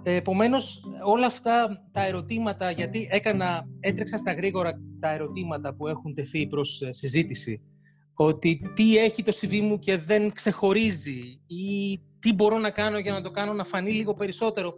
Ε, 0.03 0.15
επομένως, 0.15 0.83
όλα 1.05 1.25
αυτά 1.25 1.85
τα 1.91 2.05
ερωτήματα, 2.05 2.71
γιατί 2.71 3.07
έκανα, 3.11 3.67
έτρεξα 3.79 4.17
στα 4.17 4.33
γρήγορα 4.33 4.73
τα 4.99 5.09
ερωτήματα 5.13 5.75
που 5.75 5.87
έχουν 5.87 6.13
τεθεί 6.13 6.47
προς 6.47 6.81
ε, 6.81 6.93
συζήτηση, 6.93 7.61
ότι 8.13 8.71
τι 8.75 8.97
έχει 8.97 9.23
το 9.23 9.37
CV 9.41 9.59
μου 9.59 9.79
και 9.79 9.97
δεν 9.97 10.33
ξεχωρίζει 10.33 11.41
ή 11.47 11.99
τι 12.19 12.33
μπορώ 12.33 12.57
να 12.57 12.69
κάνω 12.69 12.97
για 12.99 13.11
να 13.11 13.21
το 13.21 13.31
κάνω 13.31 13.53
να 13.53 13.63
φανεί 13.63 13.91
λίγο 13.91 14.13
περισσότερο, 14.13 14.73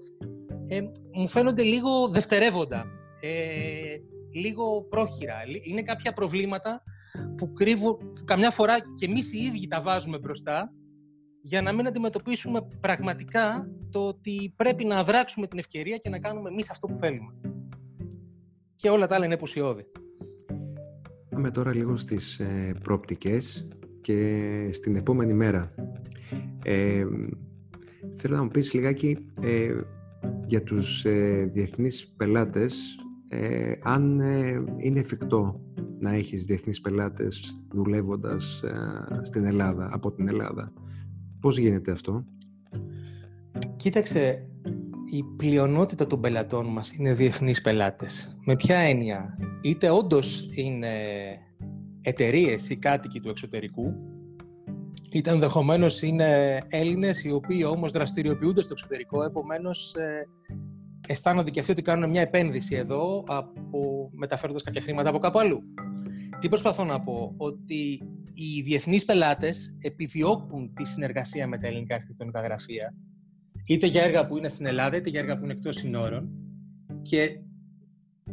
ε, 0.68 0.82
μου 1.14 1.28
φαίνονται 1.28 1.64
λίγο 1.64 2.08
δευτερεύοντα, 2.08 2.86
ε, 3.22 3.96
λίγο 4.34 4.82
πρόχειρα. 4.90 5.36
Είναι 5.64 5.82
κάποια 5.82 6.14
προβλήματα 6.14 6.84
που 7.38 7.54
κρύβουν, 7.54 7.98
που 7.98 8.24
καμιά 8.26 8.52
φορά 8.52 8.78
και 8.80 9.06
εμείς 9.06 9.34
οι 9.34 9.38
ίδιοι 9.38 9.68
τα 9.68 9.82
βάζουμε 9.82 10.18
μπροστά 10.18 10.74
για 11.42 11.62
να 11.62 11.74
μην 11.74 11.88
αντιμετωπίσουμε 11.88 12.68
πραγματικά 12.80 13.70
το 13.90 14.08
ότι 14.08 14.54
πρέπει 14.56 14.86
να 14.86 14.96
αδράξουμε 14.96 15.48
την 15.48 15.60
ευκαιρία 15.60 15.98
και 15.98 16.10
να 16.10 16.20
κάνουμε 16.20 16.50
εμείς 16.50 16.70
αυτό 16.70 16.88
που 16.88 16.96
θέλουμε. 16.96 17.34
Και 18.76 18.90
όλα 18.90 19.08
τα 19.08 19.16
άλλα 19.16 19.26
είναι 19.26 19.34
επουσιώδη. 19.34 19.86
Πάμε 21.30 21.52
τώρα 21.52 21.74
λίγο 21.76 21.98
στις 21.98 22.40
ε, 22.40 22.76
προοπτικές 22.84 23.68
και 24.02 24.70
στην 24.74 24.96
επόμενη 24.96 25.34
μέρα. 25.34 25.74
Ε, 26.64 27.06
θέλω 28.18 28.36
να 28.36 28.44
μου 28.44 28.50
πεις 28.50 28.74
λιγάκι 28.74 29.18
ε, 29.42 29.82
για 30.48 30.62
τους 30.62 31.06
ε, 31.06 31.50
διεθνείς 31.54 32.14
πελάτες 32.18 33.01
ε, 33.34 33.74
αν 33.82 34.20
ε, 34.20 34.64
είναι 34.78 35.00
εφικτό 35.00 35.62
να 36.00 36.14
έχεις 36.14 36.46
διεθνείς 36.46 36.82
πελάτες 36.82 37.60
δουλεύοντας 37.72 38.64
στην 39.22 39.46
Ελλάδα, 39.46 39.90
από 39.92 40.12
την 40.12 40.28
Ελλάδα. 40.28 40.74
Πώς 41.40 41.58
γίνεται 41.58 41.92
αυτό; 41.92 42.26
Κοίταξε, 43.76 44.48
η 45.06 45.24
πλειονότητα 45.38 46.08
των 46.08 46.22
πελατών 46.22 46.66
μας 46.66 46.94
είναι 46.94 47.14
διεθνείς 47.14 47.62
πελάτες. 47.62 48.38
Με 48.46 48.56
ποια 48.56 48.78
έννοια; 48.78 49.38
Είτε 49.62 49.90
όντως 49.90 50.50
είναι 50.54 50.90
εταιρείες 52.02 52.70
ή 52.70 52.78
κάτοικοι 52.78 53.20
του 53.20 53.30
εξωτερικού, 53.30 53.94
είτε 55.12 55.30
ενδεχομένως 55.30 56.02
είναι 56.02 56.62
Έλληνες 56.68 57.24
οι 57.24 57.32
οποίοι 57.32 57.64
όμως 57.68 57.92
δραστηριοποιούνται 57.92 58.62
στο 58.62 58.74
εξωτερικό, 58.74 59.24
επομένως 59.24 59.94
ε, 59.94 60.28
αισθάνονται 61.08 61.50
και 61.50 61.60
αυτοί 61.60 61.72
ότι 61.72 61.82
κάνουν 61.82 62.10
μια 62.10 62.22
επένδυση 62.22 62.76
εδώ, 62.76 63.24
από, 63.28 64.10
μεταφέροντας 64.14 64.64
κάποια 64.64 64.82
χρήματα 64.82 65.10
από 65.10 65.20
κάπου 65.20 65.40
αλλού. 65.40 65.64
Τι 66.40 66.50
προσπαθώ 66.50 66.84
να 66.84 67.02
πω, 67.02 67.34
ότι 67.38 68.02
οι 68.34 68.62
διεθνείς 68.62 69.06
πελάτες 69.06 69.78
επιδιώκουν 69.82 70.74
τη 70.74 70.86
συνεργασία 70.86 71.48
με 71.48 71.58
τα 71.58 71.68
ελληνικά 71.68 71.96
αρχιτεκτονικά 71.96 72.42
γραφεία, 72.42 72.96
είτε 73.66 73.88
για 73.88 74.04
έργα 74.04 74.28
που 74.28 74.38
είναι 74.38 74.50
στην 74.50 74.66
Ελλάδα, 74.66 74.98
είτε 74.98 75.10
για 75.10 75.20
έργα 75.20 75.38
που 75.38 75.44
είναι 75.44 75.54
εκτός 75.54 75.76
συνόρων, 75.76 76.30
και 77.02 77.40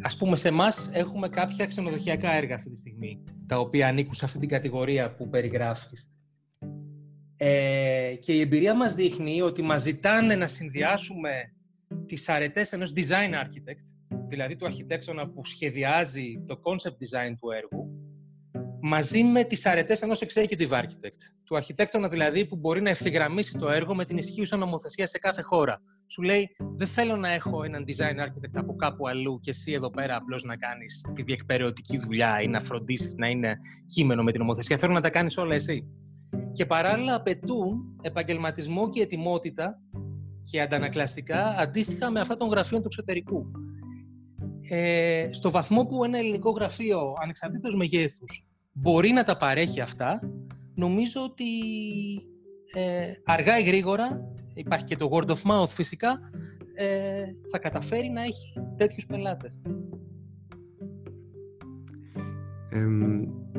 ας 0.00 0.16
πούμε 0.16 0.36
σε 0.36 0.48
εμάς 0.48 0.90
έχουμε 0.92 1.28
κάποια 1.28 1.66
ξενοδοχειακά 1.66 2.32
έργα 2.32 2.54
αυτή 2.54 2.70
τη 2.70 2.76
στιγμή, 2.76 3.24
τα 3.46 3.58
οποία 3.58 3.88
ανήκουν 3.88 4.14
σε 4.14 4.24
αυτή 4.24 4.38
την 4.38 4.48
κατηγορία 4.48 5.14
που 5.14 5.28
περιγράφεις. 5.28 6.10
Ε, 7.36 8.14
και 8.20 8.32
η 8.32 8.40
εμπειρία 8.40 8.74
μας 8.74 8.94
δείχνει 8.94 9.40
ότι 9.40 9.62
μας 9.62 9.82
ζητάνε 9.82 10.36
να 10.36 10.48
συνδυάσουμε 10.48 11.52
τις 12.06 12.28
αρετές 12.28 12.72
ενός 12.72 12.92
design 12.96 13.32
architect, 13.44 14.16
δηλαδή 14.28 14.56
του 14.56 14.66
αρχιτέκτονα 14.66 15.28
που 15.28 15.44
σχεδιάζει 15.44 16.42
το 16.46 16.60
concept 16.62 16.88
design 16.88 17.34
του 17.40 17.50
έργου, 17.50 17.88
μαζί 18.80 19.22
με 19.22 19.44
τις 19.44 19.66
αρετές 19.66 20.02
ενός 20.02 20.24
executive 20.24 20.70
architect, 20.70 21.20
του 21.44 21.56
αρχιτέκτονα 21.56 22.08
δηλαδή 22.08 22.46
που 22.46 22.56
μπορεί 22.56 22.82
να 22.82 22.90
ευθυγραμμίσει 22.90 23.58
το 23.58 23.68
έργο 23.68 23.94
με 23.94 24.04
την 24.04 24.16
ισχύουσα 24.16 24.56
νομοθεσία 24.56 25.06
σε 25.06 25.18
κάθε 25.18 25.42
χώρα. 25.42 25.80
Σου 26.06 26.22
λέει, 26.22 26.48
δεν 26.76 26.86
θέλω 26.86 27.16
να 27.16 27.28
έχω 27.28 27.64
έναν 27.64 27.84
design 27.86 28.24
architect 28.24 28.54
από 28.54 28.76
κάπου 28.76 29.08
αλλού 29.08 29.40
και 29.40 29.50
εσύ 29.50 29.72
εδώ 29.72 29.90
πέρα 29.90 30.16
απλώς 30.16 30.44
να 30.44 30.56
κάνεις 30.56 31.10
τη 31.14 31.22
διεκπαιρεωτική 31.22 31.98
δουλειά 31.98 32.40
ή 32.42 32.48
να 32.48 32.60
φροντίσεις 32.60 33.14
να 33.14 33.28
είναι 33.28 33.56
κείμενο 33.86 34.22
με 34.22 34.30
την 34.30 34.40
νομοθεσία. 34.40 34.76
Θέλω 34.76 34.92
να 34.92 35.00
τα 35.00 35.10
κάνεις 35.10 35.36
όλα 35.36 35.54
εσύ 35.54 35.86
και 36.52 36.66
παράλληλα 36.66 37.14
απαιτούν 37.14 37.98
επαγγελματισμό 38.02 38.90
και 38.90 39.02
ετοιμότητα 39.02 39.80
και 40.50 40.60
αντανακλαστικά 40.60 41.54
αντίστοιχα 41.58 42.10
με 42.10 42.20
αυτά 42.20 42.36
των 42.36 42.48
γραφείων 42.48 42.80
του 42.80 42.86
εξωτερικού. 42.86 43.46
Ε, 44.68 45.28
στο 45.30 45.50
βαθμό 45.50 45.84
που 45.84 46.04
ένα 46.04 46.18
ελληνικό 46.18 46.50
γραφείο 46.50 47.14
ανεξαρτήτως 47.22 47.74
μεγέθους 47.74 48.42
μπορεί 48.72 49.10
να 49.10 49.24
τα 49.24 49.36
παρέχει 49.36 49.80
αυτά, 49.80 50.20
νομίζω 50.74 51.22
ότι 51.22 51.44
ε, 52.74 53.12
αργά 53.24 53.58
ή 53.58 53.62
γρήγορα, 53.62 54.32
υπάρχει 54.54 54.84
και 54.84 54.96
το 54.96 55.08
word 55.12 55.26
of 55.26 55.50
mouth 55.50 55.68
φυσικά, 55.68 56.20
ε, 56.74 57.24
θα 57.50 57.58
καταφέρει 57.58 58.08
να 58.08 58.22
έχει 58.22 58.52
τέτοιους 58.76 59.06
πελάτες. 59.06 59.60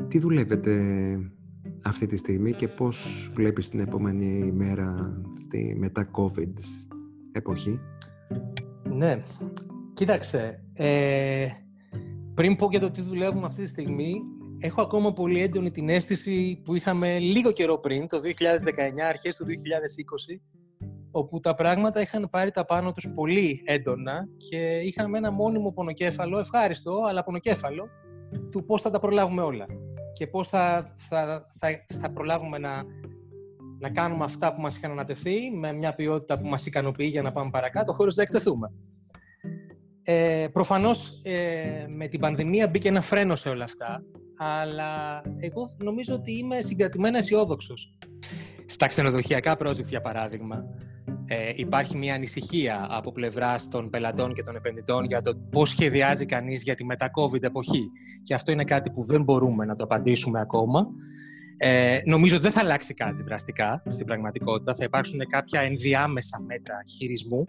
τι 0.08 0.18
δουλεύετε 0.18 0.80
αυτή 1.82 2.06
τη 2.06 2.16
στιγμή 2.16 2.52
και 2.52 2.68
πώς 2.68 3.30
βλέπεις 3.34 3.68
την 3.68 3.80
επόμενη 3.80 4.52
μέρα 4.52 5.20
στη 5.50 5.74
μετά 5.78 6.10
COVID 6.12 6.52
εποχή; 7.32 7.80
Ναι, 8.82 9.20
κοίταξε, 9.92 10.64
ε, 10.72 11.46
πριν 12.34 12.56
πω 12.56 12.68
για 12.70 12.80
το 12.80 12.90
τι 12.90 13.02
δουλεύουμε 13.02 13.46
αυτή 13.46 13.62
τη 13.62 13.68
στιγμή, 13.68 14.14
έχω 14.58 14.82
ακόμα 14.82 15.12
πολύ 15.12 15.42
έντονη 15.42 15.70
την 15.70 15.88
αίσθηση 15.88 16.60
που 16.64 16.74
είχαμε 16.74 17.18
λίγο 17.18 17.52
καιρό 17.52 17.78
πριν, 17.78 18.06
το 18.06 18.18
2019, 18.20 19.00
αρχές 19.08 19.36
του 19.36 19.44
2020, 19.44 20.40
όπου 21.10 21.40
τα 21.40 21.54
πράγματα 21.54 22.00
είχαν 22.00 22.28
πάρει 22.30 22.50
τα 22.50 22.64
πάνω 22.64 22.92
τους 22.92 23.08
πολύ 23.14 23.62
έντονα 23.64 24.28
και 24.36 24.80
είχαμε 24.84 25.18
ένα 25.18 25.30
μόνιμο 25.30 25.72
πονοκέφαλο, 25.72 26.38
ευχάριστο, 26.38 27.02
αλλά 27.08 27.24
πονοκέφαλο, 27.24 27.88
του 28.50 28.64
πώς 28.64 28.82
θα 28.82 28.90
τα 28.90 28.98
προλάβουμε 28.98 29.42
όλα 29.42 29.66
και 30.12 30.26
πώς 30.26 30.48
θα, 30.48 30.94
θα, 30.96 31.46
θα, 31.58 31.68
θα 32.00 32.12
προλάβουμε 32.12 32.58
να, 32.58 32.84
να 33.80 33.90
κάνουμε 33.90 34.24
αυτά 34.24 34.52
που 34.52 34.60
μας 34.60 34.76
είχαν 34.76 34.90
ανατεθεί 34.90 35.50
με 35.58 35.72
μια 35.72 35.94
ποιότητα 35.94 36.38
που 36.38 36.48
μας 36.48 36.66
ικανοποιεί 36.66 37.08
για 37.10 37.22
να 37.22 37.32
πάμε 37.32 37.50
παρακάτω 37.50 37.92
χωρίς 37.92 38.16
να 38.16 38.22
εκτεθούμε. 38.22 38.72
Ε, 40.02 40.46
προφανώς 40.52 41.20
ε, 41.22 41.86
με 41.88 42.06
την 42.06 42.20
πανδημία 42.20 42.68
μπήκε 42.68 42.88
ένα 42.88 43.00
φρένο 43.00 43.36
σε 43.36 43.48
όλα 43.48 43.64
αυτά, 43.64 44.02
αλλά 44.36 45.22
εγώ 45.38 45.76
νομίζω 45.78 46.14
ότι 46.14 46.32
είμαι 46.32 46.60
συγκρατημένα 46.60 47.18
αισιόδοξος. 47.18 47.98
Στα 48.66 48.86
ξενοδοχειακά 48.86 49.56
project, 49.58 49.86
για 49.88 50.00
παράδειγμα, 50.00 50.64
ε, 51.26 51.52
υπάρχει 51.54 51.96
μια 51.96 52.14
ανησυχία 52.14 52.86
από 52.90 53.12
πλευράς 53.12 53.68
των 53.68 53.90
πελατών 53.90 54.34
και 54.34 54.42
των 54.42 54.56
επενδυτών 54.56 55.04
για 55.04 55.20
το 55.20 55.34
πώς 55.50 55.70
σχεδιάζει 55.70 56.26
κανείς 56.26 56.62
για 56.62 56.74
τη 56.74 56.84
μετά-COVID 56.84 57.42
εποχή. 57.42 57.90
Και 58.22 58.34
αυτό 58.34 58.52
είναι 58.52 58.64
κάτι 58.64 58.90
που 58.90 59.04
δεν 59.04 59.22
μπορούμε 59.22 59.64
να 59.64 59.74
το 59.74 59.84
απαντήσουμε 59.84 60.40
ακόμα. 60.40 60.86
Ε, 61.62 62.00
νομίζω 62.04 62.34
ότι 62.34 62.42
δεν 62.42 62.52
θα 62.52 62.60
αλλάξει 62.60 62.94
κάτι 62.94 63.22
δραστικά 63.22 63.82
στην 63.88 64.06
πραγματικότητα. 64.06 64.74
Θα 64.74 64.84
υπάρξουν 64.84 65.20
κάποια 65.28 65.60
ενδιάμεσα 65.60 66.42
μέτρα 66.46 66.74
χειρισμού. 66.96 67.46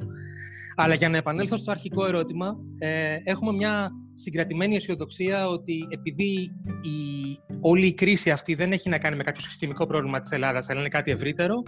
Αλλά 0.75 0.93
για 0.93 1.09
να 1.09 1.17
επανέλθω 1.17 1.57
στο 1.57 1.71
αρχικό 1.71 2.05
ερώτημα, 2.05 2.57
ε, 2.77 3.17
έχουμε 3.23 3.51
μια 3.51 3.91
συγκρατημένη 4.13 4.75
αισιοδοξία 4.75 5.47
ότι 5.47 5.87
επειδή 5.89 6.33
η, 6.81 7.37
όλη 7.59 7.85
η 7.85 7.93
κρίση 7.93 8.31
αυτή 8.31 8.55
δεν 8.55 8.71
έχει 8.71 8.89
να 8.89 8.97
κάνει 8.97 9.15
με 9.15 9.23
κάποιο 9.23 9.41
συστημικό 9.41 9.85
πρόβλημα 9.85 10.19
της 10.19 10.31
Ελλάδας, 10.31 10.69
αλλά 10.69 10.79
είναι 10.79 10.89
κάτι 10.89 11.11
ευρύτερο, 11.11 11.63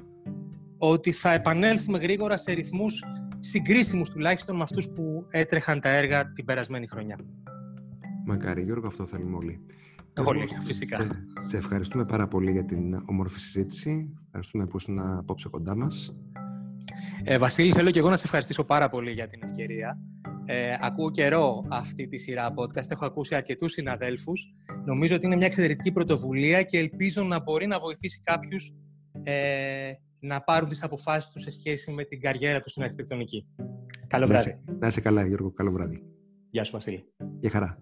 ότι 0.78 1.12
θα 1.12 1.34
επανέλθουμε 1.34 1.98
γρήγορα 1.98 2.38
σε 2.38 2.52
ρυθμούς 2.52 3.04
συγκρίσιμους 3.40 4.10
τουλάχιστον 4.10 4.56
με 4.56 4.64
αυτούς 4.64 4.90
που 4.90 5.26
έτρεχαν 5.30 5.80
τα 5.80 5.90
έργα 5.90 6.32
την 6.32 6.46
περασμένη 6.46 6.88
χρονιά. 6.88 7.18
Μακάρι, 8.26 8.64
Γιώργο, 8.64 8.88
αυτό 8.88 9.06
θέλουμε 9.06 9.36
όλοι. 9.36 9.66
Όλοι, 10.18 10.48
φυσικά. 10.62 10.98
Σε 11.48 11.58
ευχαριστούμε 11.58 12.06
πάρα 12.06 12.28
πολύ 12.28 12.52
για 12.52 12.66
την 12.66 12.94
όμορφη 13.06 13.40
συζήτηση. 13.40 14.14
Ευχαριστούμε 14.26 14.68
που 14.68 14.78
ήσουν 14.78 15.00
απόψε 15.00 15.50
κοντά 15.50 15.76
μας. 15.76 16.16
Ε, 17.24 17.38
Βασίλη, 17.38 17.72
θέλω 17.72 17.92
και 17.92 18.00
εγώ 18.00 18.10
να 18.10 18.18
σε 18.18 18.24
ευχαριστήσω 18.26 18.64
πάρα 18.64 18.90
πολύ 18.90 19.12
για 19.12 19.28
την 19.28 19.40
ευκαιρία. 19.44 20.00
Ε, 20.46 20.76
ακούω 20.82 21.12
καιρό 21.12 21.66
αυτή 21.70 22.08
τη 22.08 22.18
σειρά 22.18 22.54
podcast. 22.56 22.92
Έχω 22.92 23.06
ακούσει 23.06 23.36
αρκετούς 23.36 23.72
συναδέλφους. 23.72 24.54
Νομίζω 24.86 25.16
ότι 25.16 25.26
είναι 25.26 25.36
μια 25.36 25.46
εξαιρετική 25.46 25.92
πρωτοβουλία 25.92 26.64
και 26.64 26.78
ελπίζω 26.78 27.24
να 27.24 27.40
μπορεί 27.40 27.68
να 27.68 27.80
βοηθήσει 27.80 28.22
κάποιους 28.24 28.74
ε, 29.24 29.92
να 30.20 30.42
πάρουν 30.42 30.70
τις 30.70 30.84
αποφάσεις 30.84 31.32
τους 31.32 31.44
σε 31.44 31.50
σχέση 31.50 31.92
με 31.92 32.04
την 32.04 32.22
καριέρα 32.22 32.60
τους 32.60 32.72
στην 32.72 32.84
αρχιτεκτονική. 32.84 33.48
Καλό 34.08 34.28
βράδυ. 34.28 34.60
Να 34.80 34.88
είσαι 34.88 35.02
καλά, 35.02 35.26
Γιώργο. 35.26 35.52
Καλό 35.52 35.72
βράδυ. 35.72 36.04
Γεια 36.50 36.64
σου, 36.64 36.72
Βασίλη. 36.72 37.04
Γεια 37.40 37.50
χαρά. 37.50 37.78